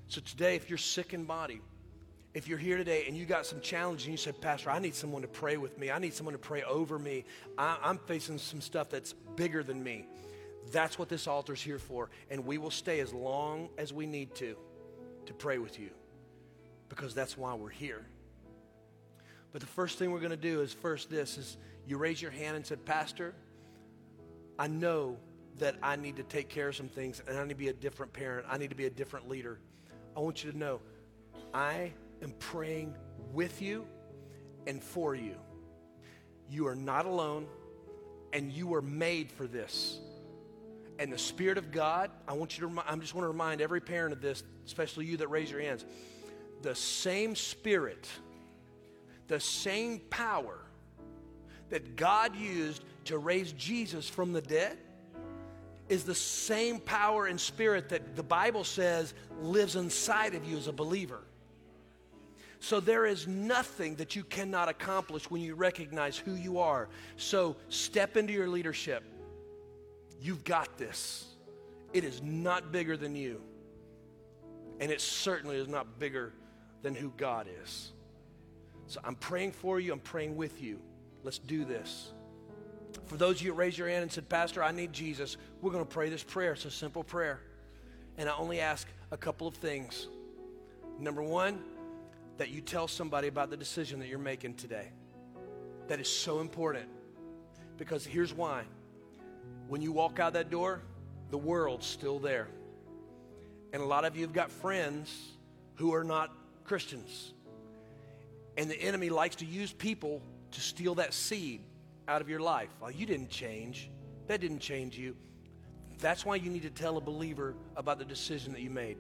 So 0.08 0.20
today, 0.20 0.56
if 0.56 0.68
you're 0.68 0.80
sick 0.80 1.14
in 1.14 1.26
body, 1.26 1.62
if 2.34 2.48
you're 2.48 2.58
here 2.58 2.78
today 2.78 3.06
and 3.08 3.16
you 3.16 3.26
got 3.26 3.46
some 3.46 3.62
challenge 3.62 4.06
and 4.06 4.14
you 4.14 4.18
said, 4.18 4.42
Pastor, 4.42 4.72
I 4.72 4.80
need 4.80 4.96
someone 4.96 5.22
to 5.22 5.28
pray 5.28 5.58
with 5.58 5.78
me. 5.78 5.92
I 5.92 6.00
need 6.00 6.16
someone 6.16 6.34
to 6.34 6.40
pray 6.40 6.64
over 6.64 6.98
me. 6.98 7.26
I, 7.56 7.78
am 7.84 8.00
facing 8.00 8.40
some 8.40 8.60
stuff 8.60 8.90
that's 8.90 9.14
bigger 9.36 9.62
than 9.62 9.84
me. 9.84 10.08
That's 10.72 10.98
what 10.98 11.08
this 11.08 11.28
altar's 11.28 11.62
here 11.62 11.78
for. 11.78 12.10
And 12.32 12.48
we 12.48 12.58
will 12.58 12.72
stay 12.72 13.00
as 13.00 13.14
long 13.14 13.70
as 13.78 13.94
we 13.94 14.08
need 14.08 14.34
to 14.36 14.56
to 15.28 15.34
pray 15.36 15.60
with 15.60 15.80
you 15.80 15.92
because 16.90 17.14
that's 17.14 17.38
why 17.38 17.54
we're 17.54 17.70
here. 17.70 18.08
But 19.56 19.62
the 19.62 19.68
first 19.68 19.98
thing 19.98 20.12
we're 20.12 20.20
going 20.20 20.32
to 20.32 20.36
do 20.36 20.60
is 20.60 20.74
first 20.74 21.10
this 21.10 21.38
is 21.38 21.56
you 21.88 21.98
raise 21.98 22.22
your 22.22 22.30
hand 22.30 22.58
and 22.58 22.66
said, 22.66 22.84
Pastor, 22.84 23.34
I 24.60 24.68
know 24.68 25.16
that 25.60 25.78
I 25.82 25.96
need 25.96 26.18
to 26.18 26.24
take 26.24 26.50
care 26.50 26.68
of 26.68 26.76
some 26.76 26.90
things 26.90 27.22
and 27.26 27.38
I 27.38 27.44
need 27.44 27.52
to 27.52 27.56
be 27.56 27.70
a 27.70 27.74
different 27.74 28.12
parent. 28.12 28.46
I 28.50 28.58
need 28.58 28.72
to 28.72 28.76
be 28.76 28.86
a 28.86 28.90
different 28.90 29.30
leader. 29.30 29.62
I 30.14 30.20
want 30.20 30.44
you 30.44 30.52
to 30.52 30.58
know 30.58 30.82
I 31.54 31.94
am 32.22 32.34
praying 32.38 32.98
with 33.32 33.62
you 33.62 33.86
and 34.68 34.84
for 34.84 35.16
you. 35.16 35.38
You 36.50 36.68
are 36.68 36.76
not 36.76 37.06
alone 37.06 37.48
and 38.34 38.52
you 38.52 38.74
are 38.74 38.82
made 38.82 39.32
for 39.32 39.48
this. 39.48 40.02
And 41.00 41.14
the 41.14 41.18
Spirit 41.18 41.58
of 41.58 41.72
God, 41.72 42.12
I 42.28 42.34
want 42.34 42.60
you 42.60 42.68
to 42.68 42.84
I 42.86 42.94
just 42.98 43.16
want 43.16 43.24
to 43.24 43.30
remind 43.30 43.62
every 43.62 43.80
parent 43.80 44.12
of 44.12 44.20
this, 44.20 44.44
especially 44.66 45.06
you 45.06 45.16
that 45.16 45.30
raise 45.30 45.50
your 45.50 45.62
hands. 45.62 45.86
The 46.62 46.76
same 46.76 47.38
Spirit 47.38 48.06
the 49.28 49.40
same 49.40 50.00
power 50.10 50.60
that 51.70 51.96
God 51.96 52.36
used 52.36 52.84
to 53.06 53.18
raise 53.18 53.52
Jesus 53.54 54.08
from 54.08 54.34
the 54.34 54.42
dead 54.42 54.78
is 55.90 56.04
the 56.04 56.16
same 56.16 56.80
power 56.80 57.28
and 57.28 57.40
spirit 57.40 57.90
that 57.90 58.16
the 58.16 58.24
Bible 58.24 58.64
says 58.64 59.14
lives 59.42 59.76
inside 59.76 60.34
of 60.34 60.46
you 60.46 60.58
as 60.58 60.68
a 60.68 60.74
believer. 60.74 61.22
So 62.60 62.80
there 62.80 63.06
is 63.06 63.28
nothing 63.28 63.96
that 63.96 64.16
you 64.16 64.24
cannot 64.24 64.70
accomplish 64.70 65.30
when 65.30 65.42
you 65.42 65.54
recognize 65.54 66.18
who 66.18 66.34
you 66.34 66.58
are. 66.58 66.90
So 67.18 67.56
step 67.70 68.18
into 68.18 68.34
your 68.34 68.48
leadership. 68.48 69.04
You've 70.20 70.44
got 70.44 70.78
this. 70.78 71.26
It 71.94 72.04
is 72.04 72.22
not 72.24 72.72
bigger 72.72 72.98
than 72.98 73.16
you. 73.16 73.42
And 74.80 74.92
it 74.92 75.00
certainly 75.00 75.58
is 75.58 75.68
not 75.68 76.00
bigger 76.00 76.34
than 76.82 76.96
who 76.96 77.14
God 77.18 77.48
is. 77.64 77.92
So 78.88 79.00
I'm 79.04 79.16
praying 79.16 79.54
for 79.54 79.80
you, 79.80 79.94
I'm 79.94 80.00
praying 80.00 80.36
with 80.36 80.62
you. 80.62 80.80
Let's 81.24 81.40
do 81.40 81.66
this. 81.66 82.12
For 83.06 83.18
those 83.18 83.38
of 83.38 83.42
you 83.44 83.52
that 83.52 83.58
raised 83.58 83.78
your 83.78 83.90
hand 83.90 84.04
and 84.04 84.12
said, 84.12 84.30
Pastor, 84.30 84.64
I 84.64 84.72
need 84.72 84.94
Jesus, 84.94 85.38
we're 85.62 85.72
going 85.72 85.86
to 85.86 85.90
pray 85.92 86.10
this 86.10 86.24
prayer. 86.24 86.54
It's 86.54 86.66
a 86.66 86.72
simple 86.72 87.04
prayer. 87.04 87.42
And 88.18 88.30
I 88.30 88.36
only 88.36 88.60
ask 88.60 88.88
a 89.12 89.18
couple 89.18 89.48
of 89.48 89.56
things. 89.56 90.08
Number 91.00 91.22
one, 91.22 91.60
that 92.38 92.50
you 92.50 92.62
tell 92.62 92.88
somebody 92.88 93.28
about 93.28 93.50
the 93.50 93.58
decision 93.58 94.00
that 94.00 94.08
you're 94.08 94.20
making 94.20 94.56
today. 94.56 94.90
That 95.88 96.00
is 96.00 96.10
so 96.10 96.40
important. 96.40 96.88
Because 97.78 98.06
here's 98.06 98.34
why. 98.34 98.64
When 99.68 99.82
you 99.82 99.92
walk 99.92 100.20
out 100.20 100.34
that 100.34 100.50
door, 100.50 100.82
the 101.32 101.38
world's 101.38 101.86
still 101.86 102.20
there. 102.20 102.48
And 103.74 103.82
a 103.82 103.86
lot 103.86 104.06
of 104.06 104.16
you 104.16 104.24
have 104.24 104.34
got 104.34 104.52
friends 104.52 105.32
who 105.76 105.94
are 105.94 106.04
not 106.04 106.32
Christians. 106.64 107.34
And 108.58 108.70
the 108.70 108.82
enemy 108.82 109.10
likes 109.10 109.36
to 109.38 109.46
use 109.46 109.72
people 109.72 110.22
to 110.52 110.62
steal 110.62 110.96
that 110.96 111.14
seed 111.14 111.62
out 112.08 112.22
of 112.22 112.30
your 112.30 112.40
life. 112.40 112.70
Well, 112.80 112.92
you 112.92 113.06
didn't 113.06 113.30
change. 113.30 113.90
That 114.28 114.42
didn't 114.42 114.60
change 114.60 114.98
you. 114.98 115.16
That's 116.00 116.26
why 116.26 116.36
you 116.36 116.50
need 116.50 116.64
to 116.64 116.70
tell 116.70 116.98
a 116.98 117.02
believer 117.02 117.56
about 117.76 118.00
the 118.00 118.06
decision 118.06 118.54
that 118.54 118.62
you 118.62 118.70
made. 118.70 118.98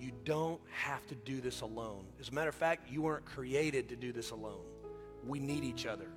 You 0.00 0.12
don't 0.24 0.60
have 0.70 1.06
to 1.06 1.14
do 1.14 1.40
this 1.40 1.60
alone. 1.60 2.06
As 2.20 2.28
a 2.28 2.32
matter 2.32 2.48
of 2.48 2.54
fact, 2.54 2.90
you 2.90 3.02
weren't 3.02 3.24
created 3.24 3.88
to 3.88 3.96
do 3.96 4.12
this 4.12 4.30
alone. 4.30 4.64
We 5.26 5.38
need 5.38 5.64
each 5.64 5.86
other. 5.86 6.08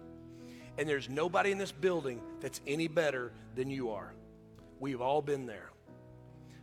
And 0.78 0.88
there's 0.88 1.09
nobody 1.09 1.51
in 1.51 1.57
this 1.57 1.71
building 1.71 2.21
that's 2.39 2.61
any 2.67 2.88
better 2.88 3.32
than 3.55 3.69
you 3.69 3.91
are. 3.91 4.13
We've 4.80 5.01
all 5.01 5.21
been 5.21 5.45
there. 5.45 5.71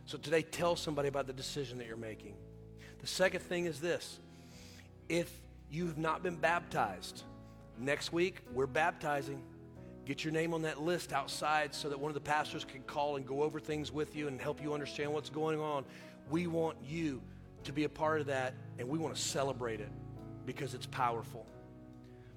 So 0.05 0.17
today, 0.17 0.43
tell 0.43 0.75
somebody 0.75 1.07
about 1.07 1.27
the 1.27 1.33
decision 1.33 1.77
that 1.79 1.87
you're 1.87 1.97
making. 1.97 2.35
The 2.99 3.07
second 3.07 3.41
thing 3.41 3.65
is 3.65 3.79
this 3.79 4.19
if 5.09 5.31
you've 5.69 5.97
not 5.97 6.23
been 6.23 6.35
baptized, 6.35 7.23
next 7.77 8.13
week 8.13 8.41
we're 8.53 8.67
baptizing. 8.67 9.41
Get 10.05 10.23
your 10.23 10.33
name 10.33 10.53
on 10.53 10.61
that 10.61 10.81
list 10.81 11.13
outside 11.13 11.73
so 11.73 11.89
that 11.89 11.99
one 11.99 12.09
of 12.09 12.13
the 12.13 12.21
pastors 12.21 12.63
can 12.63 12.83
call 12.83 13.15
and 13.15 13.25
go 13.25 13.41
over 13.41 13.59
things 13.59 13.91
with 13.91 14.15
you 14.15 14.27
and 14.27 14.39
help 14.39 14.61
you 14.61 14.73
understand 14.73 15.11
what's 15.11 15.31
going 15.31 15.59
on. 15.59 15.83
We 16.29 16.45
want 16.45 16.77
you 16.85 17.21
to 17.63 17.73
be 17.73 17.85
a 17.85 17.89
part 17.89 18.21
of 18.21 18.27
that 18.27 18.53
and 18.77 18.87
we 18.87 18.99
want 18.99 19.15
to 19.15 19.21
celebrate 19.21 19.79
it 19.79 19.89
because 20.45 20.75
it's 20.75 20.85
powerful. 20.85 21.45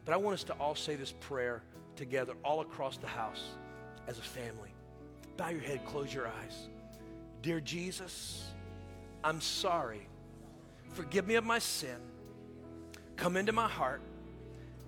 But 0.06 0.14
I 0.14 0.16
want 0.16 0.34
us 0.34 0.44
to 0.44 0.54
all 0.54 0.74
say 0.74 0.96
this 0.96 1.12
prayer 1.12 1.62
together 1.94 2.32
all 2.42 2.62
across 2.62 2.96
the 2.96 3.06
house 3.06 3.50
as 4.06 4.18
a 4.18 4.22
family. 4.22 4.72
Bow 5.36 5.50
your 5.50 5.60
head, 5.60 5.84
close 5.84 6.12
your 6.12 6.26
eyes. 6.26 6.68
Dear 7.42 7.60
Jesus, 7.60 8.44
I'm 9.22 9.40
sorry. 9.42 10.08
Forgive 10.94 11.26
me 11.26 11.34
of 11.34 11.44
my 11.44 11.58
sin. 11.58 11.96
Come 13.18 13.36
into 13.36 13.52
my 13.52 13.68
heart 13.68 14.00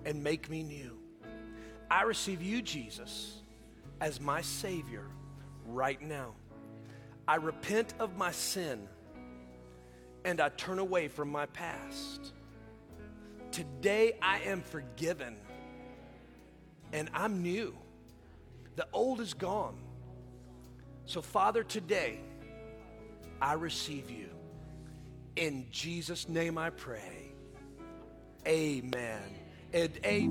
and 0.05 0.23
make 0.23 0.49
me 0.49 0.63
new. 0.63 0.97
I 1.91 2.03
receive 2.03 2.41
you, 2.41 2.61
Jesus, 2.61 3.41
as 3.99 4.21
my 4.21 4.39
Savior 4.39 5.05
right 5.67 6.01
now. 6.01 6.33
I 7.27 7.35
repent 7.35 7.93
of 7.99 8.15
my 8.15 8.31
sin 8.31 8.87
and 10.23 10.39
I 10.39 10.47
turn 10.47 10.79
away 10.79 11.09
from 11.09 11.29
my 11.29 11.45
past. 11.47 12.31
Today 13.51 14.17
I 14.21 14.39
am 14.39 14.61
forgiven 14.61 15.35
and 16.93 17.09
I'm 17.13 17.43
new. 17.43 17.75
The 18.77 18.87
old 18.93 19.19
is 19.19 19.33
gone. 19.33 19.77
So, 21.05 21.21
Father, 21.21 21.63
today 21.65 22.21
I 23.41 23.53
receive 23.53 24.09
you. 24.09 24.29
In 25.35 25.67
Jesus' 25.69 26.29
name 26.29 26.57
I 26.57 26.69
pray. 26.69 27.20
Amen. 28.47 29.21
And 29.73 29.99
a 30.03 30.27